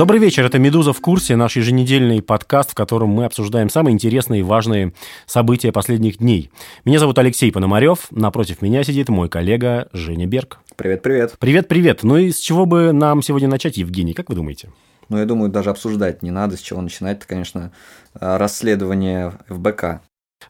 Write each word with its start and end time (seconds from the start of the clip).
Добрый 0.00 0.18
вечер, 0.18 0.46
это 0.46 0.58
«Медуза 0.58 0.94
в 0.94 1.00
курсе», 1.02 1.36
наш 1.36 1.56
еженедельный 1.56 2.22
подкаст, 2.22 2.70
в 2.70 2.74
котором 2.74 3.10
мы 3.10 3.26
обсуждаем 3.26 3.68
самые 3.68 3.92
интересные 3.92 4.40
и 4.40 4.42
важные 4.42 4.94
события 5.26 5.72
последних 5.72 6.16
дней. 6.16 6.50
Меня 6.86 6.98
зовут 6.98 7.18
Алексей 7.18 7.52
Пономарев, 7.52 8.06
напротив 8.10 8.62
меня 8.62 8.82
сидит 8.82 9.10
мой 9.10 9.28
коллега 9.28 9.90
Женя 9.92 10.26
Берг. 10.26 10.60
Привет-привет. 10.76 11.34
Привет-привет. 11.38 12.02
Ну 12.02 12.16
и 12.16 12.32
с 12.32 12.38
чего 12.38 12.64
бы 12.64 12.92
нам 12.92 13.20
сегодня 13.20 13.46
начать, 13.46 13.76
Евгений, 13.76 14.14
как 14.14 14.30
вы 14.30 14.36
думаете? 14.36 14.70
Ну, 15.10 15.18
я 15.18 15.26
думаю, 15.26 15.50
даже 15.50 15.68
обсуждать 15.68 16.22
не 16.22 16.30
надо, 16.30 16.56
с 16.56 16.60
чего 16.60 16.80
начинать. 16.80 17.18
Это, 17.18 17.28
конечно, 17.28 17.70
расследование 18.14 19.34
ФБК. 19.50 20.00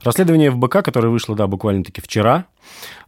Расследование 0.05 0.53
ФБК, 0.53 0.85
которое 0.85 1.09
вышло, 1.09 1.35
да, 1.35 1.49
буквально-таки 1.49 2.01
вчера, 2.01 2.47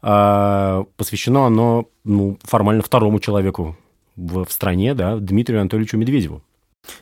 а, 0.00 0.86
посвящено 0.96 1.46
оно 1.46 1.86
ну, 2.02 2.36
формально 2.42 2.82
второму 2.82 3.20
человеку 3.20 3.76
в, 4.16 4.44
в 4.44 4.52
стране, 4.52 4.94
да, 4.94 5.16
Дмитрию 5.16 5.60
Анатольевичу 5.60 5.96
Медведеву. 5.96 6.42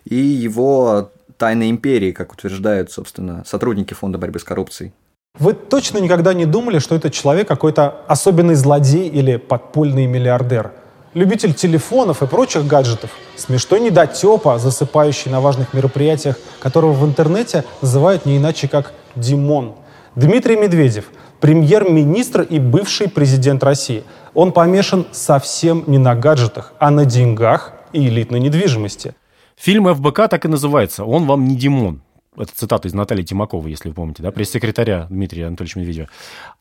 И 0.04 0.16
его 0.16 1.10
тайной 1.36 1.70
империи, 1.70 2.12
как 2.12 2.32
утверждают, 2.32 2.92
собственно, 2.92 3.44
сотрудники 3.46 3.94
Фонда 3.94 4.18
борьбы 4.18 4.38
с 4.38 4.44
коррупцией. 4.44 4.92
Вы 5.38 5.54
точно 5.54 5.98
никогда 5.98 6.34
не 6.34 6.44
думали, 6.44 6.80
что 6.80 6.94
этот 6.94 7.12
человек 7.12 7.48
какой-то 7.48 8.02
особенный 8.08 8.54
злодей 8.54 9.08
или 9.08 9.36
подпольный 9.36 10.06
миллиардер? 10.06 10.72
Любитель 11.14 11.54
телефонов 11.54 12.22
и 12.22 12.26
прочих 12.26 12.66
гаджетов, 12.66 13.10
смешной 13.36 13.80
недотепа, 13.80 14.58
засыпающий 14.58 15.30
на 15.30 15.40
важных 15.40 15.72
мероприятиях, 15.72 16.36
которого 16.60 16.92
в 16.92 17.04
интернете 17.06 17.64
называют 17.80 18.26
не 18.26 18.36
иначе 18.36 18.68
как 18.68 18.92
Димон. 19.16 19.74
Дмитрий 20.14 20.56
Медведев, 20.56 21.10
премьер-министр 21.40 22.42
и 22.42 22.58
бывший 22.58 23.08
президент 23.08 23.62
России. 23.64 24.04
Он 24.34 24.52
помешан 24.52 25.06
совсем 25.12 25.84
не 25.86 25.98
на 25.98 26.14
гаджетах, 26.14 26.72
а 26.78 26.90
на 26.90 27.04
деньгах 27.04 27.72
и 27.92 28.06
элитной 28.06 28.40
недвижимости. 28.40 29.14
Фильм 29.56 29.92
ФБК 29.94 30.28
так 30.28 30.44
и 30.44 30.48
называется 30.48 31.04
«Он 31.04 31.26
вам 31.26 31.44
не 31.46 31.56
Димон». 31.56 32.02
Это 32.36 32.52
цитата 32.54 32.88
из 32.88 32.94
Натальи 32.94 33.24
Тимаковой, 33.24 33.70
если 33.70 33.88
вы 33.88 33.94
помните, 33.94 34.22
да, 34.22 34.30
пресс-секретаря 34.30 35.06
Дмитрия 35.10 35.46
Анатольевича 35.46 35.80
Медведева. 35.80 36.08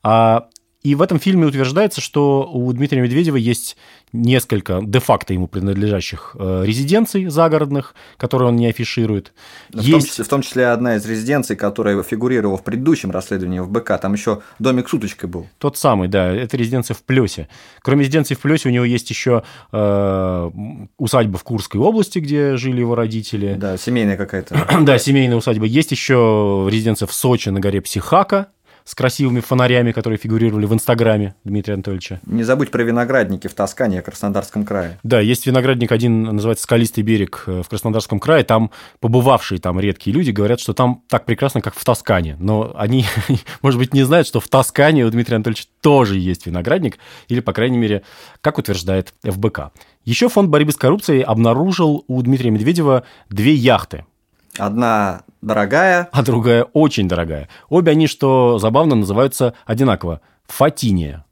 А 0.02 0.48
и 0.82 0.94
в 0.94 1.02
этом 1.02 1.20
фильме 1.20 1.46
утверждается, 1.46 2.00
что 2.00 2.48
у 2.50 2.72
Дмитрия 2.72 3.02
Медведева 3.02 3.36
есть 3.36 3.76
несколько 4.12 4.80
де-факто 4.82 5.34
ему 5.34 5.46
принадлежащих 5.46 6.34
э, 6.38 6.62
резиденций 6.64 7.28
загородных, 7.28 7.94
которые 8.16 8.48
он 8.48 8.56
не 8.56 8.66
афиширует. 8.66 9.34
В, 9.70 9.80
есть... 9.80 9.92
том 9.92 10.00
числе, 10.00 10.24
в 10.24 10.28
том 10.28 10.42
числе 10.42 10.66
одна 10.68 10.96
из 10.96 11.04
резиденций, 11.04 11.54
которая 11.54 12.02
фигурировала 12.02 12.56
в 12.56 12.64
предыдущем 12.64 13.10
расследовании 13.10 13.60
в 13.60 13.70
БК. 13.70 13.98
Там 13.98 14.14
еще 14.14 14.40
домик 14.58 14.88
с 14.88 14.94
уточкой 14.94 15.28
был. 15.28 15.46
Тот 15.58 15.76
самый, 15.76 16.08
да. 16.08 16.32
Это 16.32 16.56
резиденция 16.56 16.94
в 16.94 17.02
Плесе. 17.02 17.48
Кроме 17.82 18.00
резиденции 18.00 18.34
в 18.34 18.40
Плесе 18.40 18.70
у 18.70 18.72
него 18.72 18.84
есть 18.84 19.10
еще 19.10 19.42
э, 19.72 20.50
усадьба 20.96 21.38
в 21.38 21.44
Курской 21.44 21.80
области, 21.80 22.20
где 22.20 22.56
жили 22.56 22.80
его 22.80 22.94
родители. 22.94 23.54
Да, 23.58 23.76
семейная 23.76 24.16
какая-то. 24.16 24.66
да, 24.80 24.98
семейная 24.98 25.36
усадьба. 25.36 25.66
Есть 25.66 25.90
еще 25.90 26.66
резиденция 26.70 27.06
в 27.06 27.12
Сочи 27.12 27.50
на 27.50 27.60
горе 27.60 27.82
Психака 27.82 28.48
с 28.90 28.94
красивыми 28.96 29.38
фонарями, 29.38 29.92
которые 29.92 30.18
фигурировали 30.18 30.66
в 30.66 30.74
Инстаграме 30.74 31.36
Дмитрия 31.44 31.74
Анатольевича. 31.74 32.20
Не 32.26 32.42
забудь 32.42 32.72
про 32.72 32.82
виноградники 32.82 33.46
в 33.46 33.54
Тоскане, 33.54 34.00
в 34.00 34.04
Краснодарском 34.04 34.64
крае. 34.64 34.98
Да, 35.04 35.20
есть 35.20 35.46
виноградник 35.46 35.92
один, 35.92 36.24
называется 36.24 36.64
«Скалистый 36.64 37.04
берег» 37.04 37.44
э, 37.46 37.62
в 37.64 37.68
Краснодарском 37.68 38.18
крае. 38.18 38.42
Там 38.42 38.72
побывавшие 38.98 39.60
там 39.60 39.78
редкие 39.78 40.12
люди 40.12 40.32
говорят, 40.32 40.58
что 40.58 40.72
там 40.72 41.04
так 41.08 41.24
прекрасно, 41.24 41.60
как 41.60 41.76
в 41.76 41.84
Тоскане. 41.84 42.36
Но 42.40 42.74
они, 42.76 43.04
может 43.62 43.78
быть, 43.78 43.94
не 43.94 44.02
знают, 44.02 44.26
что 44.26 44.40
в 44.40 44.48
Тоскане 44.48 45.04
у 45.04 45.10
Дмитрия 45.10 45.36
Анатольевича 45.36 45.68
тоже 45.82 46.18
есть 46.18 46.46
виноградник, 46.46 46.98
или, 47.28 47.38
по 47.38 47.52
крайней 47.52 47.78
мере, 47.78 48.02
как 48.40 48.58
утверждает 48.58 49.14
ФБК. 49.22 49.70
Еще 50.04 50.28
фонд 50.28 50.48
борьбы 50.48 50.72
с 50.72 50.76
коррупцией 50.76 51.20
обнаружил 51.22 52.04
у 52.08 52.20
Дмитрия 52.22 52.50
Медведева 52.50 53.04
две 53.28 53.54
яхты. 53.54 54.04
Одна 54.60 55.22
дорогая. 55.42 56.08
А 56.12 56.22
другая 56.22 56.64
очень 56.64 57.08
дорогая. 57.08 57.48
Обе 57.68 57.92
они, 57.92 58.06
что 58.06 58.58
забавно, 58.58 58.94
называются 58.94 59.54
одинаково. 59.66 60.20
Фатиния. 60.46 61.24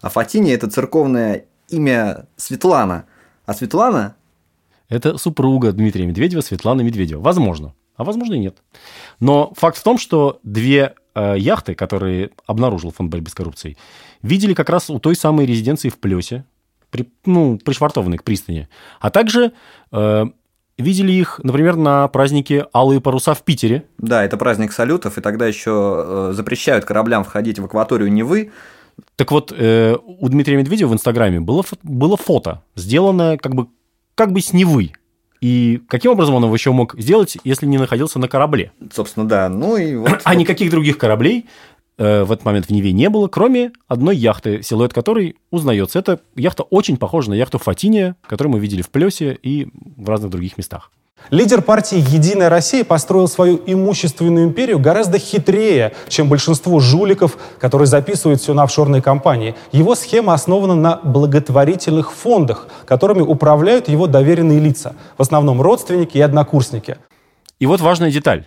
А 0.00 0.08
Фатиния– 0.08 0.54
это 0.54 0.70
церковное 0.70 1.46
имя 1.68 2.26
Светлана. 2.36 3.06
А 3.46 3.54
Светлана 3.54 4.16
это 4.88 5.18
супруга 5.18 5.72
Дмитрия 5.72 6.06
Медведева, 6.06 6.40
Светлана 6.40 6.80
Медведева. 6.80 7.20
Возможно. 7.20 7.74
А 7.96 8.04
возможно 8.04 8.34
и 8.34 8.38
нет. 8.38 8.58
Но 9.20 9.52
факт 9.56 9.76
в 9.76 9.82
том, 9.82 9.98
что 9.98 10.40
две 10.42 10.94
э, 11.14 11.34
яхты, 11.38 11.74
которые 11.74 12.30
обнаружил 12.46 12.92
фонд 12.92 13.10
борьбы 13.10 13.28
с 13.28 13.34
коррупцией, 13.34 13.76
видели 14.22 14.54
как 14.54 14.70
раз 14.70 14.88
у 14.88 14.98
той 14.98 15.14
самой 15.16 15.46
резиденции 15.46 15.88
в 15.88 15.98
Плесе, 15.98 16.44
при, 16.90 17.10
ну, 17.26 17.58
пришвартованной 17.58 18.18
к 18.18 18.24
пристани. 18.24 18.68
А 19.00 19.10
также 19.10 19.52
э, 19.92 20.26
видели 20.78 21.12
их, 21.12 21.40
например, 21.42 21.76
на 21.76 22.08
празднике 22.08 22.66
«Алые 22.72 23.00
паруса» 23.00 23.34
в 23.34 23.42
Питере. 23.42 23.84
Да, 23.98 24.24
это 24.24 24.36
праздник 24.36 24.72
салютов, 24.72 25.18
и 25.18 25.20
тогда 25.20 25.46
еще 25.46 26.04
э, 26.06 26.32
запрещают 26.34 26.84
кораблям 26.84 27.24
входить 27.24 27.58
в 27.58 27.64
акваторию 27.64 28.10
Невы. 28.10 28.52
Так 29.16 29.30
вот, 29.30 29.52
э, 29.56 29.96
у 29.96 30.28
Дмитрия 30.28 30.56
Медведева 30.56 30.90
в 30.90 30.94
Инстаграме 30.94 31.40
было, 31.40 31.64
было 31.82 32.16
фото, 32.16 32.62
сделанное 32.74 33.36
как 33.36 33.54
бы, 33.54 33.66
как 34.14 34.32
бы 34.32 34.40
с 34.40 34.52
Невы. 34.52 34.92
И 35.40 35.80
каким 35.88 36.12
образом 36.12 36.34
он 36.34 36.44
его 36.44 36.54
еще 36.54 36.72
мог 36.72 36.98
сделать, 36.98 37.36
если 37.44 37.66
не 37.66 37.78
находился 37.78 38.18
на 38.18 38.28
корабле? 38.28 38.72
Собственно, 38.92 39.28
да. 39.28 39.48
Ну 39.48 39.76
и 39.76 39.94
вот. 39.94 40.20
А 40.24 40.34
никаких 40.34 40.70
других 40.70 40.98
кораблей 40.98 41.46
Э, 41.98 42.22
в 42.22 42.30
этот 42.30 42.44
момент 42.44 42.66
в 42.66 42.70
Неве 42.70 42.92
не 42.92 43.10
было, 43.10 43.26
кроме 43.26 43.72
одной 43.88 44.16
яхты, 44.16 44.62
силуэт 44.62 44.92
которой 44.92 45.36
узнается. 45.50 45.98
Это 45.98 46.20
яхта 46.36 46.62
очень 46.62 46.96
похожа 46.96 47.30
на 47.30 47.34
яхту 47.34 47.58
Фатиния, 47.58 48.14
которую 48.26 48.54
мы 48.54 48.60
видели 48.60 48.82
в 48.82 48.90
Плесе 48.90 49.36
и 49.42 49.68
в 49.96 50.08
разных 50.08 50.30
других 50.30 50.56
местах. 50.56 50.92
Лидер 51.30 51.60
партии 51.62 51.98
«Единая 51.98 52.48
Россия» 52.48 52.84
построил 52.84 53.26
свою 53.26 53.60
имущественную 53.66 54.46
империю 54.46 54.78
гораздо 54.78 55.18
хитрее, 55.18 55.92
чем 56.06 56.28
большинство 56.28 56.78
жуликов, 56.78 57.36
которые 57.58 57.86
записывают 57.86 58.40
все 58.40 58.54
на 58.54 58.62
офшорные 58.62 59.02
компании. 59.02 59.56
Его 59.72 59.96
схема 59.96 60.32
основана 60.32 60.76
на 60.76 61.00
благотворительных 61.02 62.12
фондах, 62.12 62.68
которыми 62.86 63.22
управляют 63.22 63.88
его 63.88 64.06
доверенные 64.06 64.60
лица, 64.60 64.94
в 65.18 65.22
основном 65.22 65.60
родственники 65.60 66.16
и 66.16 66.20
однокурсники. 66.20 66.96
И 67.58 67.66
вот 67.66 67.80
важная 67.80 68.12
деталь. 68.12 68.46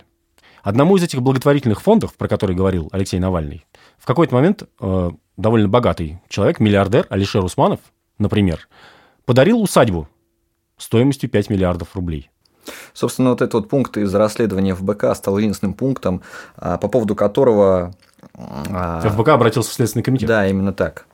Одному 0.62 0.96
из 0.96 1.02
этих 1.02 1.20
благотворительных 1.22 1.82
фондов, 1.82 2.14
про 2.14 2.28
который 2.28 2.54
говорил 2.54 2.88
Алексей 2.92 3.18
Навальный, 3.18 3.66
в 3.98 4.06
какой-то 4.06 4.34
момент 4.34 4.64
э, 4.80 5.10
довольно 5.36 5.68
богатый 5.68 6.20
человек, 6.28 6.60
миллиардер 6.60 7.06
Алишер 7.10 7.44
Усманов, 7.44 7.80
например, 8.18 8.68
подарил 9.24 9.60
усадьбу 9.60 10.08
стоимостью 10.76 11.28
5 11.30 11.50
миллиардов 11.50 11.94
рублей. 11.94 12.30
Собственно, 12.92 13.30
вот 13.30 13.42
этот 13.42 13.54
вот 13.54 13.68
пункт 13.68 13.96
из 13.96 14.14
расследования 14.14 14.74
ФБК 14.74 15.14
стал 15.16 15.38
единственным 15.38 15.74
пунктом, 15.74 16.22
а, 16.56 16.78
по 16.78 16.88
поводу 16.88 17.16
которого... 17.16 17.94
А, 18.34 19.00
ФБК 19.00 19.30
обратился 19.30 19.70
в 19.70 19.72
Следственный 19.72 20.04
комитет. 20.04 20.28
Да, 20.28 20.46
именно 20.46 20.72
так. 20.72 21.06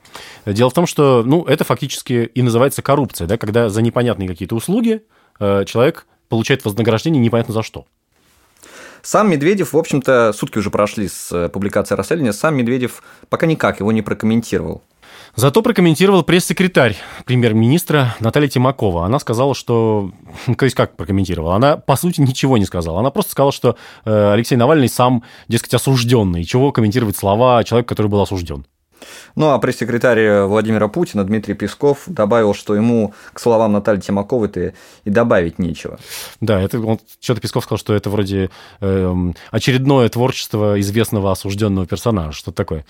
Дело 0.45 0.69
в 0.69 0.73
том, 0.73 0.85
что 0.85 1.23
ну, 1.25 1.43
это 1.45 1.63
фактически 1.63 2.29
и 2.33 2.41
называется 2.41 2.81
коррупция, 2.81 3.27
да, 3.27 3.37
когда 3.37 3.69
за 3.69 3.81
непонятные 3.81 4.27
какие-то 4.27 4.55
услуги 4.55 5.03
э, 5.39 5.65
человек 5.65 6.05
получает 6.27 6.63
вознаграждение 6.65 7.21
непонятно 7.21 7.53
за 7.53 7.63
что. 7.63 7.85
Сам 9.01 9.29
Медведев, 9.29 9.73
в 9.73 9.77
общем-то, 9.77 10.33
сутки 10.33 10.57
уже 10.57 10.69
прошли 10.69 11.07
с 11.07 11.31
э, 11.31 11.49
публикации 11.49 11.95
расследования, 11.95 12.33
сам 12.33 12.55
Медведев 12.55 13.03
пока 13.29 13.45
никак 13.45 13.79
его 13.79 13.91
не 13.91 14.01
прокомментировал. 14.01 14.81
Зато 15.35 15.61
прокомментировал 15.61 16.23
пресс-секретарь 16.23 16.97
премьер-министра 17.25 18.15
Наталья 18.19 18.47
Тимакова. 18.47 19.05
Она 19.05 19.19
сказала, 19.19 19.53
что... 19.55 20.11
То 20.57 20.65
есть 20.65 20.75
как 20.75 20.95
прокомментировала? 20.95 21.55
Она, 21.55 21.77
по 21.77 21.95
сути, 21.95 22.21
ничего 22.21 22.57
не 22.57 22.65
сказала. 22.65 22.99
Она 22.99 23.11
просто 23.11 23.31
сказала, 23.31 23.51
что 23.51 23.77
э, 24.05 24.33
Алексей 24.33 24.55
Навальный 24.55 24.89
сам, 24.89 25.23
дескать, 25.47 25.73
осужденный. 25.73 26.43
Чего 26.43 26.71
комментировать 26.71 27.15
слова 27.15 27.63
человека, 27.63 27.89
который 27.89 28.07
был 28.07 28.21
осужден? 28.21 28.65
Ну, 29.35 29.51
а 29.51 29.59
пресс-секретарь 29.59 30.41
Владимира 30.43 30.87
Путина 30.87 31.23
Дмитрий 31.23 31.53
Песков 31.53 32.03
добавил, 32.07 32.53
что 32.53 32.75
ему 32.75 33.13
к 33.33 33.39
словам 33.39 33.73
Натальи 33.73 34.01
Тимаковой-то 34.01 34.73
и 35.03 35.09
добавить 35.09 35.59
нечего. 35.59 35.99
Да, 36.41 36.59
это 36.61 36.79
он 36.79 36.99
что-то 37.19 37.41
Песков 37.41 37.63
сказал, 37.63 37.77
что 37.77 37.93
это 37.93 38.09
вроде 38.09 38.49
э, 38.81 39.15
очередное 39.51 40.09
творчество 40.09 40.79
известного 40.79 41.31
осужденного 41.31 41.85
персонажа, 41.85 42.31
что-то 42.33 42.57
такое. 42.57 42.85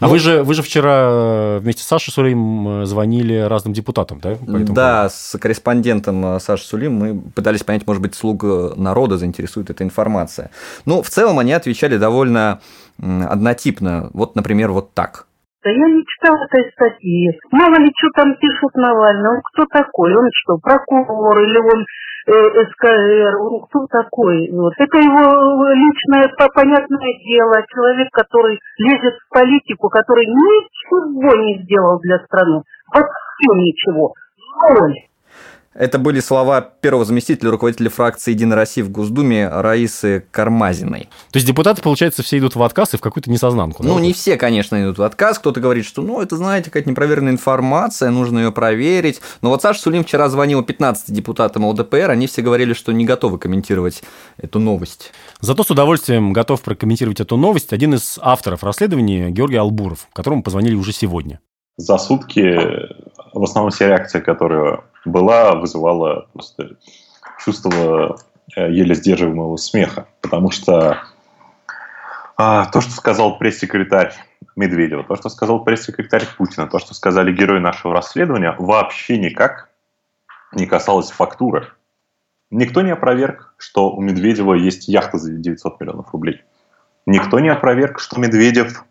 А 0.00 0.06
ну, 0.06 0.10
вы, 0.10 0.18
же, 0.18 0.42
вы 0.42 0.54
же 0.54 0.62
вчера 0.62 1.58
вместе 1.60 1.84
с 1.84 1.86
Сашей 1.86 2.12
Сулим 2.12 2.82
э, 2.82 2.86
звонили 2.86 3.38
разным 3.38 3.72
депутатам, 3.72 4.18
да? 4.20 4.36
Да, 4.40 5.08
с 5.08 5.38
корреспондентом 5.38 6.36
э, 6.36 6.40
Сашей 6.40 6.66
Сулим 6.66 6.94
мы 6.94 7.20
пытались 7.20 7.62
понять, 7.62 7.86
может 7.86 8.02
быть, 8.02 8.14
слуг 8.14 8.42
народа 8.42 9.18
заинтересует 9.18 9.70
эта 9.70 9.84
информация. 9.84 10.50
Ну, 10.84 11.02
в 11.02 11.10
целом 11.10 11.38
они 11.38 11.52
отвечали 11.52 11.96
довольно 11.96 12.60
однотипно. 12.98 14.10
Вот, 14.12 14.34
например, 14.34 14.72
вот 14.72 14.94
так– 14.94 15.26
да 15.64 15.70
я 15.70 15.86
не 15.88 16.04
читал 16.04 16.36
этой 16.36 16.70
статьи. 16.72 17.40
Мало 17.50 17.80
ли, 17.80 17.90
что 17.96 18.10
там 18.14 18.36
пишут 18.36 18.74
Навальный. 18.74 19.30
Он 19.30 19.40
кто 19.52 19.64
такой? 19.72 20.14
Он 20.14 20.28
что, 20.30 20.58
прокурор 20.58 21.40
или 21.40 21.58
он 21.58 21.86
э, 22.28 22.66
СКР? 22.68 23.32
Он 23.40 23.64
кто 23.64 23.86
такой? 23.88 24.50
Вот. 24.52 24.74
Это 24.76 24.98
его 24.98 25.72
личное 25.72 26.28
понятное 26.54 27.12
дело. 27.24 27.64
Человек, 27.72 28.08
который 28.12 28.60
лезет 28.76 29.14
в 29.14 29.32
политику, 29.32 29.88
который 29.88 30.26
ничего 30.26 31.34
не 31.42 31.64
сделал 31.64 31.98
для 32.00 32.18
страны. 32.20 32.62
Вообще 32.92 33.48
ничего. 33.56 34.12
Ноль. 34.60 35.13
Это 35.74 35.98
были 35.98 36.20
слова 36.20 36.60
первого 36.60 37.04
заместителя 37.04 37.50
руководителя 37.50 37.90
фракции 37.90 38.30
«Единая 38.30 38.56
Россия» 38.56 38.84
в 38.84 38.90
Госдуме 38.90 39.48
Раисы 39.48 40.24
Кармазиной. 40.30 41.08
То 41.32 41.36
есть 41.36 41.46
депутаты, 41.46 41.82
получается, 41.82 42.22
все 42.22 42.38
идут 42.38 42.54
в 42.54 42.62
отказ 42.62 42.94
и 42.94 42.96
в 42.96 43.00
какую-то 43.00 43.28
несознанку. 43.28 43.82
Ну, 43.82 43.96
да? 43.96 44.00
не 44.00 44.12
все, 44.12 44.36
конечно, 44.36 44.80
идут 44.80 44.98
в 44.98 45.02
отказ. 45.02 45.40
Кто-то 45.40 45.60
говорит, 45.60 45.84
что, 45.84 46.02
ну, 46.02 46.20
это, 46.20 46.36
знаете, 46.36 46.66
какая-то 46.70 46.88
непроверенная 46.88 47.32
информация, 47.32 48.10
нужно 48.10 48.38
ее 48.38 48.52
проверить. 48.52 49.20
Но 49.42 49.50
вот 49.50 49.62
Саша 49.62 49.80
Сулим 49.80 50.04
вчера 50.04 50.28
звонил 50.28 50.62
15 50.62 51.12
депутатам 51.12 51.64
ЛДПР, 51.66 52.10
они 52.10 52.28
все 52.28 52.42
говорили, 52.42 52.72
что 52.72 52.92
не 52.92 53.04
готовы 53.04 53.38
комментировать 53.38 54.04
эту 54.36 54.60
новость. 54.60 55.12
Зато 55.40 55.64
с 55.64 55.70
удовольствием 55.70 56.32
готов 56.32 56.62
прокомментировать 56.62 57.20
эту 57.20 57.36
новость 57.36 57.72
один 57.72 57.94
из 57.94 58.18
авторов 58.22 58.62
расследования 58.62 59.30
Георгий 59.30 59.56
Албуров, 59.56 60.06
которому 60.12 60.44
позвонили 60.44 60.76
уже 60.76 60.92
сегодня. 60.92 61.40
За 61.76 61.98
сутки 61.98 62.56
в 63.32 63.42
основном 63.42 63.72
вся 63.72 63.88
реакция, 63.88 64.20
которая 64.20 64.82
была, 65.04 65.54
вызывала 65.54 66.26
просто 66.32 66.76
чувство 67.44 68.18
э, 68.56 68.70
еле 68.70 68.94
сдерживаемого 68.94 69.56
смеха. 69.56 70.06
Потому 70.20 70.50
что 70.50 71.02
а, 72.36 72.66
то, 72.66 72.80
что 72.80 72.90
сказал 72.92 73.38
пресс-секретарь 73.38 74.12
Медведева, 74.56 75.04
то, 75.04 75.16
что 75.16 75.28
сказал 75.28 75.64
пресс-секретарь 75.64 76.26
Путина, 76.36 76.66
то, 76.66 76.78
что 76.78 76.94
сказали 76.94 77.32
герои 77.32 77.60
нашего 77.60 77.94
расследования, 77.94 78.54
вообще 78.58 79.18
никак 79.18 79.70
не 80.52 80.66
касалось 80.66 81.10
фактуры. 81.10 81.68
Никто 82.50 82.82
не 82.82 82.90
опроверг, 82.90 83.54
что 83.56 83.90
у 83.90 84.00
Медведева 84.00 84.54
есть 84.54 84.88
яхта 84.88 85.18
за 85.18 85.32
900 85.32 85.80
миллионов 85.80 86.12
рублей. 86.12 86.42
Никто 87.06 87.40
не 87.40 87.48
опроверг, 87.48 88.00
что 88.00 88.20
Медведев 88.20 88.84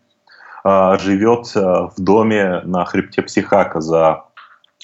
э, 0.64 0.98
живет 1.00 1.50
э, 1.56 1.60
в 1.60 1.94
доме 1.98 2.60
на 2.64 2.84
хребте 2.84 3.22
Психака 3.22 3.80
за 3.80 4.24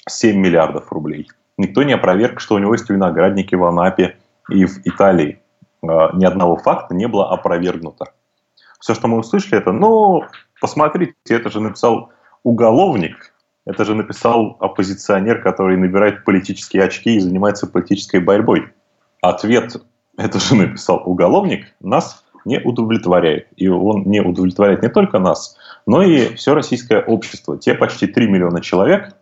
7 0.07 0.37
миллиардов 0.37 0.91
рублей. 0.91 1.27
Никто 1.57 1.83
не 1.83 1.93
опроверг, 1.93 2.39
что 2.39 2.55
у 2.55 2.59
него 2.59 2.73
есть 2.73 2.89
виноградники 2.89 3.55
в 3.55 3.63
Анапе 3.65 4.17
и 4.49 4.65
в 4.65 4.79
Италии. 4.85 5.39
Э, 5.83 6.09
ни 6.13 6.25
одного 6.25 6.57
факта 6.57 6.95
не 6.95 7.07
было 7.07 7.31
опровергнуто. 7.31 8.13
Все, 8.79 8.95
что 8.95 9.07
мы 9.07 9.19
услышали, 9.19 9.57
это, 9.57 9.71
ну, 9.71 10.23
посмотрите, 10.59 11.13
это 11.29 11.51
же 11.51 11.59
написал 11.59 12.09
уголовник, 12.43 13.33
это 13.65 13.85
же 13.85 13.93
написал 13.93 14.57
оппозиционер, 14.59 15.41
который 15.41 15.77
набирает 15.77 16.25
политические 16.25 16.83
очки 16.83 17.15
и 17.15 17.19
занимается 17.19 17.67
политической 17.67 18.19
борьбой. 18.19 18.69
Ответ 19.21 19.75
«это 20.17 20.39
же 20.39 20.55
написал 20.55 21.03
уголовник» 21.05 21.67
нас 21.79 22.23
не 22.43 22.59
удовлетворяет. 22.59 23.47
И 23.55 23.67
он 23.67 24.03
не 24.05 24.19
удовлетворяет 24.19 24.81
не 24.81 24.89
только 24.89 25.19
нас, 25.19 25.57
но 25.85 26.01
и 26.01 26.33
все 26.35 26.55
российское 26.55 27.01
общество. 27.01 27.57
Те 27.57 27.75
почти 27.75 28.07
3 28.07 28.27
миллиона 28.27 28.61
человек, 28.61 29.15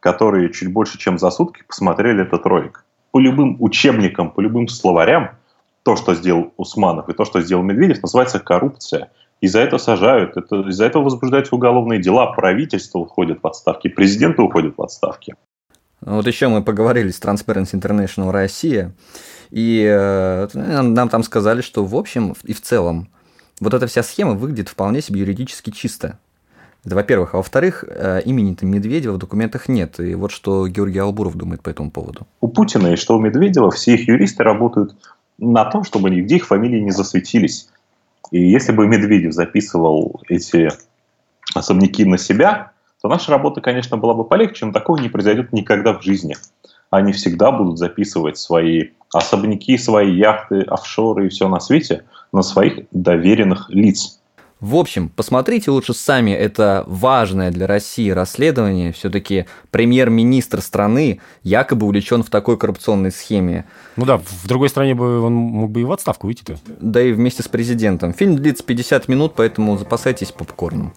которые 0.00 0.52
чуть 0.52 0.72
больше, 0.72 0.98
чем 0.98 1.18
за 1.18 1.30
сутки 1.30 1.62
посмотрели 1.66 2.22
этот 2.22 2.44
ролик. 2.46 2.84
По 3.12 3.18
любым 3.18 3.56
учебникам, 3.60 4.30
по 4.30 4.40
любым 4.40 4.68
словарям, 4.68 5.30
то, 5.82 5.96
что 5.96 6.14
сделал 6.14 6.52
Усманов 6.56 7.08
и 7.08 7.12
то, 7.12 7.24
что 7.24 7.40
сделал 7.40 7.62
Медведев, 7.62 8.02
называется 8.02 8.38
коррупция. 8.38 9.10
И 9.40 9.46
за 9.46 9.60
это 9.60 9.78
сажают, 9.78 10.36
это, 10.36 10.68
из-за 10.68 10.84
этого 10.84 11.04
возбуждаются 11.04 11.54
уголовные 11.54 12.00
дела, 12.00 12.26
правительство 12.32 12.98
уходит 12.98 13.42
в 13.42 13.46
отставки, 13.46 13.88
президенты 13.88 14.42
уходят 14.42 14.76
в 14.76 14.82
отставки. 14.82 15.34
Вот 16.02 16.26
еще 16.26 16.48
мы 16.48 16.62
поговорили 16.62 17.10
с 17.10 17.20
Transparency 17.20 17.74
International 17.74 18.30
Россия, 18.30 18.94
и 19.50 19.84
э, 19.86 20.48
нам 20.54 21.08
там 21.08 21.22
сказали, 21.22 21.60
что 21.62 21.84
в 21.84 21.94
общем 21.96 22.34
и 22.44 22.52
в 22.52 22.60
целом 22.60 23.08
вот 23.60 23.74
эта 23.74 23.86
вся 23.86 24.02
схема 24.02 24.32
выглядит 24.32 24.68
вполне 24.68 25.02
себе 25.02 25.20
юридически 25.20 25.70
чисто. 25.70 26.18
Это 26.84 26.94
во-первых. 26.94 27.34
А 27.34 27.38
во-вторых, 27.38 27.84
э, 27.86 28.22
имени-то 28.24 28.64
Медведева 28.66 29.14
в 29.14 29.18
документах 29.18 29.68
нет. 29.68 30.00
И 30.00 30.14
вот 30.14 30.30
что 30.30 30.66
Георгий 30.68 30.98
Албуров 30.98 31.36
думает 31.36 31.62
по 31.62 31.70
этому 31.70 31.90
поводу. 31.90 32.26
У 32.40 32.48
Путина 32.48 32.88
и 32.88 32.96
что 32.96 33.16
у 33.16 33.20
Медведева 33.20 33.70
все 33.70 33.94
их 33.94 34.08
юристы 34.08 34.42
работают 34.42 34.94
на 35.38 35.64
том, 35.66 35.84
чтобы 35.84 36.10
нигде 36.10 36.36
их 36.36 36.46
фамилии 36.46 36.80
не 36.80 36.90
засветились. 36.90 37.68
И 38.30 38.40
если 38.40 38.72
бы 38.72 38.86
Медведев 38.86 39.32
записывал 39.32 40.22
эти 40.28 40.70
особняки 41.54 42.04
на 42.04 42.18
себя, 42.18 42.72
то 43.02 43.08
наша 43.08 43.30
работа, 43.30 43.60
конечно, 43.60 43.96
была 43.96 44.14
бы 44.14 44.24
полегче, 44.24 44.66
но 44.66 44.72
такого 44.72 44.98
не 44.98 45.08
произойдет 45.08 45.52
никогда 45.52 45.98
в 45.98 46.02
жизни. 46.02 46.36
Они 46.90 47.12
всегда 47.12 47.50
будут 47.50 47.78
записывать 47.78 48.36
свои 48.38 48.90
особняки, 49.12 49.78
свои 49.78 50.14
яхты, 50.14 50.60
офшоры 50.62 51.26
и 51.26 51.28
все 51.28 51.48
на 51.48 51.60
свете 51.60 52.04
на 52.32 52.42
своих 52.42 52.86
доверенных 52.92 53.70
лиц. 53.70 54.19
В 54.60 54.76
общем, 54.76 55.08
посмотрите 55.08 55.70
лучше 55.70 55.94
сами 55.94 56.32
это 56.32 56.84
важное 56.86 57.50
для 57.50 57.66
России 57.66 58.10
расследование. 58.10 58.92
Все-таки 58.92 59.46
премьер-министр 59.70 60.60
страны 60.60 61.20
якобы 61.42 61.86
увлечен 61.86 62.22
в 62.22 62.28
такой 62.28 62.58
коррупционной 62.58 63.10
схеме. 63.10 63.64
Ну 63.96 64.04
да, 64.04 64.18
в 64.18 64.46
другой 64.46 64.68
стране 64.68 64.94
бы 64.94 65.20
он 65.20 65.32
мог 65.32 65.70
бы 65.70 65.80
и 65.80 65.84
в 65.84 65.92
отставку 65.92 66.26
уйти-то. 66.26 66.58
Да 66.66 67.00
и 67.00 67.12
вместе 67.12 67.42
с 67.42 67.48
президентом. 67.48 68.12
Фильм 68.12 68.36
длится 68.36 68.62
50 68.62 69.08
минут, 69.08 69.32
поэтому 69.34 69.78
запасайтесь 69.78 70.30
попкорном. 70.30 70.92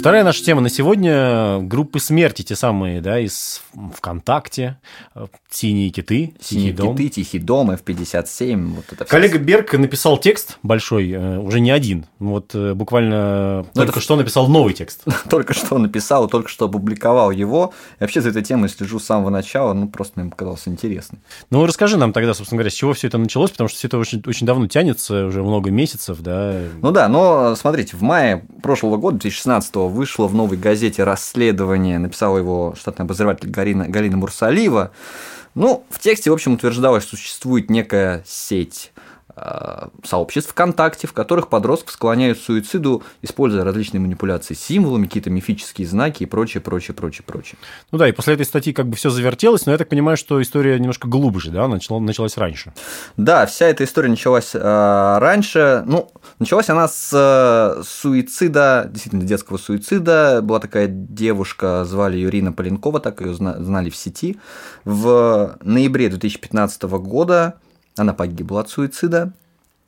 Вторая 0.00 0.24
наша 0.24 0.42
тема 0.42 0.62
на 0.62 0.70
сегодня– 0.70 1.58
группы 1.60 2.00
смерти, 2.00 2.40
те 2.40 2.56
самые, 2.56 3.02
да, 3.02 3.20
из 3.20 3.60
ВКонтакте, 3.98 4.78
«Синие 5.50 5.90
киты», 5.90 6.32
«Синие 6.40 6.72
дом». 6.72 6.96
киты», 6.96 7.10
«Тихий 7.10 7.38
дом», 7.38 7.70
F-57, 7.72 8.76
вот 8.76 8.84
это 8.90 9.04
всё. 9.04 9.10
Коллега 9.10 9.36
Берг 9.38 9.74
написал 9.74 10.16
текст 10.16 10.56
большой, 10.62 11.10
э, 11.10 11.38
уже 11.38 11.60
не 11.60 11.70
один, 11.70 12.06
вот 12.18 12.54
э, 12.54 12.72
буквально 12.72 13.58
Ну, 13.58 13.66
только 13.74 13.90
это- 13.92 14.00
что 14.00 14.16
написал 14.16 14.48
новый 14.48 14.72
текст. 14.72 15.04
Только 15.28 15.52
что 15.52 15.76
написал, 15.76 16.28
только 16.28 16.48
что 16.48 16.64
опубликовал 16.64 17.30
его. 17.30 17.74
И 17.98 18.02
вообще 18.02 18.22
за 18.22 18.30
этой 18.30 18.42
темой 18.42 18.70
слежу 18.70 19.00
с 19.00 19.04
самого 19.04 19.28
начала, 19.28 19.74
ну 19.74 19.86
просто 19.86 20.18
мне 20.20 20.30
показалось 20.30 20.62
интересно. 20.66 21.18
Ну, 21.50 21.66
расскажи 21.66 21.98
нам 21.98 22.14
тогда, 22.14 22.32
собственно 22.32 22.56
говоря, 22.60 22.70
с 22.70 22.74
чего 22.74 22.94
все 22.94 23.08
это 23.08 23.18
началось, 23.18 23.50
потому 23.50 23.68
что 23.68 23.76
все 23.76 23.88
это 23.88 23.98
очень, 23.98 24.22
очень 24.26 24.46
давно 24.46 24.66
тянется, 24.66 25.26
уже 25.26 25.42
много 25.42 25.70
месяцев, 25.70 26.20
да. 26.20 26.58
Ну 26.80 26.90
да, 26.90 27.06
но 27.08 27.54
смотрите, 27.54 27.98
в 27.98 28.02
мае 28.02 28.46
прошлого 28.62 28.96
года, 28.96 29.18
2016 29.18 29.89
вышло 29.90 30.26
в 30.26 30.34
новой 30.34 30.56
газете 30.56 31.04
расследование, 31.04 31.98
написала 31.98 32.38
его 32.38 32.74
штатный 32.78 33.04
обозреватель 33.04 33.50
Галина, 33.50 33.88
Галина 33.88 34.16
Мурсалиева. 34.16 34.92
Ну, 35.54 35.84
в 35.90 35.98
тексте, 35.98 36.30
в 36.30 36.32
общем, 36.32 36.54
утверждалось, 36.54 37.02
что 37.02 37.16
существует 37.16 37.70
некая 37.70 38.24
сеть 38.26 38.92
сообществ 40.04 40.50
ВКонтакте, 40.50 41.06
в 41.06 41.12
которых 41.12 41.48
подростков 41.48 41.92
склоняют 41.92 42.38
к 42.38 42.42
суициду, 42.42 43.02
используя 43.22 43.64
различные 43.64 44.00
манипуляции 44.00 44.54
с 44.54 44.60
символами, 44.60 45.06
какие-то 45.06 45.30
мифические 45.30 45.86
знаки 45.86 46.24
и 46.24 46.26
прочее, 46.26 46.60
прочее, 46.60 46.94
прочее, 46.94 47.24
прочее. 47.26 47.58
Ну 47.90 47.98
да, 47.98 48.08
и 48.08 48.12
после 48.12 48.34
этой 48.34 48.46
статьи 48.46 48.72
как 48.72 48.88
бы 48.88 48.96
все 48.96 49.10
завертелось, 49.10 49.66
но 49.66 49.72
я 49.72 49.78
так 49.78 49.88
понимаю, 49.88 50.16
что 50.16 50.40
история 50.42 50.78
немножко 50.78 51.08
глубже, 51.08 51.50
да, 51.50 51.68
начала, 51.68 52.00
началась 52.00 52.36
раньше. 52.36 52.72
Да, 53.16 53.46
вся 53.46 53.66
эта 53.66 53.84
история 53.84 54.08
началась 54.08 54.50
э, 54.54 55.18
раньше. 55.18 55.82
Ну, 55.86 56.10
началась 56.38 56.68
она 56.68 56.88
с 56.88 57.10
э, 57.12 57.82
суицида, 57.82 58.88
действительно 58.90 59.24
детского 59.24 59.56
суицида. 59.56 60.40
Была 60.42 60.58
такая 60.60 60.86
девушка, 60.88 61.84
звали 61.84 62.16
ее 62.16 62.28
Ирина 62.28 62.52
Поленкова, 62.52 63.00
так 63.00 63.20
ее 63.20 63.34
зна- 63.34 63.62
знали 63.62 63.90
в 63.90 63.96
сети. 63.96 64.38
В 64.84 65.56
ноябре 65.62 66.08
2015 66.08 66.82
года 66.82 67.60
она 67.96 68.12
погибла 68.14 68.60
от 68.60 68.70
суицида. 68.70 69.32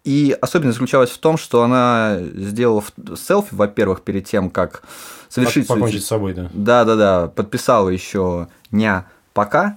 И 0.04 0.36
особенность 0.40 0.78
заключалась 0.78 1.10
в 1.10 1.18
том, 1.18 1.36
что 1.36 1.62
она 1.62 2.18
сделала 2.34 2.82
селфи, 3.16 3.50
во-первых, 3.54 4.02
перед 4.02 4.26
тем, 4.26 4.50
как 4.50 4.82
совершить 5.28 5.68
Покончить 5.68 5.90
суицид. 5.92 6.04
с 6.04 6.08
собой, 6.08 6.34
да. 6.34 6.50
Да, 6.52 6.84
да, 6.84 6.96
да. 6.96 7.28
Подписала 7.28 7.88
еще 7.88 8.48
ня 8.72 9.06
пока. 9.32 9.76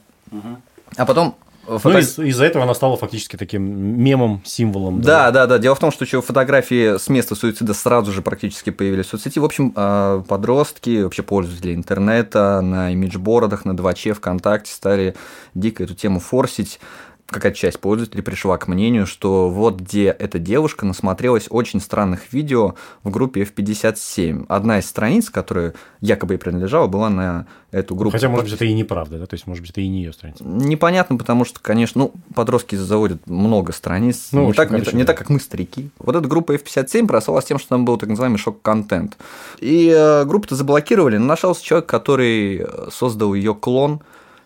А 0.97 1.05
потом 1.05 1.35
Ну, 1.67 1.77
фото- 1.79 1.99
из- 1.99 2.17
из-за 2.19 2.45
этого 2.45 2.63
она 2.63 2.73
стала 2.75 2.95
фактически 2.97 3.37
таким 3.37 3.63
мемом, 4.03 4.41
символом. 4.45 5.01
Да, 5.01 5.31
да, 5.31 5.45
да. 5.47 5.57
Дело 5.59 5.75
в 5.75 5.79
том, 5.79 5.91
что 5.91 6.05
еще 6.05 6.21
фотографии 6.21 6.97
с 6.97 7.07
места 7.09 7.35
суицида 7.35 7.73
сразу 7.73 8.11
же 8.11 8.21
практически 8.21 8.69
появились 8.71 9.05
в 9.05 9.09
соцсети. 9.09 9.39
В 9.39 9.45
общем, 9.45 9.73
э, 9.75 10.23
подростки, 10.27 11.01
вообще 11.03 11.23
пользователи 11.23 11.73
интернета 11.75 12.61
на 12.61 12.91
имиджбордах, 12.91 13.65
на 13.65 13.75
2Ч, 13.75 14.13
ВКонтакте 14.13 14.71
стали 14.73 15.15
дико 15.55 15.83
эту 15.83 15.93
тему 15.95 16.19
форсить. 16.19 16.79
Какая-то 17.27 17.57
часть 17.57 17.79
пользователей 17.79 18.21
пришла 18.21 18.57
к 18.57 18.67
мнению, 18.67 19.07
что 19.07 19.49
вот 19.49 19.79
где 19.79 20.07
эта 20.07 20.37
девушка 20.37 20.85
насмотрелась 20.85 21.47
очень 21.49 21.81
странных 21.81 22.31
видео 22.31 22.75
в 23.03 23.09
группе 23.09 23.41
F57. 23.41 24.45
Одна 24.47 24.77
из 24.77 24.85
страниц, 24.85 25.31
которая 25.31 25.73
якобы 26.01 26.35
ей 26.35 26.37
принадлежала, 26.37 26.85
была 26.85 27.09
на 27.09 27.47
эту 27.71 27.95
группу. 27.95 28.11
Хотя, 28.11 28.29
может 28.29 28.45
быть, 28.45 28.53
это 28.53 28.65
и 28.65 28.73
неправда, 28.73 29.17
да, 29.17 29.25
то 29.25 29.33
есть, 29.33 29.47
может 29.47 29.61
быть, 29.61 29.71
это 29.71 29.81
и 29.81 29.87
не 29.87 30.03
ее 30.03 30.13
страница. 30.13 30.43
Непонятно, 30.43 31.17
потому 31.17 31.45
что, 31.45 31.59
конечно, 31.59 32.01
ну, 32.01 32.13
подростки 32.33 32.75
заводят 32.75 33.25
много 33.27 33.73
страниц. 33.73 34.29
Ну, 34.31 34.43
не, 34.43 34.49
общем, 34.49 34.57
так, 34.57 34.69
не, 34.69 34.77
короче, 34.77 34.95
не 34.95 35.03
да. 35.03 35.07
так, 35.07 35.17
как 35.17 35.29
мы, 35.29 35.39
старики. 35.39 35.89
Вот 35.97 36.15
эта 36.15 36.27
группа 36.27 36.53
F57 36.55 37.07
прославилась 37.07 37.45
тем, 37.45 37.57
что 37.57 37.69
там 37.69 37.85
был 37.85 37.97
так 37.97 38.09
называемый 38.09 38.37
шок-контент. 38.37 39.17
И 39.59 39.91
э, 39.93 40.25
группу-то 40.25 40.55
заблокировали, 40.55 41.17
но 41.17 41.25
нашелся 41.25 41.63
человек, 41.63 41.87
который 41.87 42.59
э, 42.59 42.89
создал 42.91 43.33
ее 43.33 43.55
клон 43.55 44.01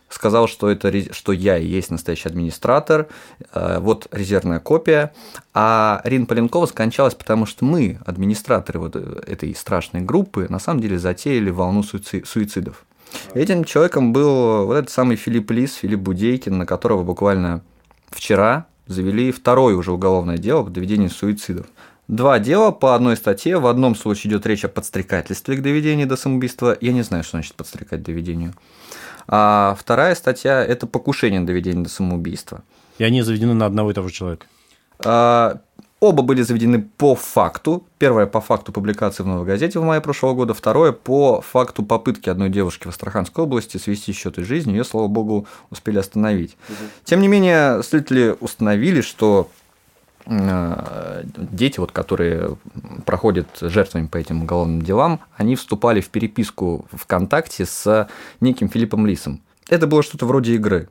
сказал, 0.09 0.47
что, 0.47 0.69
это, 0.69 1.13
что 1.13 1.31
я 1.31 1.57
и 1.57 1.65
есть 1.65 1.91
настоящий 1.91 2.27
администратор, 2.27 3.07
э, 3.53 3.79
вот 3.79 4.07
резервная 4.11 4.59
копия. 4.59 5.13
А 5.53 6.01
Рин 6.03 6.25
Поленкова 6.25 6.65
скончалась, 6.65 7.15
потому 7.15 7.45
что 7.45 7.65
мы, 7.65 7.99
администраторы 8.05 8.79
вот 8.79 8.95
этой 8.95 9.55
страшной 9.55 10.01
группы, 10.01 10.47
на 10.49 10.59
самом 10.59 10.81
деле 10.81 10.99
затеяли 10.99 11.49
волну 11.49 11.83
суицидов. 11.83 12.85
Этим 13.33 13.63
человеком 13.63 14.13
был 14.13 14.65
вот 14.65 14.75
этот 14.75 14.89
самый 14.89 15.15
Филипп 15.15 15.51
Лис, 15.51 15.75
Филипп 15.75 15.99
Будейкин, 15.99 16.57
на 16.57 16.65
которого 16.65 17.03
буквально 17.03 17.61
вчера 18.09 18.67
завели 18.87 19.31
второе 19.31 19.75
уже 19.75 19.91
уголовное 19.91 20.37
дело 20.37 20.63
по 20.63 20.69
доведению 20.69 21.09
суицидов. 21.09 21.67
Два 22.07 22.39
дела 22.39 22.71
по 22.71 22.95
одной 22.95 23.15
статье. 23.15 23.59
В 23.59 23.67
одном 23.67 23.95
случае 23.95 24.31
идет 24.31 24.47
речь 24.47 24.65
о 24.65 24.67
подстрекательстве 24.67 25.57
к 25.57 25.61
доведению 25.61 26.07
до 26.07 26.17
самоубийства. 26.17 26.75
Я 26.81 26.91
не 26.91 27.03
знаю, 27.03 27.23
что 27.23 27.37
значит 27.37 27.53
подстрекать 27.53 28.01
к 28.01 28.03
доведению. 28.03 28.55
А 29.31 29.77
вторая 29.79 30.15
статья– 30.15 30.65
это 30.65 30.87
покушение 30.87 31.39
на 31.39 31.45
доведение 31.45 31.83
до 31.83 31.89
самоубийства. 31.89 32.63
И 32.97 33.03
они 33.03 33.21
заведены 33.21 33.53
на 33.53 33.67
одного 33.67 33.91
и 33.91 33.93
того 33.93 34.07
же 34.07 34.13
человека? 34.15 34.47
А, 35.05 35.61
оба 35.99 36.23
были 36.23 36.41
заведены 36.41 36.81
по 36.81 37.13
факту. 37.13 37.85
Первое 37.99 38.25
по 38.25 38.41
факту 38.41 38.71
публикации 38.71 39.21
в 39.21 39.27
«Новой 39.27 39.45
газете» 39.45 39.77
в 39.79 39.83
мае 39.83 40.01
прошлого 40.01 40.33
года. 40.33 40.55
Второе 40.55 40.93
по 40.93 41.41
факту 41.41 41.83
попытки 41.83 42.27
одной 42.27 42.49
девушки 42.49 42.87
в 42.87 42.89
Астраханской 42.89 43.43
области 43.43 43.77
свести 43.77 44.13
счеты 44.13 44.43
жизни. 44.43 44.71
Ее, 44.71 44.83
слава 44.83 45.07
богу, 45.07 45.47
успели 45.69 45.99
остановить. 45.99 46.57
Угу. 46.67 46.77
Тем 47.03 47.21
не 47.21 47.27
менее, 47.27 47.83
следователи 47.83 48.35
установили, 48.39 49.01
что 49.01 49.51
дети, 50.25 51.79
вот, 51.79 51.91
которые 51.91 52.57
проходят 53.05 53.47
жертвами 53.61 54.07
по 54.07 54.17
этим 54.17 54.43
уголовным 54.43 54.81
делам, 54.81 55.21
они 55.35 55.55
вступали 55.55 56.01
в 56.01 56.09
переписку 56.09 56.85
ВКонтакте 56.91 57.65
с 57.65 58.07
неким 58.39 58.69
Филиппом 58.69 59.07
Лисом. 59.07 59.41
Это 59.69 59.87
было 59.87 60.03
что-то 60.03 60.25
вроде 60.25 60.55
игры. 60.55 60.89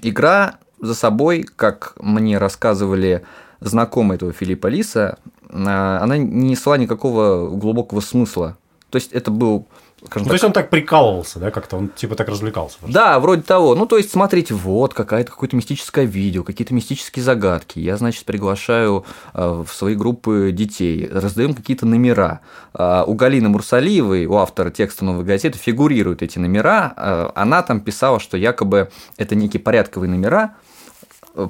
Игра 0.00 0.58
за 0.80 0.94
собой, 0.94 1.42
как 1.42 1.94
мне 2.00 2.38
рассказывали 2.38 3.24
знакомые 3.60 4.16
этого 4.16 4.32
Филиппа 4.32 4.66
Лиса, 4.66 5.18
э, 5.48 5.54
она 5.54 6.16
не 6.16 6.50
несла 6.50 6.76
никакого 6.76 7.48
глубокого 7.56 8.00
смысла. 8.00 8.56
То 8.90 8.96
есть 8.96 9.12
это 9.12 9.30
был 9.30 9.68
Скажем 10.04 10.24
ну, 10.24 10.24
так. 10.24 10.30
То 10.30 10.34
есть 10.34 10.44
он 10.44 10.52
так 10.52 10.70
прикалывался, 10.70 11.38
да, 11.38 11.50
как-то 11.50 11.76
он 11.76 11.88
типа 11.88 12.16
так 12.16 12.28
развлекался. 12.28 12.78
Просто. 12.78 12.92
Да, 12.92 13.20
вроде 13.20 13.42
того. 13.42 13.74
Ну, 13.74 13.86
то 13.86 13.96
есть, 13.96 14.10
смотрите, 14.10 14.52
вот 14.52 14.94
какая-то 14.94 15.30
какое-то 15.30 15.54
мистическое 15.54 16.04
видео, 16.04 16.42
какие-то 16.42 16.74
мистические 16.74 17.22
загадки. 17.24 17.78
Я, 17.78 17.96
значит, 17.96 18.24
приглашаю 18.24 19.04
э, 19.32 19.64
в 19.66 19.72
свои 19.72 19.94
группы 19.94 20.50
детей, 20.52 21.08
раздаем 21.08 21.54
какие-то 21.54 21.86
номера. 21.86 22.40
Э, 22.74 23.04
у 23.06 23.14
Галины 23.14 23.48
Мурсалиевой, 23.48 24.26
у 24.26 24.34
автора 24.34 24.70
текста 24.70 25.04
новой 25.04 25.24
газеты, 25.24 25.56
фигурируют 25.58 26.22
эти 26.22 26.38
номера. 26.38 26.94
Э, 26.96 27.30
она 27.36 27.62
там 27.62 27.80
писала, 27.80 28.18
что 28.18 28.36
якобы 28.36 28.90
это 29.18 29.36
некие 29.36 29.60
порядковые 29.60 30.10
номера. 30.10 30.56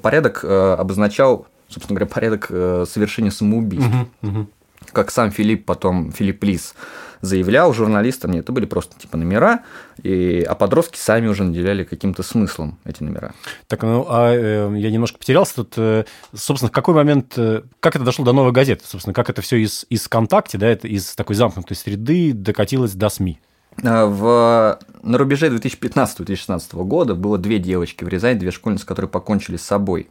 Порядок 0.02 0.44
обозначал, 0.44 1.46
собственно 1.68 1.98
говоря, 1.98 2.14
порядок 2.14 2.46
совершения 2.46 3.32
самоубийства. 3.32 4.06
Угу, 4.22 4.28
угу. 4.28 4.46
Как 4.92 5.10
сам 5.10 5.30
Филипп 5.30 5.64
потом, 5.64 6.12
Филипп 6.12 6.44
Лис, 6.44 6.74
заявлял 7.22 7.72
журналистам, 7.72 8.32
нет, 8.32 8.44
это 8.44 8.52
были 8.52 8.66
просто 8.66 8.98
типа 8.98 9.16
номера, 9.16 9.60
и, 10.02 10.42
а 10.42 10.54
подростки 10.54 10.98
сами 10.98 11.28
уже 11.28 11.44
наделяли 11.44 11.84
каким-то 11.84 12.22
смыслом 12.22 12.78
эти 12.84 13.02
номера. 13.02 13.32
Так, 13.68 13.82
ну, 13.82 14.04
а 14.08 14.34
э, 14.34 14.74
я 14.76 14.90
немножко 14.90 15.18
потерялся 15.18 15.56
тут. 15.56 15.74
Э, 15.76 16.04
собственно, 16.34 16.68
в 16.68 16.72
какой 16.72 16.94
момент, 16.94 17.34
э, 17.36 17.62
как 17.80 17.94
это 17.94 18.04
дошло 18.04 18.24
до 18.24 18.32
новой 18.32 18.52
газеты? 18.52 18.84
Собственно, 18.86 19.14
как 19.14 19.30
это 19.30 19.40
все 19.40 19.56
из, 19.56 19.86
из 19.88 20.02
ВКонтакте, 20.02 20.58
да, 20.58 20.66
это 20.66 20.88
из 20.88 21.14
такой 21.14 21.36
замкнутой 21.36 21.76
среды 21.76 22.32
докатилось 22.32 22.92
до 22.92 23.08
СМИ? 23.08 23.38
А, 23.84 24.06
в, 24.06 24.78
на 25.02 25.18
рубеже 25.18 25.48
2015-2016 25.48 26.82
года 26.84 27.14
было 27.14 27.38
две 27.38 27.58
девочки 27.58 28.04
в 28.04 28.08
Рязани, 28.08 28.38
две 28.38 28.50
школьницы, 28.50 28.84
которые 28.84 29.08
покончили 29.08 29.56
с 29.56 29.62
собой. 29.62 30.08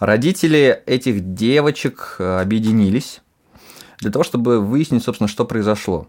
Родители 0.00 0.82
этих 0.86 1.34
девочек 1.34 2.16
э, 2.18 2.40
объединились 2.40 3.20
для 4.04 4.12
того, 4.12 4.22
чтобы 4.22 4.60
выяснить, 4.60 5.02
собственно, 5.02 5.28
что 5.28 5.44
произошло. 5.46 6.06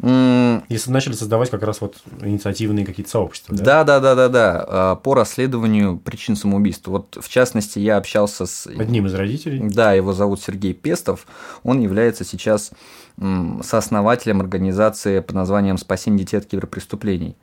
Если 0.00 0.92
начали 0.92 1.14
создавать 1.14 1.50
как 1.50 1.64
раз 1.64 1.80
вот 1.80 1.96
инициативные 2.20 2.86
какие-то 2.86 3.10
сообщества. 3.10 3.56
Да, 3.56 3.82
да, 3.82 3.98
да, 3.98 4.14
да, 4.14 4.28
да. 4.28 4.66
да. 4.66 4.94
По 4.94 5.14
расследованию 5.14 5.98
причин 5.98 6.36
самоубийства. 6.36 6.92
Вот 6.92 7.18
в 7.20 7.28
частности, 7.28 7.80
я 7.80 7.96
общался 7.96 8.46
с 8.46 8.68
одним 8.68 9.06
из 9.06 9.14
родителей. 9.14 9.60
Да, 9.68 9.94
его 9.94 10.12
зовут 10.12 10.40
Сергей 10.40 10.72
Пестов. 10.72 11.26
Он 11.64 11.80
является 11.80 12.24
сейчас 12.24 12.70
сооснователем 13.16 14.40
организации 14.40 15.18
под 15.18 15.34
названием 15.34 15.76
«Спасение 15.76 16.20
детей 16.20 16.36
от 16.36 16.46
киберпреступлений». 16.46 17.34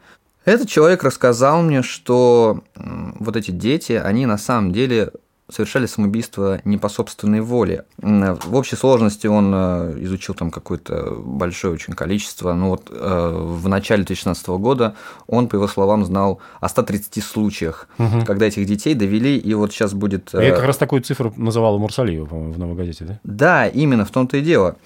Этот 0.45 0.69
человек 0.69 1.03
рассказал 1.03 1.61
мне, 1.61 1.81
что 1.81 2.63
вот 2.75 3.35
эти 3.35 3.51
дети, 3.51 3.93
они 3.93 4.25
на 4.27 4.37
самом 4.37 4.71
деле 4.71 5.11
совершали 5.49 5.85
самоубийство 5.85 6.59
не 6.65 6.77
по 6.77 6.89
собственной 6.89 7.41
воле. 7.41 7.85
В 7.97 8.55
общей 8.55 8.75
сложности 8.75 9.27
он 9.27 9.51
э, 9.53 9.97
изучил 9.99 10.33
там 10.33 10.49
какое-то 10.49 11.15
большое 11.17 11.73
очень 11.73 11.93
количество. 11.93 12.53
Ну 12.53 12.69
вот 12.69 12.89
э, 12.89 13.29
в 13.33 13.67
начале 13.67 14.03
2016 14.03 14.47
года 14.47 14.95
он, 15.27 15.47
по 15.47 15.55
его 15.55 15.67
словам, 15.67 16.03
знал 16.03 16.39
о 16.61 16.69
130 16.69 17.23
случаях, 17.23 17.87
угу. 17.99 18.25
когда 18.25 18.47
этих 18.47 18.65
детей 18.65 18.95
довели, 18.95 19.37
и 19.37 19.53
вот 19.53 19.71
сейчас 19.71 19.93
будет... 19.93 20.31
Я 20.33 20.49
э, 20.49 20.55
как 20.55 20.65
раз 20.65 20.77
такую 20.77 21.03
цифру 21.03 21.31
называл 21.37 21.77
Мурсалиева, 21.77 22.25
по-моему, 22.25 22.53
в 22.53 22.59
«Новой 22.59 22.75
газете», 22.75 23.05
да? 23.05 23.19
Да, 23.23 23.67
именно 23.67 24.05
в 24.05 24.11
том-то 24.11 24.37
и 24.37 24.41
дело. 24.41 24.77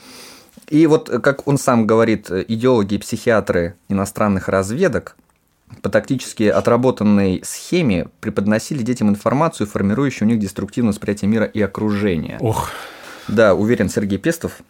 И 0.67 0.85
вот, 0.87 1.09
как 1.09 1.47
он 1.47 1.57
сам 1.57 1.87
говорит, 1.87 2.29
идеологи 2.29 2.95
и 2.95 2.97
психиатры 2.97 3.75
иностранных 3.87 4.49
разведок– 4.49 5.15
по 5.81 5.89
тактически 5.89 6.43
отработанной 6.43 7.41
схеме 7.43 8.07
преподносили 8.19 8.81
детям 8.83 9.09
информацию, 9.09 9.67
формирующую 9.67 10.27
у 10.27 10.31
них 10.31 10.39
деструктивное 10.39 10.91
восприятие 10.91 11.29
мира 11.29 11.45
и 11.45 11.61
окружения. 11.61 12.38
Ох. 12.39 12.69
Да, 13.27 13.53
уверен 13.53 13.89
Сергей 13.89 14.17
Пестов. 14.17 14.61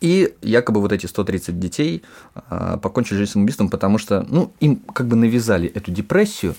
И 0.00 0.34
якобы 0.42 0.80
вот 0.80 0.92
эти 0.92 1.06
130 1.06 1.60
детей 1.60 2.02
а, 2.34 2.76
покончили 2.78 3.18
жизнь 3.18 3.32
самоубийством, 3.32 3.70
потому 3.70 3.98
что 3.98 4.26
ну, 4.28 4.52
им 4.58 4.76
как 4.92 5.06
бы 5.06 5.14
навязали 5.14 5.68
эту 5.68 5.92
депрессию, 5.92 6.56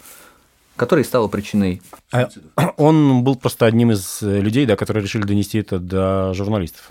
которая 0.78 1.04
стала 1.04 1.28
причиной. 1.28 1.82
А 2.14 2.30
он 2.78 3.26
был 3.26 3.36
просто 3.36 3.66
одним 3.66 3.92
из 3.92 4.22
людей, 4.22 4.66
да, 4.66 4.78
которые 4.78 5.04
решили 5.04 5.24
донести 5.24 5.60
это 5.60 5.78
до 5.80 6.34
журналистов. 6.34 6.90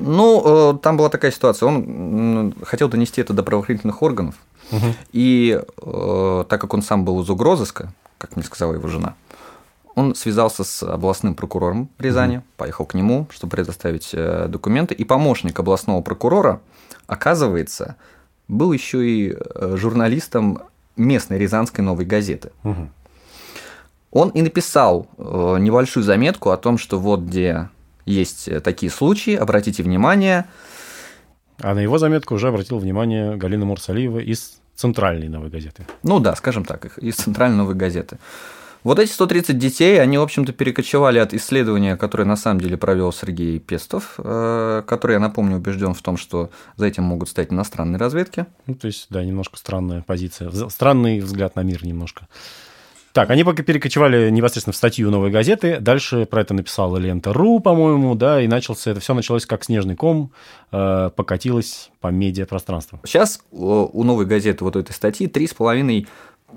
Ну, 0.00 0.74
э, 0.74 0.78
там 0.78 0.96
была 0.96 1.10
такая 1.10 1.30
ситуация. 1.30 1.68
Он 1.68 2.54
хотел 2.62 2.88
донести 2.88 3.20
это 3.20 3.32
до 3.32 3.44
правоохранительных 3.44 4.02
органов, 4.02 4.34
Угу. 4.70 4.94
И 5.12 5.60
э, 5.82 6.44
так 6.48 6.60
как 6.60 6.74
он 6.74 6.82
сам 6.82 7.04
был 7.04 7.22
из 7.22 7.30
угрозыска, 7.30 7.92
как 8.18 8.36
мне 8.36 8.44
сказала 8.44 8.74
его 8.74 8.88
жена, 8.88 9.14
он 9.94 10.14
связался 10.14 10.62
с 10.62 10.82
областным 10.82 11.34
прокурором 11.34 11.88
Рязани, 11.98 12.36
угу. 12.36 12.44
поехал 12.56 12.86
к 12.86 12.94
нему, 12.94 13.26
чтобы 13.30 13.50
предоставить 13.52 14.10
э, 14.12 14.46
документы. 14.48 14.94
И 14.94 15.04
помощник 15.04 15.58
областного 15.58 16.02
прокурора, 16.02 16.60
оказывается, 17.06 17.96
был 18.46 18.72
еще 18.72 19.04
и 19.04 19.34
э, 19.34 19.74
журналистом 19.76 20.60
местной 20.96 21.38
Рязанской 21.38 21.82
новой 21.82 22.04
газеты. 22.04 22.50
Угу. 22.62 22.88
Он 24.10 24.28
и 24.30 24.42
написал 24.42 25.08
э, 25.16 25.56
небольшую 25.58 26.04
заметку 26.04 26.50
о 26.50 26.56
том, 26.56 26.78
что 26.78 26.98
вот 26.98 27.20
где 27.20 27.68
есть 28.06 28.48
такие 28.62 28.90
случаи, 28.90 29.34
обратите 29.34 29.82
внимание, 29.82 30.46
а 31.60 31.74
на 31.74 31.80
его 31.80 31.98
заметку 31.98 32.34
уже 32.34 32.48
обратил 32.48 32.78
внимание 32.78 33.36
Галина 33.36 33.64
Мурсалиева 33.64 34.18
из 34.18 34.58
центральной 34.74 35.28
новой 35.28 35.50
газеты. 35.50 35.86
Ну 36.02 36.20
да, 36.20 36.36
скажем 36.36 36.64
так, 36.64 36.98
из 36.98 37.16
центральной 37.16 37.58
новой 37.58 37.74
газеты. 37.74 38.18
Вот 38.84 39.00
эти 39.00 39.10
130 39.10 39.58
детей, 39.58 40.00
они, 40.00 40.18
в 40.18 40.22
общем-то, 40.22 40.52
перекочевали 40.52 41.18
от 41.18 41.34
исследования, 41.34 41.96
которое 41.96 42.24
на 42.24 42.36
самом 42.36 42.60
деле 42.60 42.76
провел 42.76 43.12
Сергей 43.12 43.58
Пестов, 43.58 44.14
э, 44.18 44.82
который, 44.86 45.14
я 45.14 45.18
напомню, 45.18 45.56
убежден 45.56 45.94
в 45.94 46.00
том, 46.00 46.16
что 46.16 46.50
за 46.76 46.86
этим 46.86 47.02
могут 47.02 47.28
стать 47.28 47.52
иностранные 47.52 47.98
разведки. 47.98 48.46
Ну, 48.66 48.76
то 48.76 48.86
есть, 48.86 49.08
да, 49.10 49.24
немножко 49.24 49.58
странная 49.58 50.02
позиция, 50.06 50.50
странный 50.68 51.20
взгляд 51.20 51.56
на 51.56 51.64
мир 51.64 51.84
немножко. 51.84 52.28
Так, 53.18 53.30
они 53.30 53.42
пока 53.42 53.64
перекочевали 53.64 54.30
непосредственно 54.30 54.72
в 54.72 54.76
статью 54.76 55.10
«Новой 55.10 55.32
газеты». 55.32 55.80
Дальше 55.80 56.24
про 56.24 56.42
это 56.42 56.54
написала 56.54 56.98
лента.ру, 56.98 57.58
по-моему, 57.58 58.14
да, 58.14 58.40
и 58.40 58.46
начался, 58.46 58.92
это 58.92 59.00
все 59.00 59.12
началось 59.12 59.44
как 59.44 59.64
снежный 59.64 59.96
ком, 59.96 60.30
э, 60.70 61.10
покатилось 61.16 61.90
по 62.00 62.12
медиапространству. 62.12 63.00
Сейчас 63.04 63.40
у 63.50 64.04
«Новой 64.04 64.24
газеты» 64.24 64.62
вот 64.62 64.76
этой 64.76 64.92
статьи 64.92 65.26
три 65.26 65.48
с 65.48 65.52
половиной 65.54 66.06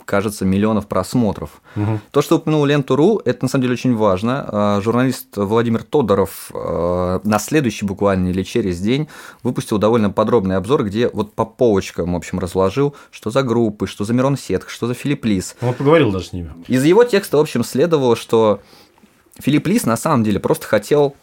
кажется, 0.05 0.45
миллионов 0.45 0.87
просмотров. 0.87 1.61
Угу. 1.75 1.99
То, 2.11 2.21
что 2.21 2.37
упомянул 2.37 2.65
Ленту.ру, 2.65 3.21
это 3.25 3.45
на 3.45 3.49
самом 3.49 3.63
деле 3.63 3.73
очень 3.73 3.95
важно. 3.95 4.45
А, 4.47 4.81
журналист 4.81 5.35
Владимир 5.35 5.83
Тодоров 5.83 6.51
а, 6.53 7.19
на 7.23 7.39
следующий 7.39 7.85
буквально 7.85 8.29
или 8.29 8.43
через 8.43 8.79
день 8.79 9.07
выпустил 9.43 9.77
довольно 9.77 10.09
подробный 10.09 10.55
обзор, 10.55 10.85
где 10.85 11.09
вот 11.09 11.33
по 11.33 11.45
полочкам, 11.45 12.13
в 12.13 12.15
общем, 12.15 12.39
разложил, 12.39 12.95
что 13.11 13.29
за 13.29 13.43
группы, 13.43 13.87
что 13.87 14.05
за 14.05 14.13
Мирон 14.13 14.37
Сетк, 14.37 14.69
что 14.69 14.87
за 14.87 14.93
Филипп 14.93 15.25
Лис. 15.25 15.55
Он 15.61 15.73
поговорил 15.73 16.11
даже 16.11 16.25
с 16.25 16.33
ними. 16.33 16.51
Из 16.67 16.83
его 16.83 17.03
текста, 17.03 17.37
в 17.37 17.41
общем, 17.41 17.63
следовало, 17.63 18.15
что 18.15 18.61
Филипп 19.39 19.67
Лис 19.67 19.85
на 19.85 19.97
самом 19.97 20.23
деле 20.23 20.39
просто 20.39 20.67
хотел 20.67 21.15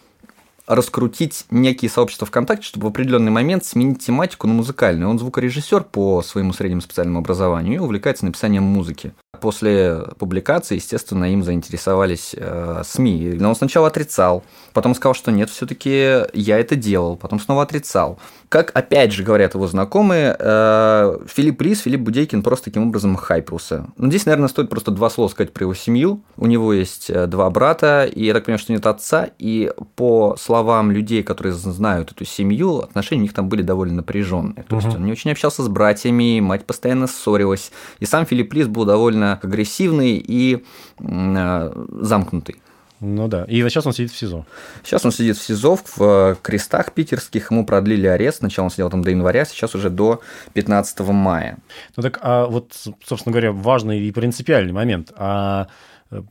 раскрутить 0.68 1.46
некие 1.50 1.90
сообщества 1.90 2.26
ВКонтакте, 2.26 2.66
чтобы 2.66 2.86
в 2.86 2.90
определенный 2.90 3.32
момент 3.32 3.64
сменить 3.64 4.04
тематику 4.04 4.46
на 4.46 4.52
музыкальную. 4.52 5.08
Он 5.08 5.18
звукорежиссер 5.18 5.84
по 5.84 6.22
своему 6.22 6.52
среднему 6.52 6.82
специальному 6.82 7.20
образованию 7.20 7.76
и 7.76 7.78
увлекается 7.78 8.26
написанием 8.26 8.64
музыки. 8.64 9.14
После 9.40 10.04
публикации, 10.18 10.74
естественно, 10.74 11.32
им 11.32 11.42
заинтересовались 11.42 12.34
э, 12.36 12.82
СМИ. 12.84 13.36
Но 13.40 13.48
он 13.48 13.56
сначала 13.56 13.86
отрицал, 13.86 14.44
потом 14.74 14.94
сказал, 14.94 15.14
что 15.14 15.32
нет, 15.32 15.48
все-таки 15.48 16.26
я 16.34 16.58
это 16.58 16.76
делал, 16.76 17.16
потом 17.16 17.40
снова 17.40 17.62
отрицал. 17.62 18.18
Как, 18.48 18.70
опять 18.74 19.12
же, 19.12 19.24
говорят 19.24 19.54
его 19.54 19.66
знакомые, 19.66 20.34
э, 20.38 21.18
Филипп 21.26 21.60
Рис, 21.60 21.80
Филипп 21.80 22.00
Будейкин 22.00 22.42
просто 22.42 22.66
таким 22.66 22.88
образом 22.88 23.14
хайпился. 23.16 23.86
Ну, 23.96 24.08
здесь, 24.08 24.24
наверное, 24.24 24.48
стоит 24.48 24.70
просто 24.70 24.90
два 24.90 25.10
слова 25.10 25.28
сказать 25.28 25.52
про 25.52 25.64
его 25.64 25.74
семью. 25.74 26.22
У 26.36 26.46
него 26.46 26.72
есть 26.72 27.10
э, 27.10 27.26
два 27.26 27.50
брата, 27.50 28.06
и 28.06 28.24
я 28.24 28.32
так 28.32 28.46
понимаю, 28.46 28.58
что 28.58 28.72
нет 28.72 28.86
отца, 28.86 29.28
и 29.38 29.70
по 29.96 30.36
словам 30.40 30.90
людей, 30.90 31.22
которые 31.22 31.52
знают 31.52 32.12
эту 32.12 32.24
семью, 32.24 32.78
отношения 32.78 33.20
у 33.20 33.24
них 33.24 33.34
там 33.34 33.50
были 33.50 33.60
довольно 33.60 33.96
напряженные. 33.96 34.64
То 34.66 34.76
есть 34.76 34.94
он 34.94 35.04
не 35.04 35.12
очень 35.12 35.30
общался 35.30 35.62
с 35.62 35.68
братьями, 35.68 36.40
мать 36.40 36.64
постоянно 36.64 37.06
ссорилась, 37.06 37.70
и 38.00 38.06
сам 38.06 38.24
Филипп 38.24 38.54
Рис 38.54 38.66
был 38.66 38.86
довольно 38.86 39.38
агрессивный 39.42 40.22
и 40.26 40.64
э, 41.00 41.86
замкнутый. 42.00 42.56
Ну 43.00 43.28
да. 43.28 43.44
И 43.44 43.62
сейчас 43.68 43.86
он 43.86 43.92
сидит 43.92 44.10
в 44.10 44.16
СИЗО. 44.16 44.44
Сейчас 44.82 45.04
он 45.04 45.12
сидит 45.12 45.36
в 45.36 45.42
СИЗО 45.42 45.76
в 45.76 46.00
э, 46.00 46.36
крестах 46.42 46.92
питерских. 46.92 47.50
Ему 47.50 47.64
продлили 47.64 48.06
арест. 48.06 48.38
Сначала 48.38 48.66
он 48.66 48.70
сидел 48.70 48.90
там 48.90 49.02
до 49.02 49.10
января, 49.10 49.44
сейчас 49.44 49.74
уже 49.74 49.88
до 49.88 50.20
15 50.54 51.00
мая. 51.00 51.58
Ну 51.96 52.02
так, 52.02 52.18
а 52.22 52.46
вот, 52.46 52.72
собственно 53.04 53.32
говоря, 53.32 53.52
важный 53.52 54.00
и 54.00 54.10
принципиальный 54.10 54.72
момент. 54.72 55.12
А 55.16 55.68
э, 56.10 56.22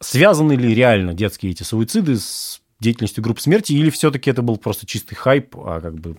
связаны 0.00 0.54
ли 0.54 0.74
реально 0.74 1.14
детские 1.14 1.52
эти 1.52 1.62
суициды 1.62 2.16
с 2.16 2.60
деятельностью 2.80 3.22
групп 3.22 3.38
смерти, 3.38 3.72
или 3.72 3.90
все-таки 3.90 4.30
это 4.30 4.42
был 4.42 4.56
просто 4.56 4.86
чистый 4.86 5.14
хайп, 5.14 5.54
а 5.56 5.80
как 5.80 5.94
бы... 5.94 6.16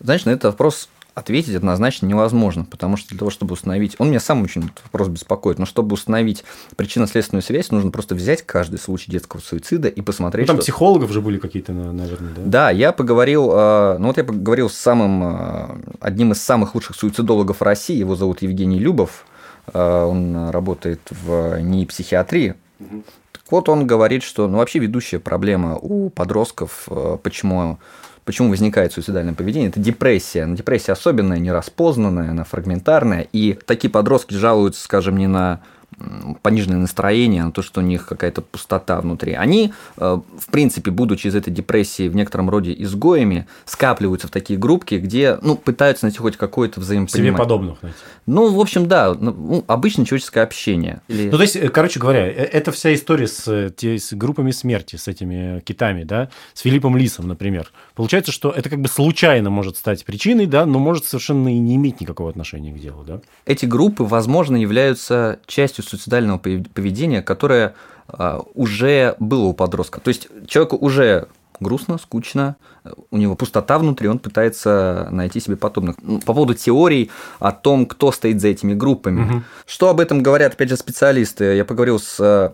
Знаешь, 0.00 0.24
на 0.24 0.30
этот 0.30 0.44
вопрос 0.44 0.88
ответить 1.14 1.54
однозначно 1.54 2.06
невозможно, 2.06 2.64
потому 2.64 2.96
что 2.96 3.10
для 3.10 3.18
того, 3.18 3.30
чтобы 3.30 3.52
установить... 3.54 3.96
Он 3.98 4.08
меня 4.08 4.20
сам 4.20 4.42
очень 4.42 4.62
этот 4.64 4.82
вопрос 4.84 5.08
беспокоит, 5.08 5.58
но 5.58 5.66
чтобы 5.66 5.94
установить 5.94 6.44
причинно-следственную 6.76 7.42
связь, 7.42 7.70
нужно 7.70 7.90
просто 7.90 8.14
взять 8.14 8.42
каждый 8.42 8.78
случай 8.78 9.10
детского 9.10 9.40
суицида 9.40 9.88
и 9.88 10.00
посмотреть... 10.00 10.46
Ну, 10.46 10.54
там 10.54 10.56
что... 10.56 10.64
психологов 10.64 11.12
же 11.12 11.20
были 11.20 11.38
какие-то, 11.38 11.72
наверное, 11.72 12.32
да? 12.34 12.42
Да, 12.44 12.70
я 12.70 12.92
поговорил... 12.92 13.50
э, 13.52 13.96
Ну, 13.98 14.06
вот 14.08 14.16
я 14.16 14.24
поговорил 14.24 14.70
с 14.70 14.74
самым... 14.74 15.22
э, 15.22 15.66
Одним 16.00 16.32
из 16.32 16.42
самых 16.42 16.74
лучших 16.74 16.96
суицидологов 16.96 17.60
России, 17.62 17.96
его 17.96 18.16
зовут 18.16 18.42
Евгений 18.42 18.78
Любов, 18.78 19.24
Э, 19.72 20.04
он 20.04 20.50
работает 20.50 21.00
в 21.10 21.60
НИИ 21.60 21.86
психиатрии. 21.86 22.54
Так 23.32 23.42
вот, 23.50 23.68
он 23.68 23.86
говорит, 23.86 24.22
что 24.22 24.48
ну, 24.48 24.58
вообще 24.58 24.78
ведущая 24.78 25.18
проблема 25.18 25.76
у 25.76 26.10
подростков, 26.10 26.88
почему 27.22 27.78
Почему 28.24 28.50
возникает 28.50 28.92
суицидальное 28.92 29.34
поведение? 29.34 29.70
Это 29.70 29.80
депрессия. 29.80 30.46
Но 30.46 30.54
депрессия 30.54 30.92
особенная, 30.92 31.38
нераспознанная, 31.38 32.30
она 32.30 32.44
фрагментарная. 32.44 33.26
И 33.32 33.58
такие 33.66 33.90
подростки 33.90 34.34
жалуются, 34.34 34.84
скажем, 34.84 35.16
не 35.16 35.26
на 35.26 35.60
пониженное 36.42 36.78
настроение, 36.78 37.44
на 37.44 37.52
то, 37.52 37.62
что 37.62 37.80
у 37.80 37.84
них 37.84 38.06
какая-то 38.06 38.42
пустота 38.42 39.00
внутри. 39.00 39.32
Они, 39.32 39.72
э, 39.96 40.20
в 40.38 40.46
принципе, 40.50 40.90
будучи 40.90 41.26
из 41.26 41.34
этой 41.34 41.52
депрессии 41.52 42.08
в 42.08 42.16
некотором 42.16 42.50
роде 42.50 42.74
изгоями, 42.78 43.46
скапливаются 43.64 44.28
в 44.28 44.30
такие 44.30 44.58
группки, 44.58 44.96
где 44.96 45.38
ну, 45.42 45.56
пытаются 45.56 46.06
найти 46.06 46.18
хоть 46.18 46.36
какое-то 46.36 46.74
Себе 46.74 46.84
взаимопонимание. 46.84 47.38
подобных 47.38 47.82
найти. 47.82 47.98
Ну, 48.26 48.52
в 48.52 48.60
общем, 48.60 48.86
да, 48.86 49.14
ну, 49.14 49.64
обычное 49.66 50.04
человеческое 50.04 50.42
общение. 50.42 51.00
Или... 51.08 51.30
Ну, 51.30 51.36
то 51.36 51.42
есть, 51.42 51.56
э, 51.56 51.68
короче 51.68 52.00
говоря, 52.00 52.26
э, 52.26 52.32
это 52.32 52.72
вся 52.72 52.94
история 52.94 53.26
с, 53.26 53.46
с 53.48 54.12
группами 54.12 54.50
смерти, 54.50 54.96
с 54.96 55.08
этими 55.08 55.60
китами, 55.60 56.04
да, 56.04 56.28
с 56.54 56.60
Филиппом 56.60 56.96
Лисом, 56.96 57.28
например. 57.28 57.70
Получается, 57.94 58.32
что 58.32 58.50
это 58.50 58.70
как 58.70 58.80
бы 58.80 58.88
случайно 58.88 59.50
может 59.50 59.76
стать 59.76 60.04
причиной, 60.04 60.46
да, 60.46 60.66
но 60.66 60.78
может 60.78 61.04
совершенно 61.04 61.54
и 61.54 61.58
не 61.58 61.76
иметь 61.76 62.00
никакого 62.00 62.30
отношения 62.30 62.72
к 62.72 62.78
делу, 62.78 63.04
да. 63.04 63.20
эти 63.46 63.66
группы, 63.66 64.04
возможно, 64.04 64.56
являются 64.56 65.40
частью 65.46 65.84
суицидального 65.92 66.38
пове- 66.38 66.68
поведения, 66.74 67.22
которое 67.22 67.74
а, 68.08 68.42
уже 68.54 69.14
было 69.18 69.44
у 69.44 69.52
подростка. 69.52 70.00
То 70.00 70.08
есть 70.08 70.28
человеку 70.46 70.76
уже 70.76 71.28
грустно, 71.60 71.98
скучно, 71.98 72.56
у 73.10 73.16
него 73.16 73.36
пустота 73.36 73.78
внутри, 73.78 74.08
он 74.08 74.18
пытается 74.18 75.08
найти 75.12 75.38
себе 75.40 75.56
подобных. 75.56 75.96
По 76.26 76.34
поводу 76.34 76.54
теорий 76.54 77.10
о 77.38 77.52
том, 77.52 77.86
кто 77.86 78.10
стоит 78.10 78.40
за 78.40 78.48
этими 78.48 78.74
группами. 78.74 79.44
Что 79.66 79.88
об 79.88 80.00
этом 80.00 80.22
говорят, 80.22 80.54
опять 80.54 80.68
же, 80.68 80.76
специалисты? 80.76 81.54
Я 81.54 81.64
поговорил 81.64 82.00
с 82.00 82.52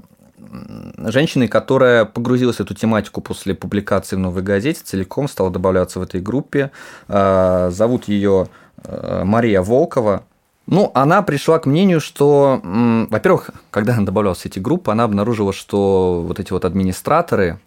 женщиной, 0.99 1.49
которая 1.49 2.05
погрузилась 2.05 2.57
в 2.57 2.61
эту 2.61 2.75
тематику 2.75 3.21
после 3.21 3.55
публикации 3.55 4.17
в 4.17 4.19
«Новой 4.19 4.43
газете», 4.43 4.81
целиком 4.85 5.29
стала 5.29 5.51
добавляться 5.51 5.99
в 5.99 6.03
этой 6.03 6.21
группе. 6.21 6.71
Э, 7.09 7.71
Зовут 7.73 8.09
ее 8.09 8.49
э, 8.85 9.23
Мария 9.25 9.63
Волкова. 9.63 10.23
Ну, 10.71 10.91
она 10.95 11.23
пришла 11.23 11.59
к 11.59 11.67
мнению, 11.67 11.99
что, 12.01 12.61
во-первых, 12.63 13.51
когда 13.71 13.95
она 13.95 14.05
добавлялась 14.05 14.41
в 14.41 14.47
эти 14.47 14.59
группы, 14.59 14.93
она 14.93 15.05
обнаружила, 15.05 15.55
что 15.55 16.23
вот 16.27 16.39
эти 16.39 16.53
вот 16.53 16.67
администраторы, 16.67 17.59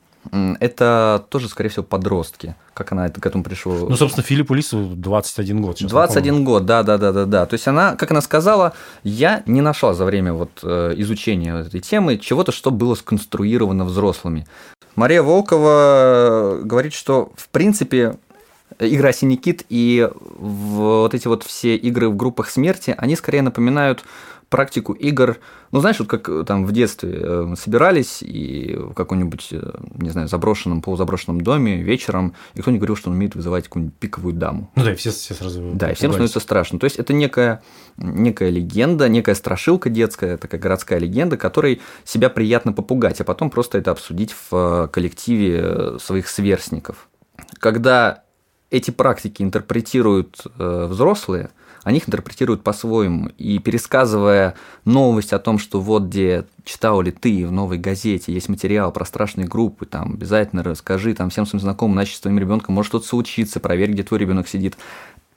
это 0.60 1.26
тоже, 1.30 1.50
скорее 1.50 1.70
всего, 1.70 1.84
подростки. 1.84 2.56
Как 2.76 2.92
она 2.92 3.10
к 3.10 3.26
этому 3.26 3.44
пришла? 3.44 3.74
Ну, 3.74 3.96
собственно, 3.96 4.24
Филиппу 4.24 4.54
Лису 4.54 4.92
21 4.96 5.62
год. 5.62 5.80
сейчас 5.80 5.90
21 5.90 6.44
год, 6.44 6.66
да, 6.68 6.84
да, 6.84 7.00
да, 7.00 7.12
да, 7.12 7.26
да. 7.26 7.46
То 7.48 7.56
есть 7.56 7.68
она, 7.68 7.96
как 7.96 8.12
она 8.12 8.22
сказала, 8.22 8.74
я 9.04 9.42
не 9.48 9.62
нашла 9.62 9.96
за 9.96 10.06
время 10.06 10.34
вот 10.34 10.60
э, 10.62 10.94
изучения 10.98 11.62
этой 11.62 11.80
темы 11.80 12.20
чего-то, 12.20 12.52
что 12.52 12.70
было 12.70 12.94
сконструировано 12.94 13.84
взрослыми. 13.84 14.46
Мария 14.96 15.24
Волкова 15.24 16.60
э, 16.60 16.62
говорит, 16.66 16.94
что 16.94 17.32
в 17.36 17.50
принципе 17.50 18.18
игра 18.82 19.12
«Синий 19.14 19.38
кит» 19.38 19.66
и 19.70 20.10
вот 20.40 21.14
эти 21.14 21.28
вот 21.28 21.44
все 21.44 21.76
игры 21.76 22.10
в 22.10 22.16
группах 22.16 22.50
смерти, 22.50 22.94
они 22.98 23.16
скорее 23.16 23.42
напоминают 23.42 24.04
практику 24.52 24.92
игр, 24.92 25.38
ну, 25.72 25.80
знаешь, 25.80 25.98
вот 26.00 26.10
как 26.10 26.28
э, 26.28 26.44
там 26.46 26.66
в 26.66 26.74
детстве 26.74 27.18
э, 27.24 27.54
собирались 27.58 28.22
и 28.22 28.76
в 28.78 28.94
каком-нибудь, 28.94 29.48
э, 29.52 29.72
не 29.96 30.10
знаю, 30.10 30.28
заброшенном, 30.28 30.82
полузаброшенном 30.82 31.40
доме 31.40 31.82
вечером, 31.82 32.36
и 32.54 32.62
кто-нибудь 32.62 32.82
говорил, 32.82 32.98
что 32.98 33.10
он 33.10 33.16
умеет 33.16 33.34
вызывать 33.34 33.64
какую-нибудь 33.64 33.96
пиковую 33.98 34.34
даму. 34.34 34.70
Ну 34.76 34.84
да, 34.84 34.92
и 34.92 34.96
все, 34.96 35.12
все 35.12 35.34
сразу 35.34 35.62
Да, 35.74 35.92
и 35.92 35.96
всем 35.96 36.10
пугались. 36.10 36.14
становится 36.14 36.40
страшно. 36.42 36.80
То 36.80 36.84
есть 36.84 36.98
это 36.98 37.14
некая, 37.14 37.64
некая 37.96 38.50
легенда, 38.50 39.08
некая 39.08 39.36
страшилка 39.36 39.90
детская, 39.90 40.36
такая 40.36 40.60
городская 40.60 41.00
легенда, 41.00 41.38
которой 41.38 41.82
себя 42.04 42.30
приятно 42.30 42.74
попугать, 42.74 43.22
а 43.22 43.24
потом 43.24 43.50
просто 43.50 43.78
это 43.78 43.92
обсудить 43.92 44.36
в 44.50 44.90
коллективе 44.92 45.98
своих 46.00 46.28
сверстников. 46.28 47.08
Когда 47.58 48.24
эти 48.72 48.90
практики 48.90 49.44
интерпретируют 49.44 50.48
э, 50.58 50.88
взрослые, 50.90 51.52
они 51.84 51.98
их 51.98 52.08
интерпретируют 52.08 52.64
по-своему. 52.64 53.30
И 53.38 53.60
пересказывая 53.60 54.56
новость 54.86 55.34
о 55.34 55.40
том, 55.40 55.60
что 55.60 55.82
вот 55.82 56.04
где 56.04 56.46
читал 56.64 57.02
ли 57.02 57.12
ты 57.12 57.46
в 57.46 57.52
новой 57.52 57.78
газете, 57.78 58.34
есть 58.34 58.50
материал 58.50 58.92
про 58.92 59.06
страшные 59.06 59.48
группы, 59.48 59.86
там 59.86 60.14
обязательно 60.14 60.64
расскажи 60.64 61.14
там 61.14 61.30
всем 61.30 61.46
своим 61.46 61.62
знакомым, 61.62 61.98
иначе 61.98 62.16
с 62.16 62.20
твоим 62.20 62.40
ребенком 62.40 62.76
может 62.76 62.92
что-то 62.92 63.08
случиться, 63.08 63.60
проверь, 63.60 63.92
где 63.92 64.04
твой 64.04 64.20
ребенок 64.20 64.48
сидит. 64.48 64.78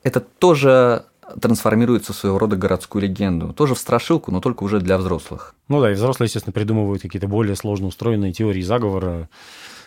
Это 0.03 0.21
тоже 0.21 1.07
трансформируется 1.41 2.13
в 2.13 2.17
своего 2.17 2.39
рода 2.39 2.57
городскую 2.57 3.03
легенду. 3.03 3.53
Тоже 3.55 3.75
в 3.75 3.79
страшилку, 3.79 4.31
но 4.31 4.41
только 4.41 4.63
уже 4.63 4.79
для 4.81 4.99
взрослых. 4.99 5.55
Ну 5.69 5.81
да, 5.81 5.91
и 5.91 5.95
взрослые, 5.95 6.27
естественно, 6.27 6.53
придумывают 6.53 7.03
какие-то 7.03 7.27
более 7.27 7.57
сложно 7.57 7.87
устроенные 7.87 8.33
теории 8.33 8.61
заговора, 8.61 9.31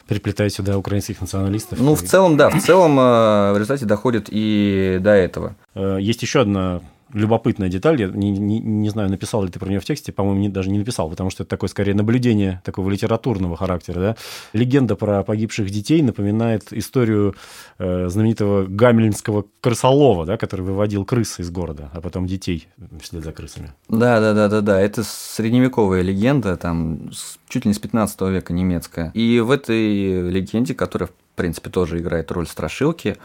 приплетая 0.07 0.49
сюда 0.49 0.77
украинских 0.77 1.21
националистов. 1.21 1.79
Ну, 1.79 1.95
в 1.95 2.01
целом, 2.01 2.37
да, 2.37 2.49
в 2.49 2.61
целом 2.61 2.99
э, 2.99 3.53
в 3.53 3.55
результате 3.55 3.85
доходит 3.85 4.27
и 4.29 4.97
до 5.01 5.11
этого. 5.11 5.55
Э, 5.75 5.97
Есть 5.99 6.21
еще 6.21 6.41
одна 6.41 6.81
любопытная 7.13 7.69
деталь, 7.69 7.99
я 8.01 8.07
не, 8.07 8.31
не- 8.31 8.59
не 8.59 8.89
знаю, 8.89 9.09
написал 9.09 9.43
ли 9.43 9.49
ты 9.49 9.59
про 9.59 9.69
нее 9.69 9.79
в 9.79 9.85
тексте, 9.85 10.11
по-моему, 10.11 10.39
не- 10.41 10.49
даже 10.49 10.69
не 10.69 10.79
написал, 10.79 11.09
потому 11.09 11.29
что 11.29 11.43
это 11.43 11.49
такое 11.49 11.69
скорее 11.69 11.93
наблюдение 11.93 12.61
такого 12.65 12.89
литературного 12.89 13.55
характера. 13.55 13.99
Да? 13.99 14.15
Легенда 14.53 14.95
про 14.95 15.23
погибших 15.23 15.69
детей 15.69 16.01
напоминает 16.01 16.73
историю 16.73 17.35
э, 17.79 18.09
знаменитого 18.09 18.65
гамельнского 18.67 19.45
крысолова, 19.61 20.25
да, 20.25 20.37
который 20.37 20.61
выводил 20.61 21.05
крыс 21.05 21.39
из 21.39 21.49
города, 21.49 21.89
а 21.93 22.01
потом 22.01 22.25
детей 22.27 22.67
вслед 23.01 23.23
за 23.23 23.31
крысами. 23.31 23.73
Да, 23.89 24.19
да, 24.19 24.33
да, 24.33 24.47
да, 24.49 24.61
да. 24.61 24.79
Это 24.81 25.03
средневековая 25.03 26.01
легенда, 26.01 26.57
там 26.57 27.09
чуть 27.47 27.65
ли 27.65 27.69
не 27.69 27.73
с 27.75 27.79
15 27.79 28.21
века 28.23 28.53
немецкая. 28.53 29.11
И 29.13 29.39
в 29.39 29.51
этой 29.51 30.29
легенде, 30.29 30.73
которая, 30.75 31.07
в 31.07 31.13
принципе, 31.35 31.69
тоже 31.69 31.99
играет 31.99 32.31
роль 32.31 32.47
страшилки, 32.47 33.17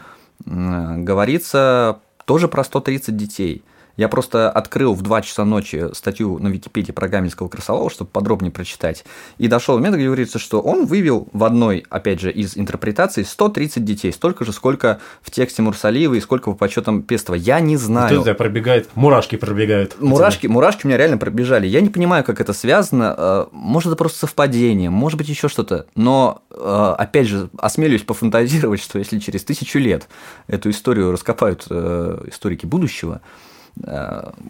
м, 0.45 1.03
говорится 1.03 1.99
тоже 2.25 2.47
про 2.47 2.63
130 2.63 3.17
детей. 3.17 3.63
Я 3.95 4.07
просто 4.07 4.49
открыл 4.49 4.95
в 4.95 5.03
2 5.03 5.21
часа 5.21 5.45
ночи 5.45 5.89
статью 5.93 6.39
на 6.39 6.47
Википедии 6.47 6.91
про 6.91 7.07
Гамельского 7.07 7.47
крысолова, 7.47 7.91
чтобы 7.91 8.09
подробнее 8.09 8.51
прочитать. 8.51 9.05
И 9.37 9.47
дошел 9.47 9.75
момент, 9.75 9.95
где 9.95 10.05
говорится, 10.05 10.39
что 10.39 10.61
он 10.61 10.85
вывел 10.85 11.27
в 11.31 11.43
одной, 11.43 11.85
опять 11.89 12.19
же, 12.19 12.31
из 12.31 12.57
интерпретаций 12.57 13.23
130 13.23 13.85
детей. 13.85 14.11
Столько 14.11 14.45
же, 14.45 14.51
сколько 14.51 14.99
в 15.21 15.29
тексте 15.29 15.61
Мурсалиева 15.61 16.15
и 16.15 16.21
сколько 16.21 16.49
по 16.51 16.57
подсчетам 16.57 17.03
Пестова. 17.03 17.35
Я 17.35 17.59
не 17.59 17.77
знаю. 17.77 18.21
Кто 18.21 18.31
это 18.31 18.33
пробегает? 18.33 18.89
Мурашки 18.95 19.35
пробегают. 19.35 19.95
Мурашки, 20.01 20.47
мурашки 20.47 20.85
у 20.85 20.87
меня 20.87 20.97
реально 20.97 21.19
пробежали. 21.19 21.67
Я 21.67 21.81
не 21.81 21.89
понимаю, 21.89 22.23
как 22.23 22.41
это 22.41 22.53
связано. 22.53 23.13
Э, 23.15 23.45
может, 23.51 23.89
это 23.89 23.95
просто 23.95 24.19
совпадение, 24.19 24.89
может 24.89 25.19
быть, 25.19 25.29
еще 25.29 25.49
что-то. 25.49 25.85
Но, 25.95 26.41
э, 26.49 26.95
опять 26.97 27.27
же, 27.27 27.49
осмелюсь 27.59 28.01
пофантазировать, 28.01 28.81
что 28.81 28.97
если 28.97 29.19
через 29.19 29.43
тысячу 29.43 29.77
лет 29.77 30.07
эту 30.47 30.71
историю 30.71 31.11
раскопают 31.11 31.67
э, 31.69 32.23
историки 32.27 32.65
будущего, 32.65 33.21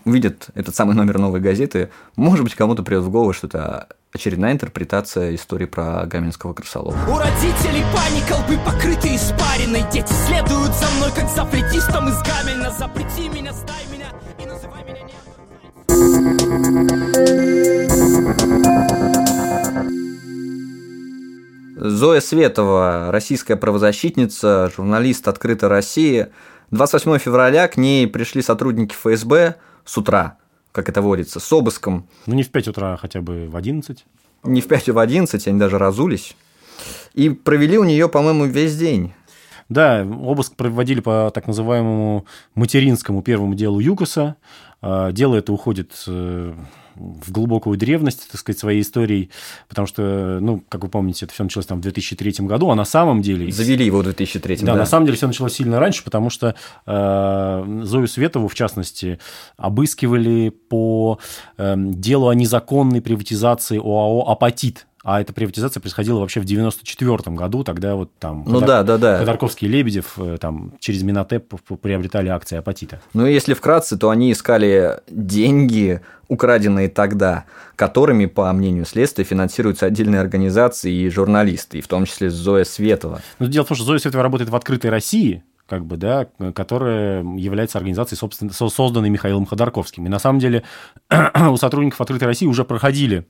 увидят 0.06 0.50
этот 0.54 0.76
самый 0.76 0.96
номер 0.96 1.18
новой 1.18 1.40
газеты, 1.40 1.90
может 2.16 2.44
быть, 2.44 2.56
кому-то 2.56 2.84
придет 2.84 3.04
в 3.04 3.10
голову, 3.10 3.34
что 3.34 3.48
это 3.48 3.88
очередная 4.14 4.52
интерпретация 4.52 5.34
истории 5.34 5.66
про 5.66 6.06
Гаминского 6.06 6.54
крысолова. 6.54 6.96
У 7.10 7.18
родителей 7.18 7.84
паника, 7.96 8.36
лбы 8.42 8.58
покрыты 8.64 9.16
испариной, 9.16 9.84
дети 9.92 10.12
следуют 10.28 10.74
за 10.76 10.88
мной, 10.98 11.12
как 11.16 11.30
за 11.30 11.46
флетистом 11.46 12.10
из 12.10 12.22
Гамельна, 12.22 12.70
запрети 12.72 13.30
меня, 13.30 13.54
стай 13.54 13.86
меня 13.92 14.12
и 14.38 14.46
называй 14.46 14.84
меня 14.84 15.02
не... 15.02 15.14
Зоя 21.76 22.22
Светова, 22.22 23.10
российская 23.12 23.56
правозащитница, 23.58 24.72
журналист 24.76 25.28
«Открытой 25.28 25.70
России», 25.70 26.28
28 26.74 27.20
февраля 27.20 27.68
к 27.68 27.78
ней 27.78 28.08
пришли 28.08 28.42
сотрудники 28.42 28.96
ФСБ 28.96 29.58
с 29.86 29.96
утра, 29.96 30.38
как 30.72 30.90
это 30.90 31.04
водится, 31.04 31.40
с 31.40 31.54
обыском. 31.54 32.08
Ну, 32.26 32.34
не 32.34 32.42
в 32.42 32.50
5 32.50 32.70
утра, 32.70 32.94
а 32.96 32.98
хотя 32.98 33.22
бы 33.22 33.48
в 33.48 33.56
11. 33.56 34.04
Не 34.44 34.62
в 34.62 34.68
5, 34.68 34.90
а 34.90 34.94
в 34.94 34.98
11, 34.98 35.48
они 35.48 35.60
даже 35.60 35.78
разулись. 35.78 36.36
И 37.14 37.30
провели 37.30 37.78
у 37.78 37.84
нее, 37.84 38.10
по-моему, 38.10 38.46
весь 38.46 38.76
день. 38.76 39.14
Да, 39.70 40.04
обыск 40.04 40.56
проводили 40.56 41.00
по 41.00 41.32
так 41.32 41.46
называемому 41.46 42.26
материнскому 42.56 43.22
первому 43.22 43.54
делу 43.54 43.80
ЮКОСа. 43.80 44.36
А, 44.82 45.12
дело 45.12 45.36
это 45.36 45.54
уходит 45.54 45.92
э, 46.08 46.56
в 46.96 47.32
глубокую 47.32 47.78
древность, 47.78 48.30
так 48.32 48.40
сказать, 48.40 48.60
своей 48.60 48.82
историей, 48.82 49.30
потому 49.68 49.88
что, 49.88 50.40
ну, 50.42 50.64
как 50.70 50.84
вы 50.84 50.90
помните, 50.90 51.26
это 51.26 51.34
все 51.34 51.44
началось 51.44 51.66
там 51.66 51.80
в 51.80 51.82
2003 51.82 52.46
году, 52.46 52.70
а 52.70 52.76
на 52.76 52.86
самом 52.86 53.22
деле... 53.22 53.52
Завели 53.52 53.86
его 53.86 54.00
в 54.00 54.04
2003, 54.04 54.58
да. 54.58 54.66
Да, 54.68 54.76
на 54.76 54.86
самом 54.86 55.06
деле 55.06 55.18
все 55.18 55.28
началось 55.28 55.54
сильно 55.54 55.80
раньше, 55.80 56.04
потому 56.04 56.30
что 56.30 56.56
э, 56.86 57.82
Зою 57.84 58.08
Светову, 58.08 58.48
в 58.48 58.56
частности, 58.56 59.20
обыскивали 59.58 60.50
по 60.50 61.20
э, 61.58 61.76
делу 61.78 62.30
о 62.30 62.36
незаконной 62.36 63.02
приватизации 63.02 63.78
ОАО 63.78 64.30
«Апатит», 64.30 64.88
а 65.04 65.20
эта 65.20 65.34
приватизация 65.34 65.82
происходила 65.82 66.20
вообще 66.20 66.40
в 66.40 66.46
94 66.46 67.36
году, 67.36 67.66
тогда 67.66 67.96
вот 67.96 68.12
там 68.20 68.46
ну, 68.48 68.62
Ходор... 68.62 68.68
да, 68.68 68.84
да, 68.84 68.98
да. 68.98 69.18
Ходорковский 69.20 69.68
и 69.68 69.72
Лебедев 69.72 70.14
э, 70.18 70.38
там 70.40 70.74
через 70.80 71.04
Минотеп 71.04 71.54
приобретали 71.82 72.30
акции 72.30 72.58
апатита. 72.58 73.02
Ну, 73.14 73.26
если 73.26 73.54
вкратце, 73.54 73.98
то 73.98 74.10
они 74.10 74.32
искали 74.32 75.02
деньги, 75.10 76.00
украденные 76.30 76.88
тогда, 76.88 77.44
которыми, 77.76 78.28
по 78.28 78.52
мнению 78.54 78.86
следствия, 78.86 79.26
финансируются 79.26 79.88
отдельные 79.88 80.22
организации 80.22 80.94
и 80.94 81.10
журналисты, 81.10 81.80
и 81.80 81.82
в 81.82 81.88
том 81.90 82.06
числе 82.06 82.30
Зоя 82.30 82.64
Светова. 82.64 83.22
Ну, 83.40 83.48
дело 83.48 83.66
в 83.66 83.68
том, 83.68 83.76
что 83.76 83.86
Зоя 83.86 84.00
Светова 84.00 84.24
работает 84.24 84.50
в 84.50 84.56
«Открытой 84.56 84.90
России», 84.90 85.44
как 85.68 85.86
бы, 85.86 85.98
да, 85.98 86.28
которая 86.56 87.24
является 87.24 87.78
организацией, 87.78 88.18
собственно, 88.18 88.54
созданной 88.54 89.10
Михаилом 89.10 89.46
Ходорковским. 89.46 90.06
И 90.06 90.10
на 90.10 90.20
самом 90.20 90.40
деле 90.40 90.64
у 91.50 91.58
сотрудников 91.58 92.00
«Открытой 92.00 92.28
России» 92.28 92.46
уже 92.46 92.64
проходили 92.64 93.26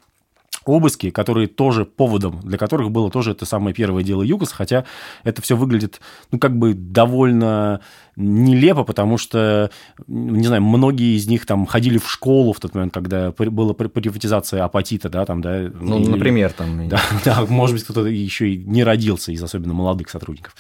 обыски, 0.66 1.10
которые 1.10 1.48
тоже 1.48 1.86
поводом, 1.86 2.40
для 2.44 2.58
которых 2.58 2.92
было 2.92 3.10
тоже 3.10 3.32
это 3.32 3.46
самое 3.46 3.74
первое 3.74 4.04
дело 4.04 4.24
ЮКОС, 4.24 4.52
хотя 4.52 4.86
это 5.24 5.42
все 5.42 5.56
выглядит, 5.56 6.02
ну, 6.32 6.40
как 6.40 6.58
бы 6.58 6.74
довольно 6.74 7.82
нелепо, 8.16 8.84
потому 8.84 9.18
что, 9.18 9.72
не 10.08 10.46
знаю, 10.46 10.62
многие 10.62 11.18
из 11.18 11.28
них 11.28 11.46
там 11.46 11.66
ходили 11.66 11.98
в 11.98 12.10
школу 12.10 12.54
в 12.54 12.60
тот 12.60 12.76
момент, 12.76 12.94
когда 12.94 13.32
была 13.32 13.74
приватизация 13.74 14.64
апатита, 14.64 15.10
да, 15.10 15.26
там, 15.26 15.42
да. 15.42 15.72
Ну, 15.80 16.00
или, 16.00 16.10
например, 16.10 16.52
там. 16.52 16.88
Да, 16.90 17.02
да, 17.26 17.46
может 17.48 17.76
быть, 17.76 17.84
кто-то 17.84 18.08
еще 18.08 18.50
и 18.50 18.58
не 18.58 18.84
родился 18.84 19.32
из 19.32 19.42
особенно 19.42 19.74
молодых 19.74 20.10
сотрудников. 20.10 20.56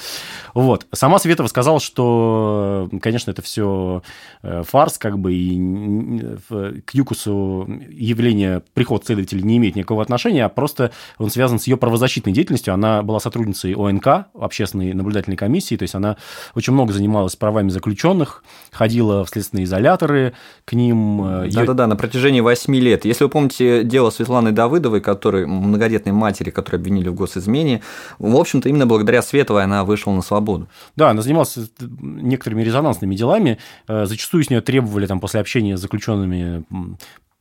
Вот. 0.53 0.87
Сама 0.91 1.19
Светова 1.19 1.47
сказала, 1.47 1.79
что, 1.79 2.89
конечно, 3.01 3.29
это 3.29 3.41
все 3.41 4.01
э, 4.41 4.63
фарс, 4.67 4.97
как 4.97 5.19
бы, 5.19 5.33
и 5.33 6.81
к 6.85 6.93
ЮКОСу 6.93 7.69
явление, 7.89 8.63
приход 8.73 9.05
следователей 9.05 9.43
не 9.43 9.57
имеет 9.57 9.75
никакого 9.75 9.92
отношения, 10.01 10.45
а 10.45 10.49
просто 10.49 10.91
он 11.17 11.29
связан 11.29 11.59
с 11.59 11.67
ее 11.67 11.77
правозащитной 11.77 12.33
деятельностью. 12.33 12.73
Она 12.73 13.01
была 13.03 13.19
сотрудницей 13.19 13.73
ОНК, 13.75 14.27
общественной 14.33 14.93
наблюдательной 14.93 15.37
комиссии, 15.37 15.75
то 15.75 15.83
есть 15.83 15.95
она 15.95 16.17
очень 16.55 16.73
много 16.73 16.93
занималась 16.93 17.35
правами 17.35 17.69
заключенных, 17.69 18.43
ходила 18.71 19.25
в 19.25 19.29
следственные 19.29 19.65
изоляторы 19.65 20.33
к 20.65 20.73
ним. 20.73 21.25
Э, 21.25 21.49
Да-да-да, 21.51 21.87
на 21.87 21.95
протяжении 21.95 22.41
8 22.41 22.75
лет. 22.75 23.05
Если 23.05 23.23
вы 23.23 23.29
помните 23.29 23.83
дело 23.83 24.09
Светланы 24.09 24.51
Давыдовой, 24.51 25.01
которой, 25.01 25.45
многодетной 25.45 26.13
матери, 26.13 26.49
которую 26.49 26.79
обвинили 26.79 27.09
в 27.09 27.15
госизмене, 27.15 27.81
в 28.19 28.35
общем-то, 28.35 28.69
именно 28.69 28.85
благодаря 28.85 29.21
Световой 29.21 29.63
она 29.63 29.83
вышла 29.83 30.11
на 30.11 30.21
свободу. 30.21 30.67
Да, 30.95 31.09
она 31.09 31.21
занималась 31.21 31.57
э, 31.57 31.61
некоторыми 32.01 32.63
резонансными 32.63 33.15
делами. 33.15 33.57
Э, 33.87 34.05
зачастую 34.05 34.43
с 34.43 34.49
нее 34.49 34.61
требовали 34.61 35.05
там, 35.05 35.19
после 35.19 35.39
общения 35.39 35.77
с 35.77 35.81
заключенными 35.81 36.63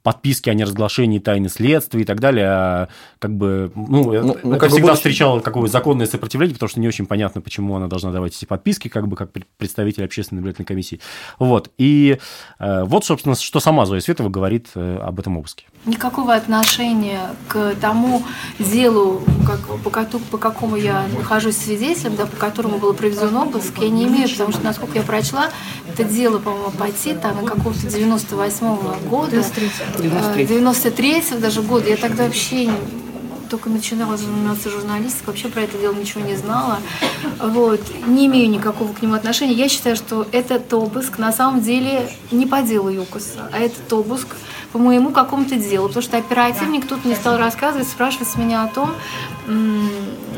подписки 0.03 0.51
о 0.51 0.55
неразглашении 0.55 1.19
тайны 1.19 1.49
следствия 1.49 2.03
и 2.03 2.05
так 2.05 2.21
далее, 2.21 2.47
а 2.49 2.89
как 3.19 3.35
бы, 3.37 3.71
ну, 3.75 4.13
ну, 4.13 4.39
ну 4.43 4.51
это 4.51 4.59
как 4.59 4.71
всегда 4.71 4.89
будучи... 4.89 4.97
встречало 4.97 5.41
какое 5.41 5.69
законное 5.69 6.07
сопротивление, 6.07 6.55
потому 6.55 6.69
что 6.69 6.81
не 6.81 6.89
очень 6.89 7.07
понятно, 7.07 7.41
почему 7.41 7.77
она 7.77 7.87
должна 7.87 8.11
давать 8.11 8.37
эти 8.37 8.45
подписки, 8.45 8.89
как 8.89 9.07
бы, 9.07 9.17
как 9.17 9.31
представитель 9.59 10.05
общественной 10.05 10.39
наблюдательной 10.41 10.67
комиссии. 10.67 11.01
Вот, 11.39 11.71
и 11.79 12.19
э, 12.59 12.85
вот, 12.85 13.05
собственно, 13.05 13.37
что 13.37 13.61
сама 13.61 13.87
Зоя 13.87 14.01
Светова 14.01 14.29
говорит 14.29 14.69
э, 14.75 14.99
об 14.99 15.21
этом 15.21 15.39
обыске. 15.39 15.67
Никакого 15.87 16.35
отношения 16.35 17.31
к 17.49 17.75
тому 17.81 18.23
делу, 18.59 19.23
как, 19.47 19.61
по, 19.83 20.19
по 20.31 20.39
какому 20.39 20.77
я 20.77 21.07
нахожусь 21.17 21.57
свидетелем, 21.57 22.17
да, 22.17 22.27
по 22.27 22.37
которому 22.37 22.79
был 22.79 22.93
проведен 22.95 23.37
обыск, 23.37 23.79
я 23.79 23.89
не 23.89 24.05
имею, 24.05 24.29
потому 24.29 24.53
что, 24.53 24.65
насколько 24.65 24.99
я 24.99 25.05
прочла, 25.05 25.51
это 25.89 26.05
дело, 26.05 26.39
по-моему, 26.39 26.71
пойти 26.71 27.15
там 27.15 27.45
какого-то 27.45 27.87
98-го 27.87 29.09
года. 29.09 29.43
93-го 29.99 31.39
даже 31.39 31.63
года. 31.63 31.89
Я 31.89 31.97
тогда 31.97 32.25
вообще 32.25 32.71
только 33.53 33.69
начинала 33.69 34.17
заниматься 34.17 34.71
журналистикой, 34.71 35.27
вообще 35.27 35.49
про 35.49 35.61
это 35.61 35.77
дело 35.77 35.93
ничего 35.93 36.23
не 36.23 36.37
знала. 36.37 36.79
Вот. 37.39 37.81
Не 38.07 38.27
имею 38.27 38.49
никакого 38.49 38.95
к 38.95 39.03
нему 39.03 39.13
отношения. 39.15 39.53
Я 39.53 39.69
считаю, 39.69 39.95
что 39.95 40.27
этот 40.33 40.73
обыск 40.73 41.19
на 41.19 41.33
самом 41.33 41.61
деле 41.61 42.11
не 42.31 42.47
по 42.47 42.63
делу 42.63 42.89
ЮКОСа, 42.89 43.51
а 43.53 43.59
этот 43.59 43.93
обыск 43.93 44.29
по 44.73 44.79
моему 44.79 45.11
какому-то 45.11 45.57
делу, 45.57 45.89
потому 45.89 46.03
что 46.03 46.17
оперативник 46.17 46.89
тут 46.89 47.05
мне 47.05 47.15
стал 47.15 47.37
рассказывать, 47.37 47.87
спрашивать 47.87 48.35
меня 48.37 48.65
о 48.65 48.69
том, 48.69 48.95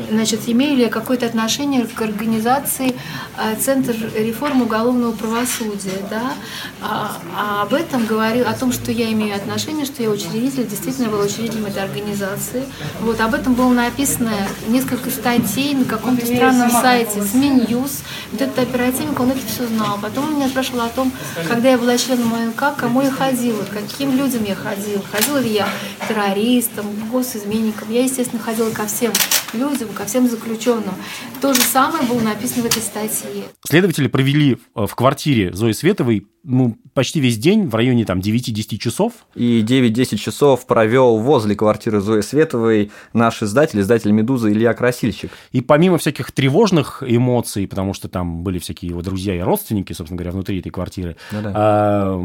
значит, 0.09 0.41
имею 0.47 0.75
ли 0.75 0.83
я 0.83 0.89
какое-то 0.89 1.25
отношение 1.25 1.85
к 1.85 2.01
организации 2.01 2.95
э, 3.37 3.55
Центр 3.59 3.95
реформы 4.15 4.65
уголовного 4.65 5.11
правосудия, 5.11 5.99
да, 6.09 6.33
а, 6.81 7.17
а 7.35 7.61
об 7.63 7.73
этом 7.73 8.05
говорил, 8.05 8.47
о 8.47 8.53
том, 8.53 8.71
что 8.71 8.91
я 8.91 9.11
имею 9.11 9.35
отношение, 9.35 9.85
что 9.85 10.03
я 10.03 10.09
учредитель, 10.09 10.67
действительно 10.67 11.09
был 11.09 11.19
учредителем 11.19 11.65
этой 11.65 11.83
организации. 11.83 12.63
Вот, 13.01 13.19
об 13.21 13.33
этом 13.33 13.53
было 13.53 13.71
написано 13.71 14.31
несколько 14.67 15.09
статей 15.09 15.73
на 15.73 15.85
каком-то 15.85 16.25
странном 16.25 16.69
сайте, 16.69 17.23
СМИ 17.23 17.49
News. 17.49 18.03
Вот 18.31 18.41
этот 18.41 18.59
оперативник, 18.59 19.19
он 19.19 19.31
это 19.31 19.45
все 19.47 19.67
знал. 19.67 19.97
Потом 20.01 20.25
он 20.25 20.35
меня 20.35 20.49
спрашивал 20.49 20.81
о 20.81 20.89
том, 20.89 21.11
когда 21.47 21.69
я 21.69 21.77
была 21.77 21.97
членом 21.97 22.33
ОНК, 22.33 22.77
кому 22.77 23.01
я 23.01 23.11
ходила, 23.11 23.63
каким 23.71 24.15
людям 24.15 24.43
я 24.43 24.55
ходила. 24.55 25.01
Ходила 25.11 25.37
ли 25.37 25.49
я 25.49 25.67
террористам, 26.07 26.85
госизменникам. 27.11 27.89
Я, 27.91 28.03
естественно, 28.03 28.41
ходила 28.41 28.69
ко 28.69 28.85
всем 28.85 29.11
людям, 29.55 29.89
ко 29.89 30.05
всем 30.05 30.29
заключенным. 30.29 30.93
То 31.41 31.53
же 31.53 31.61
самое 31.61 32.05
было 32.05 32.19
написано 32.19 32.63
в 32.63 32.65
этой 32.65 32.81
статье. 32.81 33.43
Следователи 33.67 34.07
провели 34.07 34.57
в 34.73 34.93
квартире 34.95 35.53
Зои 35.53 35.71
Световой 35.71 36.27
ну, 36.45 36.77
почти 36.93 37.19
весь 37.19 37.37
день, 37.37 37.67
в 37.67 37.75
районе 37.75 38.05
там 38.05 38.19
9-10 38.19 38.77
часов. 38.77 39.13
И 39.33 39.63
9-10 39.63 40.17
часов 40.17 40.65
провел 40.67 41.17
возле 41.17 41.55
квартиры 41.55 42.01
Зои 42.01 42.21
Световой 42.21 42.91
наш 43.13 43.41
издатель, 43.41 43.81
издатель 43.81 44.11
«Медузы» 44.11 44.51
Илья 44.51 44.73
Красильщик. 44.73 45.31
И 45.51 45.61
помимо 45.61 45.97
всяких 45.97 46.31
тревожных 46.31 47.03
эмоций, 47.05 47.67
потому 47.67 47.93
что 47.93 48.07
там 48.07 48.43
были 48.43 48.59
всякие 48.59 48.89
его 48.89 49.01
друзья 49.01 49.35
и 49.35 49.39
родственники, 49.39 49.93
собственно 49.93 50.17
говоря, 50.17 50.31
внутри 50.31 50.59
этой 50.59 50.69
квартиры, 50.69 51.17
а, 51.31 52.15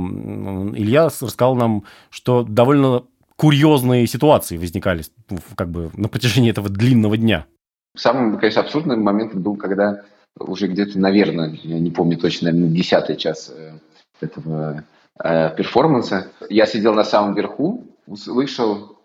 Илья 0.77 1.07
рассказал 1.07 1.55
нам, 1.55 1.85
что 2.11 2.43
довольно 2.43 3.05
курьезные 3.41 4.07
ситуации 4.07 4.59
возникали 4.59 5.03
как 5.57 5.71
бы 5.71 5.91
на 5.95 6.11
протяжении 6.11 6.51
этого 6.51 6.69
длинного 6.69 7.17
дня. 7.17 7.47
Самым, 7.97 8.39
конечно, 8.39 8.61
абсурдным 8.61 9.01
моментом 9.03 9.41
был, 9.41 9.57
когда 9.57 10.03
уже 10.39 10.67
где-то, 10.67 10.99
наверное, 10.99 11.59
я 11.63 11.79
не 11.79 11.91
помню 11.91 12.19
точно, 12.19 12.53
наверное, 12.53 12.77
десятый 12.77 13.17
час 13.17 13.51
э, 13.51 13.79
этого 14.21 14.85
э, 15.25 15.57
перформанса. 15.57 16.29
Я 16.51 16.67
сидел 16.67 16.93
на 16.93 17.03
самом 17.03 17.35
верху, 17.35 17.87
услышал, 18.07 18.99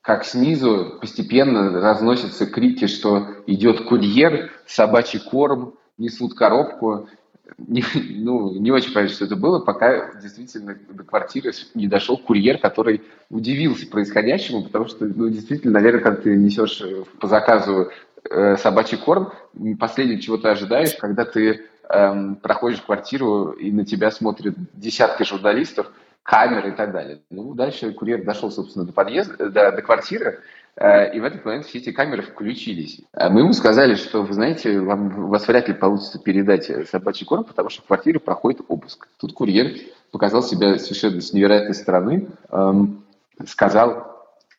как 0.00 0.24
снизу 0.24 0.98
постепенно 1.00 1.80
разносятся 1.80 2.46
крики, 2.46 2.88
что 2.88 3.28
идет 3.46 3.84
курьер, 3.84 4.50
собачий 4.66 5.20
корм, 5.20 5.74
несут 5.96 6.34
коробку. 6.34 7.08
Не, 7.58 7.84
ну, 7.94 8.54
не 8.58 8.70
очень 8.70 8.92
понятно, 8.92 9.14
что 9.14 9.26
это 9.26 9.36
было, 9.36 9.60
пока 9.60 10.14
действительно 10.20 10.76
до 10.88 11.04
квартиры 11.04 11.52
не 11.74 11.86
дошел 11.86 12.16
курьер, 12.16 12.58
который 12.58 13.02
удивился 13.28 13.86
происходящему, 13.86 14.64
потому 14.64 14.86
что, 14.86 15.04
ну, 15.04 15.28
действительно, 15.28 15.74
наверное, 15.74 16.00
когда 16.00 16.22
ты 16.22 16.36
несешь 16.36 16.82
по 17.20 17.28
заказу 17.28 17.90
э, 18.30 18.56
собачий 18.56 18.96
корм, 18.96 19.32
последнее, 19.78 20.20
чего 20.20 20.38
ты 20.38 20.48
ожидаешь, 20.48 20.94
когда 20.96 21.24
ты 21.24 21.64
эм, 21.90 22.36
проходишь 22.36 22.80
квартиру 22.80 23.50
и 23.50 23.70
на 23.70 23.84
тебя 23.84 24.10
смотрят 24.10 24.54
десятки 24.72 25.24
журналистов, 25.24 25.90
камеры 26.22 26.70
и 26.70 26.72
так 26.72 26.92
далее. 26.92 27.20
Ну, 27.30 27.54
дальше 27.54 27.92
курьер 27.92 28.24
дошел, 28.24 28.50
собственно, 28.50 28.86
до 28.86 28.92
подъезда, 28.92 29.50
до, 29.50 29.70
до 29.72 29.82
квартиры, 29.82 30.30
э, 30.30 30.63
и 30.76 31.20
в 31.20 31.24
этот 31.24 31.44
момент 31.44 31.66
все 31.66 31.78
эти 31.78 31.92
камеры 31.92 32.22
включились. 32.22 33.00
А 33.12 33.30
мы 33.30 33.40
ему 33.40 33.52
сказали, 33.52 33.94
что, 33.94 34.22
вы 34.22 34.34
знаете, 34.34 34.80
вам, 34.80 35.26
у 35.26 35.28
вас 35.28 35.46
вряд 35.46 35.68
ли 35.68 35.74
получится 35.74 36.18
передать 36.18 36.70
собачий 36.88 37.24
корм, 37.26 37.44
потому 37.44 37.70
что 37.70 37.82
в 37.82 37.86
квартире 37.86 38.18
проходит 38.18 38.62
обыск. 38.68 39.08
Тут 39.20 39.34
курьер 39.34 39.72
показал 40.10 40.42
себя 40.42 40.78
совершенно 40.78 41.20
с 41.20 41.32
невероятной 41.32 41.74
стороны, 41.74 42.28
эм, 42.50 43.04
сказал, 43.46 44.14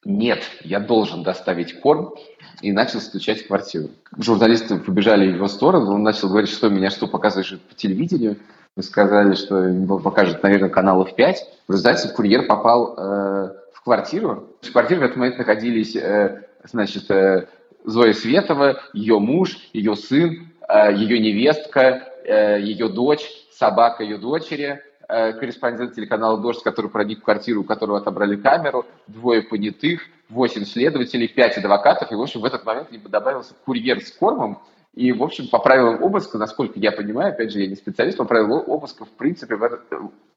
нет, 0.06 0.44
я 0.62 0.80
должен 0.80 1.24
доставить 1.24 1.80
корм, 1.80 2.14
и 2.62 2.72
начал 2.72 3.00
стучать 3.00 3.44
в 3.44 3.48
квартиру. 3.48 3.90
Журналисты 4.18 4.78
побежали 4.78 5.32
в 5.32 5.36
его 5.36 5.48
сторону, 5.48 5.94
он 5.94 6.04
начал 6.04 6.30
говорить, 6.30 6.50
что 6.50 6.70
меня 6.70 6.90
что 6.90 7.08
показываешь 7.08 7.60
по 7.60 7.76
телевидению. 7.76 8.38
Мы 8.76 8.84
сказали, 8.84 9.36
что 9.36 9.64
его 9.64 10.00
покажет, 10.00 10.44
наверное, 10.44 10.70
каналов 10.70 11.16
5. 11.16 11.48
В 11.68 11.72
результате 11.72 12.10
курьер 12.10 12.46
попал 12.46 12.96
э, 12.98 13.52
квартиру. 13.86 14.50
В 14.62 14.72
квартире 14.72 15.00
в 15.00 15.04
этот 15.04 15.16
момент 15.16 15.38
находились, 15.38 15.96
э, 15.96 16.44
значит, 16.64 17.10
э, 17.12 17.48
Зоя 17.86 18.14
Светова, 18.14 18.82
ее 18.94 19.20
муж, 19.20 19.60
ее 19.74 19.96
сын, 19.96 20.52
э, 20.68 20.94
ее 20.94 21.20
невестка, 21.20 22.12
ее 22.28 22.90
дочь, 22.90 23.30
собака 23.52 24.02
ее 24.02 24.18
дочери, 24.18 24.82
корреспондент 25.08 25.94
телеканала 25.94 26.42
«Дождь», 26.42 26.64
который 26.64 26.90
проник 26.90 27.20
в 27.20 27.24
квартиру, 27.24 27.62
у 27.62 27.64
которого 27.64 28.00
отобрали 28.00 28.36
камеру, 28.36 28.88
двое 29.06 29.44
понятых, 29.44 30.02
8 30.30 30.66
следователей, 30.66 31.28
5 31.28 31.60
адвокатов, 31.60 32.12
и, 32.12 32.16
в 32.16 32.22
общем, 32.22 32.42
в 32.42 32.46
этот 32.46 32.66
момент 32.66 32.92
либо 32.92 33.10
добавился 33.10 33.54
курьер 33.64 34.02
с 34.02 34.12
кормом, 34.12 34.58
и, 34.96 35.12
в 35.12 35.22
общем, 35.22 35.48
по 35.48 35.60
правилам 35.60 36.02
обыска, 36.02 36.40
насколько 36.40 36.80
я 36.80 36.92
понимаю, 36.92 37.32
опять 37.32 37.52
же, 37.52 37.60
я 37.60 37.68
не 37.68 37.76
специалист, 37.76 38.18
по 38.18 38.26
правилам 38.26 38.64
обыска, 38.66 39.06
в 39.06 39.10
принципе, 39.10 39.56
в 39.56 39.62
этот, 39.62 39.82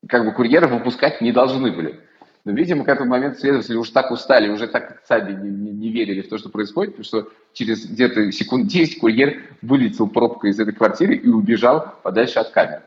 как 0.06 0.26
бы 0.26 0.32
курьеров 0.32 0.72
выпускать 0.72 1.22
не 1.22 1.32
должны 1.32 1.72
были. 1.72 1.98
Но, 2.48 2.54
видимо, 2.54 2.82
к 2.82 2.88
этому 2.88 3.10
моменту 3.10 3.40
следователи 3.40 3.76
уже 3.76 3.92
так 3.92 4.10
устали, 4.10 4.48
уже 4.48 4.68
так 4.68 5.02
сами 5.06 5.38
не, 5.38 5.50
не, 5.50 5.70
не 5.70 5.90
верили 5.90 6.22
в 6.22 6.30
то, 6.30 6.38
что 6.38 6.48
происходит, 6.48 6.96
потому 6.96 7.04
что 7.04 7.28
через 7.52 7.84
где-то 7.84 8.32
секунд 8.32 8.68
10 8.68 9.00
курьер 9.00 9.42
вылетел 9.60 10.08
пробкой 10.08 10.52
из 10.52 10.58
этой 10.58 10.72
квартиры 10.72 11.14
и 11.14 11.28
убежал 11.28 11.92
подальше 12.02 12.38
от 12.38 12.48
камер. 12.48 12.80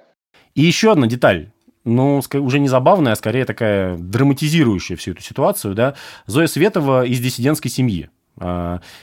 И 0.56 0.62
еще 0.64 0.92
одна 0.92 1.06
деталь 1.06 1.52
ну, 1.84 2.22
уже 2.34 2.58
не 2.58 2.70
забавная, 2.70 3.12
а 3.12 3.16
скорее 3.16 3.46
такая 3.46 3.98
драматизирующая 3.98 4.98
всю 4.98 5.12
эту 5.12 5.22
ситуацию, 5.22 5.76
да, 5.76 5.94
Зоя 6.26 6.48
Светова 6.48 7.06
из 7.06 7.20
диссидентской 7.20 7.70
семьи. 7.70 8.10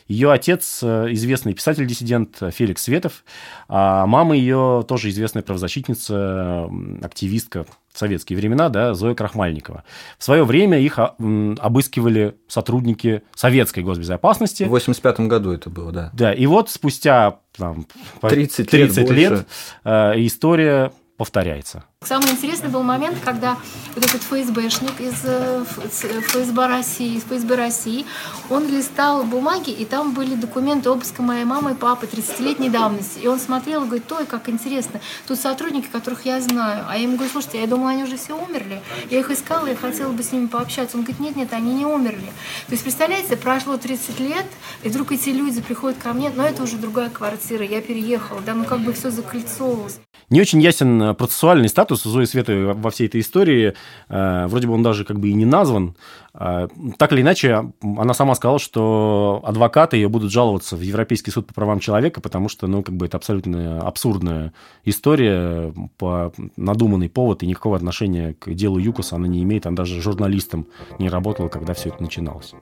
Ее 0.09 0.33
отец 0.33 0.81
э, 0.83 1.07
известный 1.13 1.55
писатель-диссидент 1.55 2.39
Феликс 2.53 2.83
Светов, 2.83 3.25
а 3.69 4.07
мама 4.07 4.37
ее 4.37 4.85
тоже 4.87 5.11
известная 5.11 5.43
правозащитница, 5.43 6.69
активистка 7.03 7.65
в 7.93 7.99
советские 7.99 8.39
времена, 8.39 8.69
да, 8.69 8.95
Зоя 8.95 9.15
Крахмальникова. 9.15 9.85
В 10.19 10.25
свое 10.25 10.45
время 10.45 10.79
их 10.79 10.99
а, 10.99 11.15
обыскивали 11.59 12.37
сотрудники 12.47 13.23
советской 13.35 13.83
госбезопасности. 13.83 14.65
В 14.65 14.71
85 14.71 15.21
году 15.21 15.53
это 15.53 15.71
было, 15.71 15.93
да. 15.93 16.11
Да, 16.13 16.33
и 16.33 16.47
вот 16.47 16.71
спустя 16.71 17.41
там, 17.57 17.87
30, 18.21 18.71
30 18.71 18.99
лет, 18.99 19.11
лет 19.11 19.47
э, 19.85 20.13
история 20.17 20.93
повторяется. 21.17 21.85
Самый 22.05 22.31
интересный 22.31 22.69
был 22.69 22.85
момент, 22.85 23.19
когда 23.25 23.59
вот 23.97 24.05
этот 24.05 24.23
ФСБшник 24.23 25.01
из 25.01 25.25
э, 25.25 25.65
ФСБ 25.65 26.67
России, 26.69 27.17
из 27.17 27.25
ФСБ 27.25 27.57
России, 27.57 28.07
он 28.49 28.69
листал 28.69 29.25
бумаги, 29.25 29.71
и 29.71 29.85
там 29.85 30.15
были 30.15 30.37
документы 30.37 30.91
обыска 30.91 31.23
моей 31.23 31.45
мамы 31.45 31.73
и 31.73 31.75
папы 31.75 32.07
30-летней 32.07 32.71
давности. 32.71 33.19
И 33.19 33.27
он 33.27 33.41
смотрел 33.41 33.83
и 33.83 33.87
говорит, 33.87 34.11
ой, 34.13 34.27
как 34.27 34.49
интересно, 34.49 35.01
тут 35.27 35.41
сотрудники, 35.41 35.89
которых 35.89 36.25
я 36.25 36.41
знаю. 36.41 36.87
А 36.89 36.97
я 36.97 37.03
ему 37.03 37.17
говорю, 37.17 37.33
слушайте, 37.33 37.61
я 37.61 37.67
думала, 37.67 37.91
они 37.91 38.05
уже 38.05 38.17
все 38.17 38.41
умерли. 38.41 38.81
Я 39.11 39.19
их 39.19 39.31
искала, 39.33 39.67
я 39.67 39.75
хотела 39.75 40.13
бы 40.13 40.23
с 40.23 40.31
ними 40.31 40.47
пообщаться. 40.47 40.97
Он 40.97 41.03
говорит, 41.03 41.21
нет, 41.21 41.35
нет, 41.35 41.53
они 41.53 41.75
не 41.75 41.85
умерли. 41.85 42.33
То 42.69 42.73
есть, 42.73 42.85
представляете, 42.85 43.37
прошло 43.37 43.77
30 43.77 44.21
лет, 44.21 44.47
и 44.85 44.89
вдруг 44.89 45.11
эти 45.11 45.31
люди 45.31 45.61
приходят 45.61 45.99
ко 45.99 46.13
мне, 46.13 46.31
но 46.31 46.45
это 46.47 46.63
уже 46.63 46.77
другая 46.77 47.11
квартира, 47.11 47.65
я 47.65 47.81
переехала, 47.81 48.41
да, 48.41 48.55
ну 48.55 48.65
как 48.65 48.81
бы 48.81 48.93
все 48.93 49.11
закольцовалось. 49.11 49.99
Не 50.31 50.43
очень 50.43 50.61
ясен 50.61 51.03
э, 51.03 51.15
процессуальный 51.15 51.71
статус 51.71 51.88
у 51.95 51.97
Зои 52.11 52.25
Светы 52.25 52.67
во 52.67 52.91
всей 52.91 53.07
этой 53.07 53.21
истории. 53.21 53.75
Э, 54.09 54.47
вроде 54.47 54.67
бы 54.67 54.75
он 54.75 54.83
даже 54.83 55.05
как 55.05 55.19
бы 55.19 55.29
и 55.29 55.35
не 55.35 55.45
назван. 55.45 55.95
Э, 56.35 56.69
так 56.97 57.13
или 57.13 57.23
иначе, 57.23 57.73
она 57.83 58.15
сама 58.15 58.35
сказала, 58.35 58.59
что 58.59 59.41
адвокаты 59.45 59.97
ее 59.97 60.09
будут 60.09 60.31
жаловаться 60.31 60.77
в 60.77 60.81
Европейский 60.81 61.31
суд 61.31 61.47
по 61.47 61.55
правам 61.55 61.81
человека, 61.81 62.21
потому 62.21 62.49
что, 62.49 62.67
ну, 62.67 62.83
как 62.83 62.97
бы 62.97 63.07
это 63.07 63.17
абсолютно 63.17 63.81
абсурдная 63.81 64.53
история 64.85 65.73
по 65.97 66.33
надуманный 66.57 67.09
повод, 67.09 67.43
и 67.43 67.47
никакого 67.47 67.77
отношения 67.77 68.35
к 68.39 68.53
делу 68.53 68.79
ЮКОСа 68.79 69.17
она 69.17 69.29
не 69.29 69.43
имеет. 69.43 69.67
Она 69.67 69.77
даже 69.77 70.01
журналистом 70.01 70.67
не 70.99 71.09
работала, 71.09 71.49
когда 71.49 71.75
все 71.75 71.89
это 71.91 72.03
начиналось. 72.03 72.55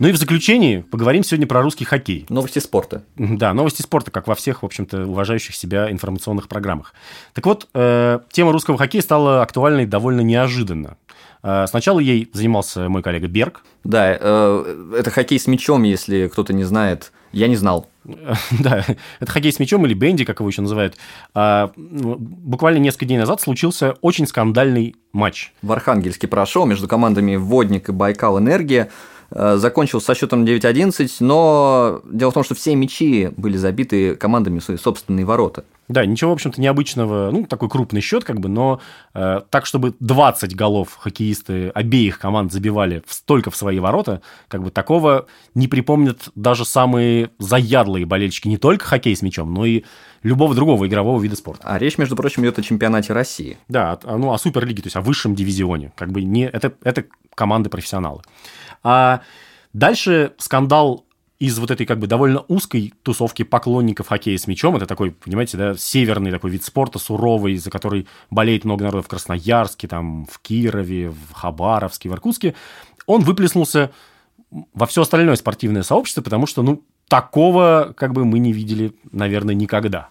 Ну 0.00 0.08
и 0.08 0.12
в 0.12 0.16
заключении 0.16 0.78
поговорим 0.78 1.24
сегодня 1.24 1.46
про 1.46 1.60
русский 1.60 1.84
хоккей. 1.84 2.24
Новости 2.28 2.60
спорта. 2.60 3.02
Да, 3.16 3.52
новости 3.52 3.82
спорта, 3.82 4.10
как 4.10 4.28
во 4.28 4.34
всех, 4.34 4.62
в 4.62 4.66
общем-то, 4.66 5.06
уважающих 5.06 5.56
себя 5.56 5.90
информационных 5.90 6.48
программах. 6.48 6.94
Так 7.34 7.46
вот, 7.46 7.68
э, 7.74 8.20
тема 8.30 8.52
русского 8.52 8.78
хоккея 8.78 9.02
стала 9.02 9.42
актуальной 9.42 9.86
довольно 9.86 10.20
неожиданно. 10.20 10.96
Э, 11.42 11.66
сначала 11.68 11.98
ей 11.98 12.30
занимался 12.32 12.88
мой 12.88 13.02
коллега 13.02 13.26
Берг. 13.26 13.62
Да, 13.82 14.16
э, 14.18 14.92
это 14.96 15.10
хоккей 15.10 15.38
с 15.40 15.48
мячом, 15.48 15.82
если 15.82 16.28
кто-то 16.28 16.52
не 16.52 16.64
знает. 16.64 17.12
Я 17.32 17.48
не 17.48 17.56
знал. 17.56 17.88
Да, 18.58 18.84
это 19.20 19.30
хоккей 19.30 19.52
с 19.52 19.58
мячом 19.58 19.84
или 19.84 19.94
бенди, 19.94 20.24
как 20.24 20.40
его 20.40 20.48
еще 20.48 20.62
называют. 20.62 20.96
А, 21.34 21.72
ну, 21.76 22.16
буквально 22.18 22.78
несколько 22.78 23.04
дней 23.04 23.18
назад 23.18 23.40
случился 23.40 23.96
очень 24.00 24.26
скандальный 24.26 24.96
матч. 25.12 25.52
В 25.60 25.72
Архангельске 25.72 26.26
прошел 26.26 26.64
между 26.66 26.88
командами 26.88 27.36
«Водник» 27.36 27.88
и 27.88 27.92
«Байкал 27.92 28.38
Энергия». 28.38 28.90
Э, 29.30 29.56
закончил 29.56 30.00
со 30.00 30.14
счетом 30.14 30.44
9-11, 30.44 31.16
но 31.20 32.00
дело 32.10 32.30
в 32.30 32.34
том, 32.34 32.44
что 32.44 32.54
все 32.54 32.74
мячи 32.74 33.30
были 33.36 33.56
забиты 33.56 34.14
командами 34.16 34.58
свои 34.58 34.78
собственные 34.78 35.26
ворота. 35.26 35.64
Да, 35.88 36.04
ничего, 36.04 36.30
в 36.30 36.34
общем-то, 36.34 36.60
необычного, 36.60 37.30
ну, 37.30 37.46
такой 37.46 37.68
крупный 37.68 38.00
счет, 38.00 38.24
как 38.24 38.40
бы, 38.40 38.48
но 38.48 38.80
э, 39.14 39.40
так, 39.50 39.66
чтобы 39.66 39.94
20 40.00 40.54
голов 40.54 40.96
хоккеисты 40.98 41.68
обеих 41.70 42.18
команд 42.18 42.52
забивали 42.52 43.02
в, 43.06 43.22
только 43.22 43.50
в 43.50 43.56
свои 43.56 43.78
ворота, 43.78 44.22
как 44.48 44.62
бы 44.62 44.70
такого 44.70 45.26
не 45.54 45.68
припомнят 45.68 46.30
даже 46.34 46.64
самые 46.64 47.30
заядлые 47.38 48.06
болельщики 48.06 48.48
не 48.48 48.58
только 48.58 48.86
хоккей 48.86 49.14
с 49.16 49.22
мячом, 49.22 49.52
но 49.52 49.64
и 49.66 49.84
любого 50.22 50.54
другого 50.54 50.86
игрового 50.86 51.20
вида 51.20 51.36
спорта. 51.36 51.62
А 51.64 51.78
речь, 51.78 51.98
между 51.98 52.16
прочим, 52.16 52.42
идет 52.44 52.58
о 52.58 52.62
чемпионате 52.62 53.12
России. 53.12 53.58
Да, 53.68 53.98
ну, 54.04 54.32
о 54.32 54.38
Суперлиге, 54.38 54.82
то 54.82 54.86
есть 54.86 54.96
о 54.96 55.00
высшем 55.00 55.34
дивизионе, 55.34 55.92
как 55.96 56.12
бы 56.12 56.22
не, 56.22 56.46
это, 56.46 56.72
это 56.82 57.04
команды-профессионалы. 57.34 58.22
А 58.82 59.22
дальше 59.72 60.32
скандал 60.38 61.04
из 61.38 61.58
вот 61.58 61.70
этой 61.70 61.86
как 61.86 61.98
бы 61.98 62.06
довольно 62.06 62.44
узкой 62.48 62.92
тусовки 63.02 63.44
поклонников 63.44 64.08
хоккея 64.08 64.36
с 64.36 64.46
мячом. 64.46 64.76
Это 64.76 64.86
такой, 64.86 65.12
понимаете, 65.12 65.56
да, 65.56 65.76
северный 65.76 66.32
такой 66.32 66.50
вид 66.50 66.64
спорта, 66.64 66.98
суровый, 66.98 67.56
за 67.56 67.70
который 67.70 68.08
болеет 68.30 68.64
много 68.64 68.84
народу 68.84 69.04
в 69.04 69.08
Красноярске, 69.08 69.86
там, 69.86 70.26
в 70.26 70.40
Кирове, 70.40 71.10
в 71.10 71.32
Хабаровске, 71.32 72.08
в 72.08 72.12
Иркутске. 72.12 72.54
Он 73.06 73.22
выплеснулся 73.22 73.92
во 74.50 74.86
все 74.86 75.02
остальное 75.02 75.36
спортивное 75.36 75.82
сообщество, 75.82 76.22
потому 76.22 76.46
что, 76.46 76.62
ну, 76.62 76.82
такого 77.08 77.94
как 77.96 78.12
бы 78.12 78.24
мы 78.24 78.40
не 78.40 78.52
видели, 78.52 78.92
наверное, 79.12 79.54
никогда. 79.54 80.08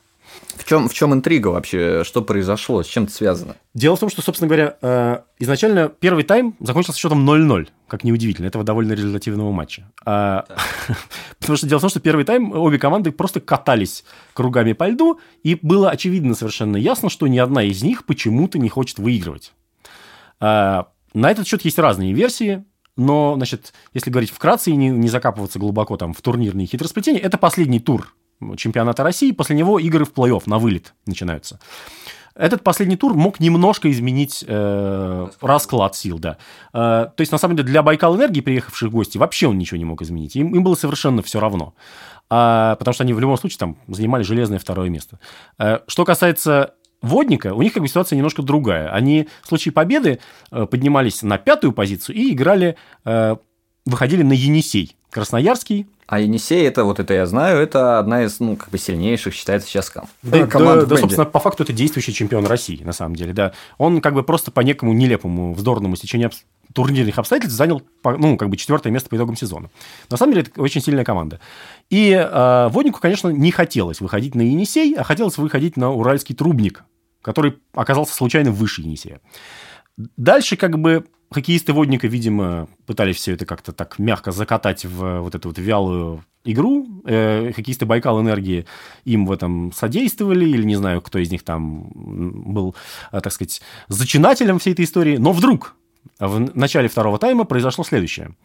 Чем, 0.68 0.90
в 0.90 0.94
чем 0.94 1.14
интрига 1.14 1.48
вообще? 1.48 2.04
Что 2.04 2.22
произошло? 2.22 2.84
С 2.84 2.88
чем 2.88 3.06
это 3.06 3.14
связано? 3.14 3.56
Дело 3.74 3.96
в 3.96 4.02
том, 4.02 4.10
что, 4.10 4.22
собственно 4.22 4.50
говоря, 4.50 4.78
э, 4.82 5.20
изначально 5.40 5.88
первый 5.88 6.26
тайм 6.26 6.58
закончился 6.60 7.00
счетом 7.00 7.26
0-0, 7.26 7.70
как 7.88 8.04
неудивительно, 8.04 8.48
этого 8.48 8.66
довольно 8.66 8.92
результативного 8.92 9.54
матча. 9.54 9.90
А, 10.06 10.46
потому 11.40 11.56
что 11.56 11.68
дело 11.68 11.80
в 11.80 11.84
том, 11.84 11.90
что 11.90 12.02
первый 12.02 12.26
тайм 12.26 12.52
обе 12.52 12.80
команды 12.80 13.14
просто 13.14 13.40
катались 13.40 14.04
кругами 14.34 14.74
по 14.74 14.90
льду, 14.90 15.22
и 15.42 15.58
было 15.62 15.90
очевидно 15.90 16.36
совершенно 16.36 16.76
ясно, 16.76 17.10
что 17.10 17.28
ни 17.28 17.38
одна 17.38 17.64
из 17.64 17.82
них 17.82 18.06
почему-то 18.06 18.60
не 18.60 18.68
хочет 18.68 19.00
выигрывать. 19.00 19.54
А, 20.42 20.90
на 21.14 21.32
этот 21.32 21.48
счет 21.48 21.62
есть 21.64 21.80
разные 21.80 22.12
версии. 22.12 22.66
Но, 22.98 23.36
значит, 23.38 23.74
если 23.94 24.10
говорить 24.10 24.32
вкратце 24.32 24.72
и 24.72 24.76
не, 24.76 24.90
не 24.90 25.08
закапываться 25.08 25.60
глубоко 25.60 25.96
там 25.96 26.14
в 26.14 26.22
турнирные 26.22 26.68
хитросплетения, 26.68 27.22
это 27.22 27.38
последний 27.38 27.80
тур 27.80 28.14
чемпионата 28.56 29.04
России, 29.04 29.32
после 29.32 29.56
него 29.56 29.80
игры 29.80 30.06
в 30.06 30.14
плей-офф 30.14 30.44
на 30.46 30.60
вылет 30.60 30.94
начинаются. 31.06 31.60
Этот 32.36 32.64
последний 32.64 32.98
тур 32.98 33.16
мог 33.16 33.40
немножко 33.40 33.92
изменить 33.92 34.46
э, 34.48 35.28
расклад 35.42 35.96
сил, 35.96 36.20
да. 36.20 36.38
Э, 36.72 37.08
то 37.16 37.22
есть, 37.22 37.32
на 37.32 37.40
самом 37.40 37.56
деле, 37.56 37.68
для 37.68 37.82
Байкал 37.82 38.16
Энергии, 38.16 38.42
приехавших 38.42 38.92
гости, 38.92 39.18
вообще 39.18 39.48
он 39.48 39.58
ничего 39.58 39.78
не 39.78 39.86
мог 39.86 40.04
изменить. 40.04 40.36
Им, 40.36 40.54
им 40.54 40.64
было 40.64 40.76
совершенно 40.76 41.24
все 41.24 41.40
равно. 41.40 41.74
А, 42.30 42.76
потому 42.76 42.94
что 42.94 43.04
они 43.04 43.14
в 43.14 43.20
любом 43.20 43.38
случае 43.38 43.58
там 43.58 43.78
занимали 43.88 44.24
железное 44.24 44.60
второе 44.60 44.90
место. 44.90 45.20
Э, 45.58 45.80
что 45.88 46.06
касается 46.06 46.76
Водника, 47.02 47.54
у 47.54 47.62
них 47.62 47.74
как 47.74 47.84
бы 47.84 47.88
ситуация 47.88 48.18
немножко 48.18 48.42
другая. 48.42 48.92
Они 48.92 49.28
в 49.44 49.48
случае 49.48 49.72
победы 49.72 50.20
э, 50.52 50.66
поднимались 50.66 51.22
на 51.22 51.38
пятую 51.38 51.72
позицию 51.72 52.16
и 52.16 52.34
играли, 52.34 52.76
э, 53.06 53.36
выходили 53.86 54.24
на 54.24 54.34
Енисей. 54.34 54.97
Красноярский, 55.10 55.88
а 56.08 56.20
Енисей, 56.20 56.66
это 56.66 56.86
вот 56.86 57.00
это 57.00 57.14
я 57.14 57.26
знаю, 57.26 57.60
это 57.60 58.00
одна 58.00 58.24
из, 58.24 58.40
ну, 58.40 58.56
как 58.56 58.70
бы 58.70 58.78
сильнейших 58.78 59.34
считается 59.34 59.68
сейчас 59.68 59.90
ком... 59.90 60.06
да, 60.24 60.48
команд. 60.48 60.82
Да, 60.82 60.86
да, 60.86 60.98
собственно, 60.98 61.26
по 61.26 61.40
факту 61.40 61.64
это 61.64 61.74
действующий 61.74 62.14
чемпион 62.14 62.46
России, 62.46 62.82
на 62.84 62.94
самом 62.94 63.16
деле, 63.16 63.34
да. 63.34 63.52
Он 63.78 64.00
как 64.00 64.14
бы 64.14 64.24
просто 64.24 64.52
по 64.52 64.62
некому 64.62 64.94
нелепому, 64.94 65.54
вздорному 65.54 65.98
стечению 65.98 66.32
турнирных 66.74 67.18
обстоятельств 67.18 67.58
занял, 67.58 67.82
ну, 68.04 68.38
как 68.38 68.50
бы 68.50 68.56
четвертое 68.56 68.90
место 68.90 69.10
по 69.10 69.16
итогам 69.16 69.36
сезона. 69.36 69.70
На 70.10 70.16
самом 70.16 70.34
деле, 70.34 70.48
это 70.48 70.62
очень 70.62 70.82
сильная 70.82 71.04
команда. 71.04 71.40
И 71.90 72.12
э, 72.12 72.68
Воднику, 72.70 73.00
конечно, 73.02 73.30
не 73.30 73.52
хотелось 73.52 74.00
выходить 74.00 74.36
на 74.36 74.42
Енисей, 74.42 74.96
а 74.96 75.04
хотелось 75.04 75.38
выходить 75.38 75.76
на 75.76 75.92
Уральский 75.92 76.36
трубник, 76.36 76.84
который 77.22 77.58
оказался 77.74 78.14
случайно 78.14 78.52
выше 78.52 78.82
Енисея. 78.82 79.20
Дальше, 80.16 80.56
как 80.56 80.78
бы, 80.78 81.06
хоккеисты 81.30 81.74
Водника, 81.74 82.08
видимо, 82.08 82.68
пытались 82.86 83.18
все 83.18 83.34
это 83.34 83.46
как-то 83.46 83.72
так 83.72 84.00
мягко 84.00 84.32
закатать 84.32 84.86
в 84.86 85.20
вот 85.20 85.36
эту 85.36 85.50
вот 85.50 85.58
вялую 85.58 86.24
игру. 86.44 86.88
Э, 87.06 87.52
хоккеисты 87.54 87.86
Байкал 87.86 88.22
Энергии 88.22 88.66
им 89.06 89.26
в 89.26 89.32
этом 89.32 89.72
содействовали, 89.74 90.46
или 90.46 90.64
не 90.64 90.76
знаю, 90.76 91.02
кто 91.02 91.20
из 91.20 91.32
них 91.32 91.44
там 91.44 91.90
был, 91.94 92.76
э, 93.12 93.20
так 93.22 93.34
сказать, 93.34 93.62
зачинателем 93.88 94.60
всей 94.60 94.74
этой 94.74 94.86
истории. 94.86 95.18
Но 95.18 95.32
вдруг 95.32 95.76
в 96.20 96.58
начале 96.58 96.88
второго 96.88 97.20
тайма 97.20 97.44
произошло 97.44 97.84
следующее. 97.84 98.36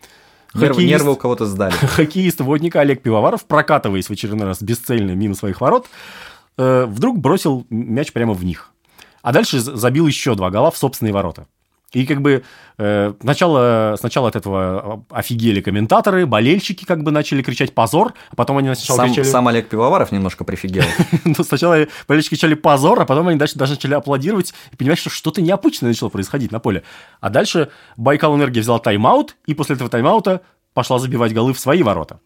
Нервы, 0.55 0.69
Хоккеист, 0.69 0.91
нервы 0.91 1.13
у 1.13 1.17
кого-то 1.17 1.47
сдали. 1.47 1.73
Хоккеист 1.81 2.41
Водника 2.41 2.81
Олег 2.81 3.03
Пивоваров, 3.03 3.45
прокатываясь 3.47 4.07
в 4.07 4.11
очередной 4.11 4.47
раз 4.47 4.63
бесцельно 4.63 5.13
мимо 5.13 5.35
своих 5.35 5.61
ворот, 5.61 5.89
э, 6.59 6.85
вдруг 6.87 7.19
бросил 7.19 7.67
мяч 7.71 8.13
прямо 8.13 8.35
в 8.35 8.45
них. 8.45 8.71
А 9.23 9.33
дальше 9.33 9.61
забил 9.61 10.07
еще 10.07 10.35
два 10.35 10.51
гола 10.51 10.71
в 10.71 10.77
собственные 10.77 11.13
ворота. 11.15 11.47
И 11.93 12.07
как 12.07 12.23
бы 12.23 12.43
э, 12.79 13.15
сначала, 13.21 13.97
сначала 13.99 14.29
от 14.29 14.37
этого 14.37 15.05
офигели 15.11 15.61
комментаторы, 15.61 16.25
болельщики 16.25 16.85
как 16.85 17.03
бы 17.03 17.11
начали 17.11 17.43
кричать 17.43 17.75
«позор», 17.75 18.15
а 18.31 18.37
потом 18.37 18.59
они 18.59 18.75
сначала 18.75 18.99
сам, 18.99 19.09
кричали... 19.09 19.27
Сам 19.27 19.49
Олег 19.49 19.69
Пивоваров 19.69 20.11
немножко 20.11 20.45
прифигел. 20.45 20.85
ну, 21.25 21.35
сначала 21.45 21.87
болельщики 22.09 22.31
кричали 22.35 22.55
«позор», 22.55 23.01
а 23.01 23.05
потом 23.05 23.29
они 23.29 23.39
дальше 23.39 23.59
даже 23.59 23.75
начали 23.75 23.95
аплодировать 23.95 24.55
и 24.73 24.77
понимать, 24.77 24.99
что 24.99 25.11
что-то 25.11 25.43
необычное 25.43 25.91
начало 25.91 26.09
происходить 26.09 26.51
на 26.51 26.61
поле. 26.61 26.83
А 27.21 27.29
дальше 27.29 27.71
Байкал 27.97 28.37
Энергия 28.37 28.61
взяла 28.61 28.79
тайм-аут, 28.79 29.37
и 29.47 29.55
после 29.55 29.77
этого 29.77 29.91
тайм-аута 29.91 30.41
пошла 30.73 30.99
забивать 30.99 31.35
голы 31.35 31.53
в 31.53 31.61
свои 31.61 31.83
ворота. 31.83 32.21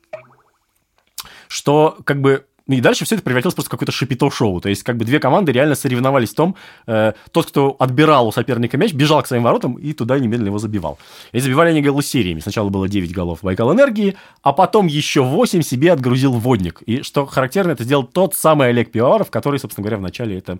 Что 1.48 1.98
как 2.04 2.20
бы 2.20 2.46
ну 2.66 2.74
и 2.74 2.80
дальше 2.80 3.04
все 3.04 3.14
это 3.14 3.24
превратилось 3.24 3.54
просто 3.54 3.68
в 3.68 3.70
какое-то 3.70 3.92
шипито-шоу. 3.92 4.60
То 4.60 4.68
есть, 4.68 4.82
как 4.82 4.96
бы 4.96 5.04
две 5.04 5.20
команды 5.20 5.52
реально 5.52 5.76
соревновались 5.76 6.30
в 6.30 6.34
том, 6.34 6.56
э, 6.86 7.12
тот, 7.30 7.46
кто 7.46 7.76
отбирал 7.78 8.26
у 8.26 8.32
соперника 8.32 8.76
мяч, 8.76 8.92
бежал 8.92 9.22
к 9.22 9.26
своим 9.28 9.44
воротам 9.44 9.74
и 9.74 9.92
туда 9.92 10.18
немедленно 10.18 10.48
его 10.48 10.58
забивал. 10.58 10.98
И 11.32 11.38
забивали 11.38 11.70
они 11.70 11.82
голы 11.82 12.02
сериями. 12.02 12.40
Сначала 12.40 12.68
было 12.68 12.88
9 12.88 13.12
голов 13.12 13.40
Байкал 13.42 13.72
Энергии, 13.72 14.16
а 14.42 14.52
потом 14.52 14.88
еще 14.88 15.22
8 15.22 15.62
себе 15.62 15.92
отгрузил 15.92 16.32
Водник. 16.32 16.82
И 16.86 17.02
что 17.02 17.24
характерно, 17.26 17.72
это 17.72 17.84
сделал 17.84 18.04
тот 18.04 18.34
самый 18.34 18.68
Олег 18.68 18.90
Пивоваров, 18.90 19.30
который, 19.30 19.60
собственно 19.60 19.84
говоря, 19.84 19.98
в 19.98 20.02
начале 20.02 20.38
это 20.38 20.58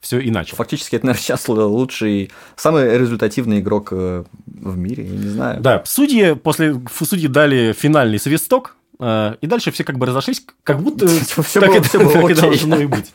все 0.00 0.20
иначе. 0.20 0.54
Фактически, 0.56 0.96
это, 0.96 1.06
наверное, 1.06 1.22
сейчас 1.24 1.48
лучший, 1.48 2.30
самый 2.56 2.98
результативный 2.98 3.60
игрок 3.60 3.88
э, 3.92 4.24
в 4.46 4.76
мире, 4.76 5.04
я 5.04 5.16
не 5.16 5.28
знаю. 5.28 5.60
Да, 5.60 5.82
судьи 5.86 6.34
после 6.34 6.80
судьи 6.92 7.28
дали 7.28 7.72
финальный 7.72 8.18
свисток, 8.18 8.76
и 9.00 9.46
дальше 9.46 9.70
все 9.70 9.84
как 9.84 9.98
бы 9.98 10.06
разошлись, 10.06 10.44
как 10.62 10.80
будто 10.80 11.06
все 11.42 11.60
так, 11.60 11.70
было, 11.70 11.76
это, 11.78 11.88
все 11.88 11.98
было 11.98 12.12
так 12.12 12.30
и 12.30 12.34
должно 12.34 12.76
и 12.76 12.86
быть. 12.86 13.12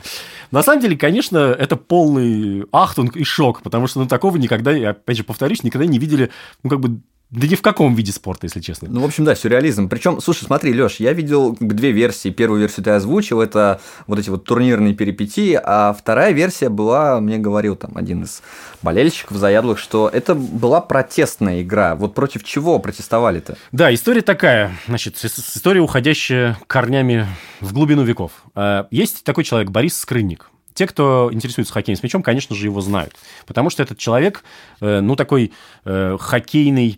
На 0.51 0.63
самом 0.63 0.81
деле, 0.81 0.97
конечно, 0.97 1.37
это 1.37 1.77
полный 1.77 2.65
ахтунг 2.71 3.15
и 3.15 3.23
шок, 3.23 3.61
потому 3.61 3.87
что 3.87 3.99
ну, 4.01 4.07
такого 4.07 4.37
никогда, 4.37 4.71
опять 4.89 5.17
же 5.17 5.23
повторюсь, 5.23 5.63
никогда 5.63 5.87
не 5.87 5.97
видели, 5.97 6.29
ну, 6.63 6.69
как 6.69 6.79
бы 6.81 6.99
да 7.31 7.47
ни 7.47 7.55
в 7.55 7.61
каком 7.61 7.95
виде 7.95 8.11
спорта, 8.11 8.47
если 8.47 8.59
честно. 8.59 8.89
Ну, 8.89 8.99
в 8.99 9.05
общем, 9.05 9.23
да, 9.23 9.35
сюрреализм. 9.35 9.87
Причем, 9.87 10.19
слушай, 10.19 10.43
смотри, 10.43 10.73
Леш, 10.73 10.97
я 10.97 11.13
видел 11.13 11.55
две 11.61 11.91
версии. 11.91 12.27
Первую 12.29 12.59
версию 12.59 12.83
ты 12.83 12.89
озвучил, 12.89 13.39
это 13.39 13.79
вот 14.05 14.19
эти 14.19 14.29
вот 14.29 14.43
турнирные 14.43 14.93
перипетии, 14.93 15.57
а 15.63 15.93
вторая 15.93 16.33
версия 16.33 16.67
была, 16.67 17.21
мне 17.21 17.37
говорил 17.37 17.77
там 17.77 17.91
один 17.95 18.23
из 18.23 18.41
болельщиков 18.81 19.37
заядлых, 19.37 19.79
что 19.79 20.09
это 20.11 20.35
была 20.35 20.81
протестная 20.81 21.61
игра. 21.61 21.95
Вот 21.95 22.13
против 22.13 22.43
чего 22.43 22.79
протестовали-то? 22.79 23.55
Да, 23.71 23.93
история 23.93 24.21
такая, 24.21 24.75
значит, 24.87 25.15
история, 25.23 25.79
уходящая 25.79 26.59
корнями 26.67 27.27
в 27.61 27.71
глубину 27.71 28.03
веков. 28.03 28.43
Э, 28.55 28.85
есть 28.91 29.23
такой 29.23 29.45
человек, 29.45 29.71
Борис 29.71 29.97
Скрынник. 29.97 30.51
Те, 30.73 30.87
кто 30.87 31.29
интересуется 31.31 31.73
хоккеем 31.73 31.97
с 31.97 32.03
мячом, 32.03 32.23
конечно 32.23 32.55
же, 32.55 32.65
его 32.65 32.81
знают. 32.81 33.15
Потому 33.45 33.69
что 33.69 33.83
этот 33.83 33.97
человек, 33.97 34.43
э, 34.79 35.01
ну, 35.01 35.15
такой 35.15 35.51
э, 35.85 36.17
хоккейный 36.19 36.97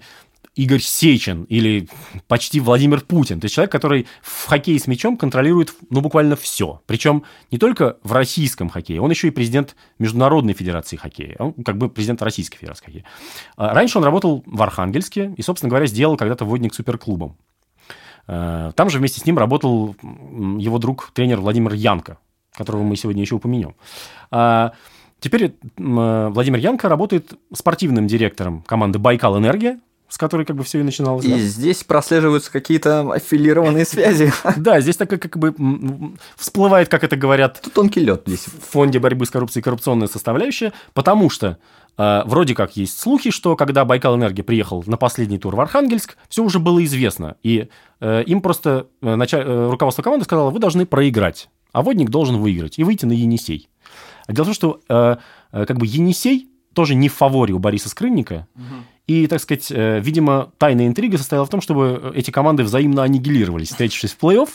Игорь 0.55 0.81
Сечин 0.81 1.45
или 1.45 1.87
почти 2.27 2.59
Владимир 2.59 3.01
Путин. 3.01 3.39
То 3.39 3.45
есть 3.45 3.55
человек, 3.55 3.71
который 3.71 4.05
в 4.21 4.45
хоккее 4.45 4.77
с 4.77 4.85
мячом 4.85 5.17
контролирует, 5.17 5.73
ну, 5.89 6.01
буквально 6.01 6.35
все. 6.35 6.81
Причем 6.85 7.23
не 7.49 7.57
только 7.57 7.97
в 8.03 8.11
российском 8.11 8.69
хоккее, 8.69 9.01
он 9.01 9.09
еще 9.09 9.29
и 9.29 9.31
президент 9.31 9.75
Международной 9.97 10.53
Федерации 10.53 10.95
хоккея. 10.95 11.37
Он 11.39 11.53
как 11.53 11.77
бы 11.77 11.89
президент 11.89 12.21
Российской 12.21 12.57
Федерации 12.57 12.85
хоккея. 12.85 13.05
А 13.57 13.73
раньше 13.73 13.97
он 13.97 14.03
работал 14.03 14.43
в 14.45 14.61
Архангельске 14.61 15.33
и, 15.35 15.41
собственно 15.41 15.69
говоря, 15.69 15.87
сделал 15.87 16.17
когда-то 16.17 16.45
водник 16.45 16.75
суперклубом. 16.75 17.35
А, 18.27 18.71
там 18.73 18.91
же 18.91 18.99
вместе 18.99 19.19
с 19.19 19.25
ним 19.25 19.39
работал 19.39 19.95
его 20.03 20.77
друг, 20.77 21.11
тренер 21.13 21.39
Владимир 21.39 21.73
Янко, 21.73 22.19
которого 22.53 22.83
мы 22.83 22.95
сегодня 22.95 23.23
еще 23.23 23.35
упомянем. 23.35 23.75
А, 24.29 24.73
теперь 25.19 25.55
Владимир 25.77 26.59
Янко 26.59 26.89
работает 26.89 27.33
спортивным 27.51 28.05
директором 28.05 28.61
команды 28.61 28.99
«Байкал 28.99 29.39
Энергия», 29.39 29.79
с 30.13 30.17
которой 30.19 30.45
как 30.45 30.55
бы 30.55 30.63
все 30.63 30.79
и 30.79 30.83
начиналось. 30.83 31.25
И 31.25 31.31
да? 31.31 31.37
здесь 31.39 31.83
прослеживаются 31.83 32.51
какие-то 32.51 33.11
аффилированные 33.13 33.83
связи. 33.83 34.31
Да, 34.57 34.79
здесь 34.79 34.95
так 34.95 35.09
как 35.09 35.39
бы 35.39 35.55
всплывает, 36.35 36.87
как 36.87 37.03
это 37.03 37.15
говорят... 37.15 37.59
Тут 37.63 37.73
тонкий 37.73 37.99
лед 37.99 38.21
здесь. 38.27 38.45
В 38.45 38.71
фонде 38.73 38.99
борьбы 38.99 39.25
с 39.25 39.31
коррупцией 39.31 39.63
коррупционная 39.63 40.07
составляющая, 40.07 40.71
потому 40.93 41.31
что 41.31 41.57
э, 41.97 42.21
вроде 42.25 42.53
как 42.53 42.77
есть 42.77 42.99
слухи, 42.99 43.31
что 43.31 43.55
когда 43.55 43.85
Байкал 43.85 44.15
Энергия 44.15 44.43
приехал 44.43 44.83
на 44.85 44.97
последний 44.97 45.39
тур 45.39 45.55
в 45.55 45.59
Архангельск, 45.59 46.15
все 46.29 46.43
уже 46.43 46.59
было 46.59 46.83
известно. 46.85 47.35
И 47.41 47.69
э, 47.99 48.23
им 48.27 48.41
просто 48.41 48.85
э, 49.01 49.15
началь... 49.15 49.43
руководство 49.43 50.03
команды 50.03 50.25
сказало, 50.25 50.51
вы 50.51 50.59
должны 50.59 50.85
проиграть, 50.85 51.49
а 51.71 51.81
водник 51.81 52.11
должен 52.11 52.37
выиграть 52.37 52.77
и 52.77 52.83
выйти 52.83 53.05
на 53.05 53.13
Енисей. 53.13 53.67
Дело 54.29 54.45
в 54.45 54.47
том, 54.49 54.53
что 54.53 55.19
как 55.49 55.77
бы 55.77 55.87
Енисей 55.87 56.52
тоже 56.73 56.95
не 56.95 57.09
в 57.09 57.13
фаворе 57.13 57.53
у 57.53 57.59
Бориса 57.59 57.89
Скрынника. 57.89 58.47
И, 59.05 59.27
так 59.27 59.41
сказать, 59.41 59.69
э, 59.69 59.99
видимо, 59.99 60.51
тайная 60.57 60.87
интрига 60.87 61.17
состояла 61.17 61.45
в 61.45 61.49
том, 61.49 61.59
чтобы 61.59 62.13
эти 62.15 62.31
команды 62.31 62.63
взаимно 62.63 63.03
аннигилировались, 63.03 63.69
встретившись 63.69 64.13
в 64.13 64.23
плей-офф. 64.23 64.49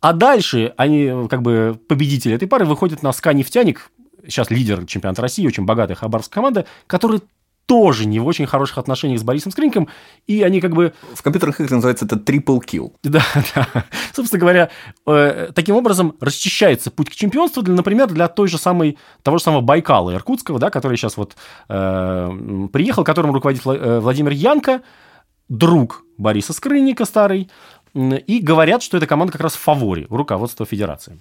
А 0.00 0.12
дальше 0.12 0.72
они, 0.76 1.28
как 1.28 1.42
бы, 1.42 1.78
победители 1.88 2.34
этой 2.34 2.46
пары 2.46 2.64
выходят 2.64 3.02
на 3.02 3.12
СКА 3.12 3.32
«Нефтяник», 3.32 3.90
сейчас 4.24 4.50
лидер 4.50 4.86
чемпионата 4.86 5.22
России, 5.22 5.46
очень 5.46 5.64
богатая 5.64 5.94
хабаровская 5.94 6.34
команда, 6.34 6.66
которая 6.86 7.20
тоже 7.66 8.06
не 8.06 8.18
в 8.18 8.26
очень 8.26 8.46
хороших 8.46 8.78
отношениях 8.78 9.20
с 9.20 9.22
Борисом 9.22 9.52
Скринком, 9.52 9.88
и 10.26 10.42
они 10.42 10.60
как 10.60 10.72
бы... 10.72 10.92
В 11.14 11.22
компьютерных 11.22 11.60
играх 11.60 11.70
называется 11.72 12.04
это 12.04 12.16
triple 12.16 12.60
kill. 12.60 12.92
Да, 13.02 13.22
да. 13.54 13.84
Собственно 14.12 14.40
говоря, 14.40 14.70
э, 15.06 15.50
таким 15.54 15.76
образом 15.76 16.16
расчищается 16.20 16.90
путь 16.90 17.10
к 17.10 17.14
чемпионству, 17.14 17.62
для, 17.62 17.74
например, 17.74 18.08
для 18.08 18.28
той 18.28 18.48
же 18.48 18.58
самой, 18.58 18.98
того 19.22 19.38
же 19.38 19.44
самого 19.44 19.60
Байкала 19.60 20.14
Иркутского, 20.14 20.58
да, 20.58 20.70
который 20.70 20.96
сейчас 20.96 21.16
вот 21.16 21.36
э, 21.68 22.68
приехал, 22.72 23.04
которым 23.04 23.32
руководит 23.32 23.62
э, 23.66 24.00
Владимир 24.00 24.32
Янко, 24.32 24.82
друг 25.48 26.04
Бориса 26.16 26.52
Скрынника 26.52 27.04
старый, 27.04 27.50
и 27.94 28.40
говорят, 28.40 28.82
что 28.82 28.96
эта 28.96 29.06
команда 29.06 29.32
как 29.32 29.42
раз 29.42 29.54
в 29.54 29.60
фаворе 29.60 30.06
у 30.08 30.16
руководства 30.16 30.64
федерации. 30.64 31.20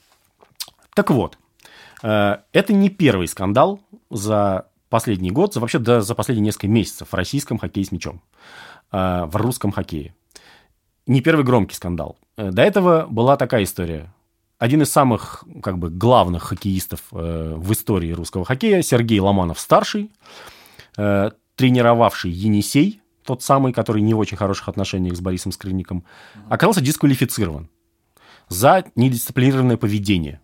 Так 0.93 1.12
вот, 1.12 1.38
э, 2.04 2.38
это 2.54 2.73
не 2.73 2.89
первый 2.89 3.27
скандал 3.27 3.82
за 4.10 4.67
последний 4.91 5.32
год, 5.32 5.56
вообще 5.56 5.80
да, 5.80 6.01
за 6.01 6.13
последние 6.13 6.45
несколько 6.45 6.67
месяцев 6.67 7.08
в 7.10 7.15
российском 7.15 7.58
хоккее 7.58 7.86
с 7.86 7.91
мячом, 7.91 8.21
э, 8.91 9.25
в 9.25 9.36
русском 9.38 9.71
хоккее. 9.71 10.13
Не 11.08 11.21
первый 11.21 11.43
громкий 11.43 11.73
скандал. 11.73 12.17
Э, 12.38 12.51
до 12.51 12.62
этого 12.62 13.08
была 13.10 13.38
такая 13.38 13.63
история. 13.63 14.13
Один 14.60 14.84
из 14.84 14.91
самых 14.91 15.43
как 15.63 15.80
бы, 15.80 15.89
главных 15.89 16.43
хоккеистов 16.43 17.01
э, 17.13 17.56
в 17.58 17.71
истории 17.71 18.12
русского 18.12 18.45
хоккея, 18.45 18.84
Сергей 18.84 19.19
Ломанов-старший, 19.19 20.12
тренировавший 21.56 22.32
Енисей, 22.32 23.01
тот 23.24 23.41
самый, 23.41 23.72
который 23.72 24.01
не 24.01 24.13
в 24.13 24.20
очень 24.20 24.36
хороших 24.36 24.68
отношениях 24.68 25.15
с 25.15 25.22
Борисом 25.22 25.53
Скрынником, 25.53 26.03
оказался 26.49 26.82
дисквалифицирован 26.82 27.70
за 28.49 28.84
недисциплинированное 28.95 29.78
поведение. 29.78 30.41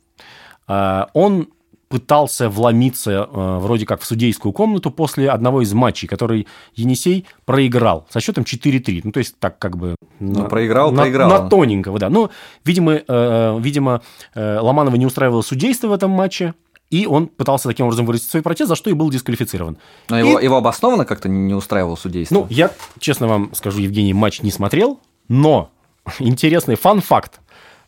Он 0.67 1.49
пытался 1.89 2.49
вломиться 2.49 3.11
э, 3.31 3.57
вроде 3.59 3.85
как 3.85 4.01
в 4.01 4.05
судейскую 4.05 4.51
комнату 4.51 4.91
после 4.91 5.29
одного 5.29 5.61
из 5.61 5.73
матчей, 5.73 6.07
который 6.07 6.47
Енисей 6.75 7.25
проиграл 7.45 8.05
со 8.09 8.19
счетом 8.19 8.43
4-3. 8.43 9.01
Ну, 9.03 9.11
то 9.11 9.19
есть 9.19 9.37
так 9.39 9.57
как 9.57 9.77
бы... 9.77 9.95
Ну, 10.19 10.43
на, 10.43 10.49
проиграл, 10.49 10.91
на, 10.91 11.03
проиграл. 11.03 11.29
На 11.29 11.49
тоненького, 11.49 11.99
да. 11.99 12.09
Но, 12.09 12.29
видимо, 12.65 13.01
э, 13.07 13.57
видимо 13.59 14.01
э, 14.35 14.59
Ломанова 14.59 14.95
не 14.95 15.05
устраивало 15.05 15.41
судейство 15.41 15.87
в 15.87 15.93
этом 15.93 16.11
матче, 16.11 16.53
и 16.89 17.05
он 17.05 17.27
пытался 17.27 17.67
таким 17.67 17.85
образом 17.85 18.05
выразить 18.05 18.29
свой 18.29 18.43
протест, 18.43 18.69
за 18.69 18.75
что 18.75 18.89
и 18.89 18.93
был 18.93 19.09
дисквалифицирован. 19.09 19.77
Но 20.09 20.19
и... 20.19 20.27
его, 20.27 20.39
его 20.39 20.57
обоснованно 20.57 21.05
как-то 21.05 21.29
не 21.29 21.53
устраивало 21.53 21.95
судейство? 21.95 22.35
Ну, 22.35 22.47
я, 22.49 22.71
честно 22.99 23.27
вам 23.27 23.53
скажу, 23.53 23.79
Евгений, 23.79 24.13
матч 24.13 24.41
не 24.41 24.51
смотрел, 24.51 24.99
но 25.27 25.71
интересный 26.19 26.75
фан-факт. 26.75 27.41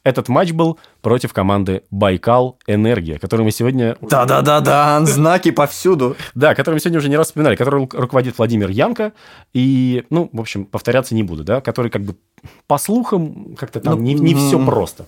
Этот 0.04 0.30
матч 0.30 0.52
был 0.52 0.80
против 1.02 1.34
команды 1.34 1.84
Байкал 1.92 2.58
Энергия, 2.68 3.20
которую 3.20 3.46
мы 3.46 3.52
сегодня... 3.52 3.98
Да-да-да-да, 4.02 5.06
знаки 5.06 5.52
повсюду. 5.52 6.16
Да, 6.36 6.56
которую 6.56 6.78
мы 6.78 6.80
сегодня 6.80 7.00
уже 7.00 7.10
не 7.10 7.18
раз 7.18 7.28
вспоминали, 7.28 7.56
который 7.56 7.88
руководит 7.92 8.38
Владимир 8.38 8.70
Янко. 8.70 9.12
И, 9.54 10.06
ну, 10.10 10.30
в 10.32 10.40
общем, 10.40 10.66
повторяться 10.66 11.16
не 11.16 11.24
буду, 11.24 11.44
да, 11.44 11.60
который 11.60 11.92
как 11.92 12.04
бы 12.04 12.16
по 12.68 12.78
слухам 12.78 13.56
как-то 13.56 13.82
там 13.82 13.96
ну, 13.96 14.02
не, 14.02 14.14
не 14.14 14.36
все 14.36 14.64
просто. 14.64 15.06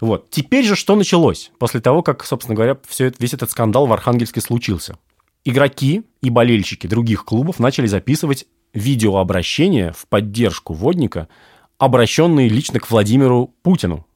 Вот. 0.00 0.30
Теперь 0.30 0.64
же 0.64 0.74
что 0.76 0.96
началось 0.96 1.50
после 1.58 1.80
того, 1.80 2.02
как, 2.02 2.24
собственно 2.24 2.56
говоря, 2.56 2.76
все, 2.88 3.12
весь 3.18 3.34
этот 3.34 3.50
скандал 3.50 3.86
в 3.86 3.92
Архангельске 3.92 4.40
случился? 4.40 4.96
Игроки 5.44 6.02
и 6.20 6.30
болельщики 6.30 6.86
других 6.86 7.24
клубов 7.24 7.58
начали 7.58 7.86
записывать 7.86 8.46
видеообращения 8.74 9.92
в 9.92 10.06
поддержку 10.08 10.74
водника, 10.74 11.28
обращенные 11.78 12.48
лично 12.48 12.80
к 12.80 12.90
Владимиру 12.90 13.54
Путину, 13.62 14.06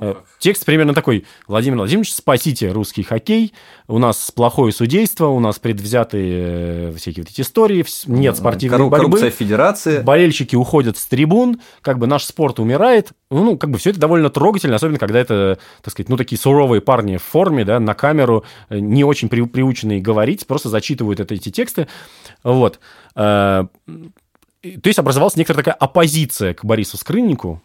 Э, 0.00 0.14
текст 0.38 0.64
примерно 0.64 0.94
такой. 0.94 1.26
Владимир 1.46 1.76
Владимирович, 1.76 2.12
спасите 2.14 2.72
русский 2.72 3.02
хоккей. 3.02 3.52
У 3.86 3.98
нас 3.98 4.30
плохое 4.30 4.72
судейство, 4.72 5.26
у 5.26 5.40
нас 5.40 5.58
предвзятые 5.58 6.90
э, 6.90 6.92
всякие 6.96 7.24
вот 7.24 7.30
эти 7.30 7.42
истории, 7.42 7.84
нет 8.06 8.36
спортивной 8.36 8.78
Корру- 8.78 8.88
борьбы. 8.88 9.04
Коррупция 9.04 9.30
федерации. 9.30 10.00
Болельщики 10.00 10.56
уходят 10.56 10.96
с 10.96 11.04
трибун, 11.06 11.60
как 11.82 11.98
бы 11.98 12.06
наш 12.06 12.24
спорт 12.24 12.58
умирает. 12.58 13.10
Ну, 13.30 13.58
как 13.58 13.70
бы 13.70 13.78
все 13.78 13.90
это 13.90 14.00
довольно 14.00 14.30
трогательно, 14.30 14.76
особенно 14.76 14.98
когда 14.98 15.18
это, 15.20 15.58
так 15.82 15.92
сказать, 15.92 16.08
ну, 16.08 16.16
такие 16.16 16.38
суровые 16.38 16.80
парни 16.80 17.18
в 17.18 17.22
форме, 17.22 17.64
да, 17.66 17.78
на 17.78 17.94
камеру, 17.94 18.44
э, 18.70 18.78
не 18.78 19.04
очень 19.04 19.28
при, 19.28 19.42
приученные 19.42 20.00
говорить, 20.00 20.46
просто 20.46 20.70
зачитывают 20.70 21.20
это, 21.20 21.34
эти 21.34 21.50
тексты. 21.50 21.86
Вот. 22.42 22.80
То 23.14 23.68
есть 24.62 24.98
образовалась 24.98 25.36
некоторая 25.36 25.64
такая 25.64 25.74
оппозиция 25.74 26.54
к 26.54 26.64
Борису 26.64 26.96
Скрыннику, 26.96 27.62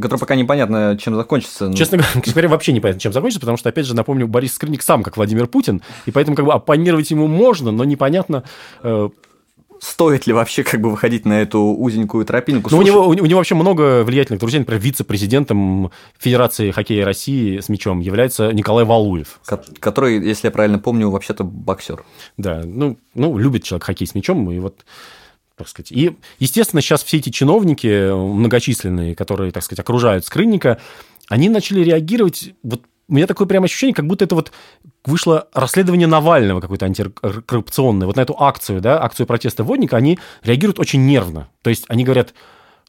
который 0.00 0.18
пока 0.18 0.34
непонятно, 0.34 0.96
чем 1.00 1.14
закончится. 1.14 1.72
Честно 1.76 1.98
говоря, 2.24 2.48
вообще 2.48 2.72
непонятно, 2.72 3.00
чем 3.00 3.12
закончится, 3.12 3.40
потому 3.40 3.56
что, 3.56 3.68
опять 3.68 3.86
же, 3.86 3.94
напомню, 3.94 4.26
Борис 4.26 4.54
Скрынник 4.54 4.82
сам 4.82 5.02
как 5.02 5.16
Владимир 5.16 5.46
Путин, 5.46 5.82
и 6.06 6.10
поэтому 6.10 6.36
как 6.36 6.44
бы 6.44 6.52
оппонировать 6.52 7.10
ему 7.10 7.26
можно, 7.26 7.70
но 7.70 7.84
непонятно, 7.84 8.44
э, 8.82 9.08
Стоит 9.80 10.26
ли 10.26 10.32
вообще 10.32 10.64
как 10.64 10.80
бы 10.80 10.90
выходить 10.90 11.24
на 11.24 11.42
эту 11.42 11.60
узенькую 11.60 12.24
тропинку? 12.24 12.70
Ну, 12.70 12.78
у 12.78 12.82
него, 12.82 13.06
у 13.06 13.12
него 13.12 13.36
вообще 13.36 13.54
много 13.54 14.04
влиятельных 14.04 14.40
друзей. 14.40 14.60
Например, 14.60 14.80
вице-президентом 14.80 15.90
Федерации 16.18 16.70
хоккея 16.70 17.04
России 17.04 17.58
с 17.60 17.68
мячом 17.68 18.00
является 18.00 18.52
Николай 18.52 18.84
Валуев. 18.84 19.40
Который, 19.80 20.24
если 20.26 20.48
я 20.48 20.50
правильно 20.50 20.78
помню, 20.78 21.10
вообще-то 21.10 21.44
боксер. 21.44 22.04
Да, 22.36 22.62
ну, 22.64 22.96
ну 23.14 23.36
любит 23.38 23.64
человек 23.64 23.84
хоккей 23.84 24.06
с 24.06 24.14
мячом, 24.14 24.50
и 24.50 24.58
вот 24.58 24.84
так 25.56 25.68
сказать. 25.68 25.90
И, 25.90 26.16
естественно, 26.38 26.82
сейчас 26.82 27.02
все 27.02 27.16
эти 27.18 27.30
чиновники 27.30 28.12
многочисленные, 28.12 29.14
которые, 29.14 29.52
так 29.52 29.62
сказать, 29.62 29.80
окружают 29.80 30.24
скрынника, 30.24 30.78
они 31.28 31.48
начали 31.48 31.82
реагировать 31.82 32.54
вот 32.62 32.82
у 33.08 33.14
меня 33.14 33.26
такое 33.26 33.46
прям 33.46 33.64
ощущение, 33.64 33.94
как 33.94 34.06
будто 34.06 34.24
это 34.24 34.34
вот 34.34 34.50
вышло 35.04 35.46
расследование 35.54 36.08
Навального 36.08 36.60
какое-то 36.60 36.86
антикоррупционное. 36.86 38.06
Вот 38.06 38.16
на 38.16 38.20
эту 38.20 38.34
акцию, 38.36 38.80
да, 38.80 39.00
акцию 39.00 39.26
протеста 39.26 39.62
водника, 39.62 39.96
они 39.96 40.18
реагируют 40.42 40.80
очень 40.80 41.06
нервно. 41.06 41.48
То 41.62 41.70
есть 41.70 41.84
они 41.88 42.02
говорят, 42.02 42.34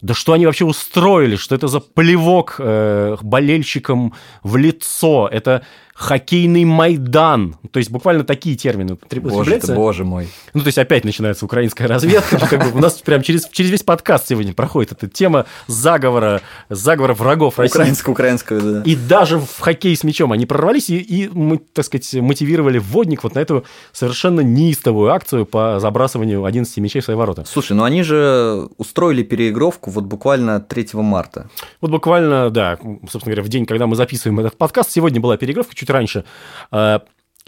да 0.02 0.14
что 0.14 0.34
они 0.34 0.46
вообще 0.46 0.66
устроили, 0.66 1.36
что 1.36 1.56
это 1.56 1.68
за 1.68 1.80
плевок 1.80 2.56
э, 2.60 3.18
болельщикам 3.22 4.14
в 4.44 4.58
лицо, 4.58 5.30
это 5.32 5.64
хоккейный 5.98 6.64
Майдан. 6.64 7.56
То 7.72 7.80
есть 7.80 7.90
буквально 7.90 8.24
такие 8.24 8.56
термины 8.56 8.94
употребляются. 8.94 9.74
Боже, 9.74 10.04
боже 10.04 10.06
мой. 10.06 10.28
Ну, 10.54 10.62
то 10.62 10.68
есть 10.68 10.78
опять 10.78 11.04
начинается 11.04 11.44
украинская 11.44 11.88
разведка. 11.88 12.38
Как 12.48 12.64
бы 12.64 12.78
у 12.78 12.82
нас 12.82 12.94
прям 13.02 13.24
через, 13.24 13.50
через 13.50 13.72
весь 13.72 13.82
подкаст 13.82 14.28
сегодня 14.28 14.54
проходит 14.54 14.92
эта 14.92 15.08
тема 15.08 15.48
заговора, 15.66 16.42
заговора 16.70 17.16
врагов 17.16 17.58
России. 17.58 17.80
Украинско-украинскую, 17.80 18.62
да. 18.62 18.82
И 18.84 18.96
даже 18.96 19.40
в 19.40 19.60
хоккей 19.60 19.98
с 19.98 20.04
мячом 20.04 20.32
они 20.32 20.46
прорвались 20.46 20.92
и, 20.92 20.98
и 20.98 21.30
мы, 21.30 21.58
так 21.58 21.84
сказать, 21.84 22.14
мотивировали 22.14 22.78
вводник 22.78 23.24
вот 23.24 23.34
на 23.34 23.40
эту 23.40 23.66
совершенно 23.92 24.42
неистовую 24.42 25.12
акцию 25.12 25.48
по 25.48 25.80
забрасыванию 25.80 26.46
11 26.46 26.78
мячей 26.78 27.02
в 27.02 27.06
свои 27.06 27.18
ворота. 27.18 27.44
Слушай, 27.48 27.74
ну 27.74 27.84
они 27.84 28.04
же 28.04 28.70
устроили 28.78 29.24
переигровку 29.24 29.90
вот 29.90 30.04
буквально 30.04 30.60
3 30.60 30.90
марта. 30.94 31.50
Вот 31.82 31.90
буквально, 31.90 32.52
да, 32.52 32.78
собственно 33.10 33.34
говоря, 33.34 33.42
в 33.42 33.50
день, 33.50 33.66
когда 33.66 33.88
мы 33.88 33.96
записываем 33.96 34.40
этот 34.40 34.58
подкаст, 34.58 34.92
сегодня 34.92 35.20
была 35.20 35.38
переигровка, 35.38 35.74
чуть 35.74 35.87
раньше. 35.90 36.24
Э, 36.72 37.00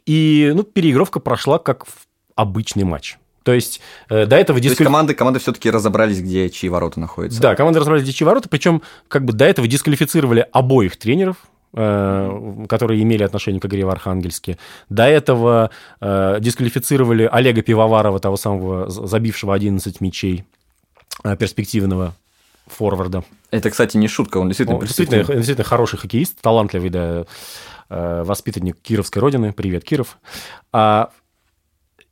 и 0.05 0.51
ну, 0.55 0.63
переигровка 0.63 1.19
прошла 1.19 1.59
как 1.59 1.85
обычный 2.35 2.83
матч. 2.83 3.17
То 3.43 3.53
есть 3.53 3.81
э, 4.09 4.25
до 4.25 4.35
этого... 4.35 4.59
Дисквалиф... 4.59 4.77
То 4.77 4.83
есть 4.83 4.87
команды, 4.87 5.13
команды 5.13 5.39
все-таки 5.39 5.69
разобрались, 5.69 6.19
где 6.21 6.49
чьи 6.49 6.69
ворота 6.69 6.99
находятся. 6.99 7.41
Да, 7.41 7.55
команды 7.55 7.79
разобрались, 7.79 8.03
где 8.03 8.13
чьи 8.13 8.25
ворота, 8.25 8.49
причем 8.49 8.81
как 9.07 9.25
бы 9.25 9.33
до 9.33 9.45
этого 9.45 9.67
дисквалифицировали 9.67 10.45
обоих 10.51 10.97
тренеров, 10.97 11.37
э, 11.73 12.65
которые 12.67 13.01
имели 13.01 13.23
отношение 13.23 13.61
к 13.61 13.65
игре 13.65 13.85
в 13.85 13.89
Архангельске. 13.89 14.57
До 14.89 15.03
этого 15.03 15.71
дисквалифицировали 16.01 17.29
Олега 17.31 17.61
Пивоварова, 17.61 18.19
того 18.19 18.37
самого 18.37 18.89
забившего 18.89 19.53
11 19.53 20.01
мячей, 20.01 20.43
перспективного 21.37 22.15
форварда. 22.67 23.23
Это, 23.51 23.71
кстати, 23.71 23.97
не 23.97 24.07
шутка, 24.07 24.37
он 24.37 24.47
действительно... 24.47 24.77
Он 24.77 24.85
действительно, 24.85 25.23
действительно 25.23 25.63
хороший 25.63 25.97
хоккеист, 25.97 26.39
талантливый, 26.41 26.89
да, 26.89 27.01
Э, 27.09 27.25
воспитанник 27.89 28.79
Кировской 28.81 29.21
родины. 29.21 29.51
Привет, 29.53 29.83
Киров. 29.83 30.17
А, 30.71 31.09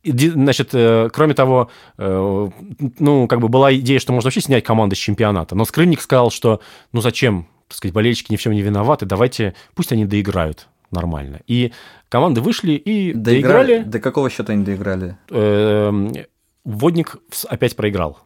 Значит, 0.04 0.70
э, 0.74 1.10
кроме 1.12 1.34
того, 1.34 1.70
э, 1.98 2.50
ну, 3.00 3.28
как 3.28 3.42
бы 3.42 3.50
была 3.50 3.76
идея, 3.76 4.00
что 4.00 4.14
можно 4.14 4.28
вообще 4.28 4.42
снять 4.42 4.64
команду 4.64 4.96
с 4.96 5.00
чемпионата. 5.00 5.56
Но 5.56 5.66
Скрынник 5.66 6.02
сказал, 6.02 6.32
что, 6.32 6.62
ну, 6.94 7.02
зачем, 7.02 7.48
так 7.68 7.78
сказать, 7.78 7.94
болельщики 7.94 8.32
ни 8.32 8.38
в 8.38 8.42
чем 8.42 8.54
не 8.54 8.62
виноваты, 8.62 9.06
давайте, 9.06 9.54
пусть 9.76 9.92
они 9.92 10.06
доиграют 10.06 10.68
нормально. 10.92 11.42
И 11.48 11.74
команды 12.10 12.42
вышли 12.42 12.74
и 12.74 13.12
доиграли. 13.14 13.68
доиграли. 13.68 13.84
До 13.84 14.00
какого 14.00 14.30
счета 14.30 14.54
они 14.54 14.64
доиграли? 14.64 15.18
Водник 16.64 17.18
опять 17.50 17.76
проиграл 17.76 18.20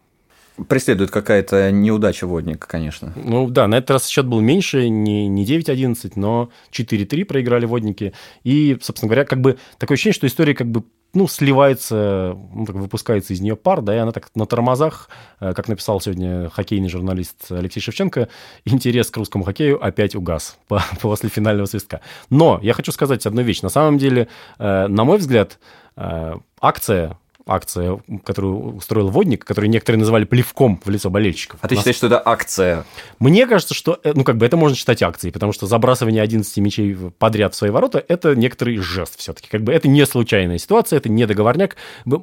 преследует 0.67 1.11
какая-то 1.11 1.71
неудача 1.71 2.27
водника, 2.27 2.67
конечно. 2.67 3.13
Ну 3.15 3.49
да, 3.49 3.67
на 3.67 3.75
этот 3.75 3.91
раз 3.91 4.07
счет 4.07 4.25
был 4.25 4.41
меньше, 4.41 4.89
не, 4.89 5.27
не 5.27 5.45
9-11, 5.45 6.13
но 6.15 6.49
4-3 6.71 7.25
проиграли 7.25 7.65
водники. 7.65 8.13
И, 8.43 8.77
собственно 8.81 9.09
говоря, 9.09 9.25
как 9.25 9.41
бы 9.41 9.57
такое 9.77 9.95
ощущение, 9.95 10.15
что 10.15 10.27
история 10.27 10.53
как 10.53 10.67
бы 10.67 10.83
ну, 11.13 11.27
сливается, 11.27 12.37
ну, 12.53 12.65
так 12.65 12.75
выпускается 12.75 13.33
из 13.33 13.41
нее 13.41 13.55
пар, 13.55 13.81
да, 13.81 13.95
и 13.95 13.97
она 13.97 14.11
так 14.11 14.29
на 14.35 14.45
тормозах, 14.45 15.09
э, 15.39 15.53
как 15.53 15.67
написал 15.67 15.99
сегодня 15.99 16.49
хоккейный 16.49 16.89
журналист 16.89 17.51
Алексей 17.51 17.81
Шевченко, 17.81 18.29
интерес 18.65 19.09
к 19.11 19.17
русскому 19.17 19.43
хоккею 19.43 19.83
опять 19.83 20.15
угас 20.15 20.57
после 21.01 21.29
финального 21.29 21.65
свистка. 21.65 22.01
Но 22.29 22.59
я 22.61 22.73
хочу 22.73 22.91
сказать 22.91 23.25
одну 23.25 23.41
вещь. 23.41 23.61
На 23.61 23.69
самом 23.69 23.97
деле, 23.97 24.29
э, 24.57 24.87
на 24.87 25.03
мой 25.03 25.17
взгляд, 25.17 25.59
э, 25.97 26.35
акция 26.61 27.17
акция, 27.45 28.01
которую 28.23 28.75
устроил 28.75 29.09
Водник, 29.09 29.45
которую 29.45 29.69
некоторые 29.69 29.99
называли 29.99 30.25
плевком 30.25 30.79
в 30.83 30.89
лицо 30.89 31.09
болельщиков. 31.09 31.59
А 31.61 31.67
ты 31.67 31.75
считаешь, 31.75 31.97
что 31.97 32.07
это 32.07 32.21
акция? 32.23 32.85
Мне 33.19 33.47
кажется, 33.47 33.73
что, 33.73 33.99
э, 34.03 34.13
ну, 34.13 34.23
как 34.23 34.37
бы 34.37 34.45
это 34.45 34.57
можно 34.57 34.75
считать 34.75 35.01
акцией, 35.01 35.31
потому 35.31 35.51
что 35.53 35.67
забрасывание 35.67 36.21
11 36.21 36.57
мячей 36.57 36.95
подряд 37.17 37.53
в 37.53 37.57
свои 37.57 37.71
ворота– 37.71 38.03
это 38.07 38.35
некоторый 38.35 38.77
жест 38.77 39.17
все-таки. 39.17 39.47
Как 39.49 39.61
бы 39.61 39.73
это 39.73 39.87
не 39.87 40.05
случайная 40.05 40.57
ситуация, 40.57 40.97
это 40.97 41.09
не 41.09 41.25
договорняк. 41.25 41.75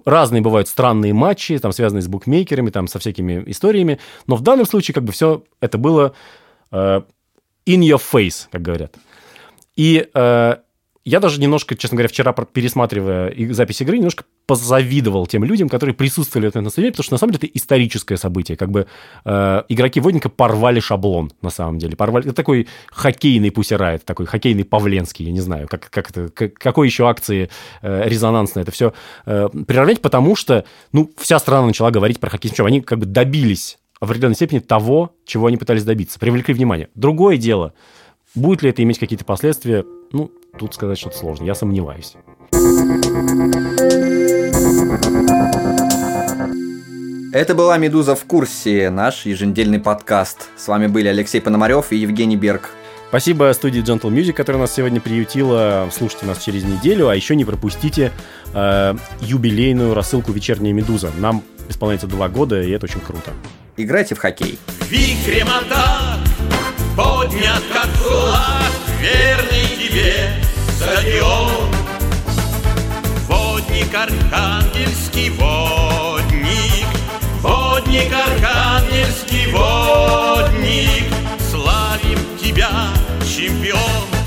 Разные 0.04 0.42
бывают 0.42 0.68
странные 0.68 1.12
матчи, 1.12 1.58
там, 1.58 1.72
связанные 1.72 2.02
с 2.02 2.08
букмекерами, 2.08 2.70
там, 2.70 2.88
со 2.88 2.98
всякими 2.98 3.42
историями, 3.46 3.98
но 4.26 4.36
в 4.36 4.42
данном 4.42 4.66
случае, 4.66 4.94
как 4.94 5.04
бы, 5.04 5.12
все 5.12 5.44
это 5.60 5.78
было 5.78 6.14
э, 6.70 7.00
in 7.66 7.80
your 7.80 8.00
face, 8.00 8.46
как 8.50 8.62
говорят. 8.62 8.94
И 9.76 10.08
э, 10.12 10.56
я 11.09 11.20
даже 11.20 11.40
немножко, 11.40 11.74
честно 11.74 11.96
говоря, 11.96 12.09
вчера 12.09 12.32
пересматривая 12.32 13.34
запись 13.54 13.80
игры, 13.80 13.96
немножко 13.96 14.24
позавидовал 14.46 15.26
тем 15.26 15.42
людям, 15.42 15.68
которые 15.70 15.94
присутствовали 15.94 16.46
на 16.46 16.48
этом 16.50 16.70
стадионе, 16.70 16.92
потому 16.92 17.04
что 17.04 17.14
на 17.14 17.18
самом 17.18 17.32
деле 17.32 17.48
это 17.48 17.59
историческое 17.59 18.16
событие. 18.18 18.56
Как 18.59 18.70
бы 18.70 18.86
э, 19.24 19.62
игроки 19.68 20.00
Водника 20.00 20.28
порвали 20.28 20.80
шаблон, 20.80 21.32
на 21.40 21.48
самом 21.48 21.78
деле. 21.78 21.96
Порвали... 21.96 22.26
Это 22.26 22.34
такой 22.34 22.68
хоккейный 22.90 23.50
пусирает, 23.50 24.04
такой 24.04 24.26
хоккейный 24.26 24.64
Павленский, 24.64 25.24
я 25.24 25.32
не 25.32 25.40
знаю, 25.40 25.66
как, 25.66 25.88
как 25.88 26.11
это, 26.11 26.28
как, 26.28 26.54
какой 26.54 26.86
еще 26.88 27.09
акции 27.09 27.48
э, 27.80 28.02
резонансно 28.06 28.61
это 28.61 28.70
все 28.70 28.92
э, 29.24 29.48
приравнять, 29.66 30.02
потому 30.02 30.36
что, 30.36 30.64
ну, 30.92 31.11
вся 31.16 31.38
страна 31.38 31.66
начала 31.66 31.90
говорить 31.90 32.20
про 32.20 32.28
хоккей 32.28 32.50
мячом. 32.50 32.66
Они 32.66 32.82
как 32.82 32.98
бы 32.98 33.06
добились 33.06 33.78
в 33.98 34.04
определенной 34.04 34.34
степени 34.34 34.59
того, 34.59 35.14
чего 35.24 35.46
они 35.46 35.56
пытались 35.56 35.84
добиться, 35.84 36.18
привлекли 36.18 36.52
внимание. 36.52 36.90
Другое 36.94 37.38
дело, 37.38 37.72
будет 38.34 38.62
ли 38.62 38.70
это 38.70 38.82
иметь 38.82 38.98
какие-то 38.98 39.24
последствия, 39.24 39.84
ну, 40.12 40.30
тут 40.59 40.74
сказать 40.74 40.98
что-то 40.98 41.18
сложно, 41.18 41.44
я 41.44 41.54
сомневаюсь. 41.54 42.14
Это 47.32 47.54
была 47.54 47.76
«Медуза 47.76 48.14
в 48.14 48.24
курсе», 48.24 48.90
наш 48.90 49.26
еженедельный 49.26 49.78
подкаст. 49.78 50.48
С 50.56 50.66
вами 50.66 50.86
были 50.86 51.09
Алексей 51.09 51.40
Пономарев 51.40 51.92
и 51.92 51.96
Евгений 51.96 52.36
Берг. 52.36 52.70
Спасибо 53.09 53.52
студии 53.54 53.82
Gentle 53.82 54.11
Music, 54.11 54.32
которая 54.32 54.62
нас 54.62 54.74
сегодня 54.74 55.00
приютила. 55.00 55.88
Слушайте 55.92 56.26
нас 56.26 56.42
через 56.42 56.64
неделю, 56.64 57.09
а 57.09 57.14
еще 57.14 57.36
не 57.36 57.44
пропустите 57.44 58.12
э, 58.54 58.94
юбилейную 59.20 59.94
рассылку 59.94 60.32
«Вечерняя 60.32 60.72
Медуза». 60.72 61.11
Нам 61.18 61.42
исполняется 61.68 62.06
два 62.06 62.28
года, 62.28 62.62
и 62.62 62.70
это 62.70 62.86
очень 62.86 63.00
круто. 63.00 63.32
Играйте 63.76 64.14
в 64.14 64.18
хоккей. 64.18 64.59
Вихрем 64.88 65.48
атак 65.48 66.18
поднят 66.96 67.62
как 67.72 67.86
флаг, 67.86 68.72
верный 69.00 69.67
тебе 69.99 70.30
стадион. 70.76 71.68
Водник 73.26 73.94
Архангельский 73.94 75.30
водник, 75.30 76.86
Водник 77.42 78.12
Архангельский 78.12 79.51
водник, 79.53 81.05
Славим 81.51 82.18
тебя, 82.38 82.70
чемпион. 83.24 84.17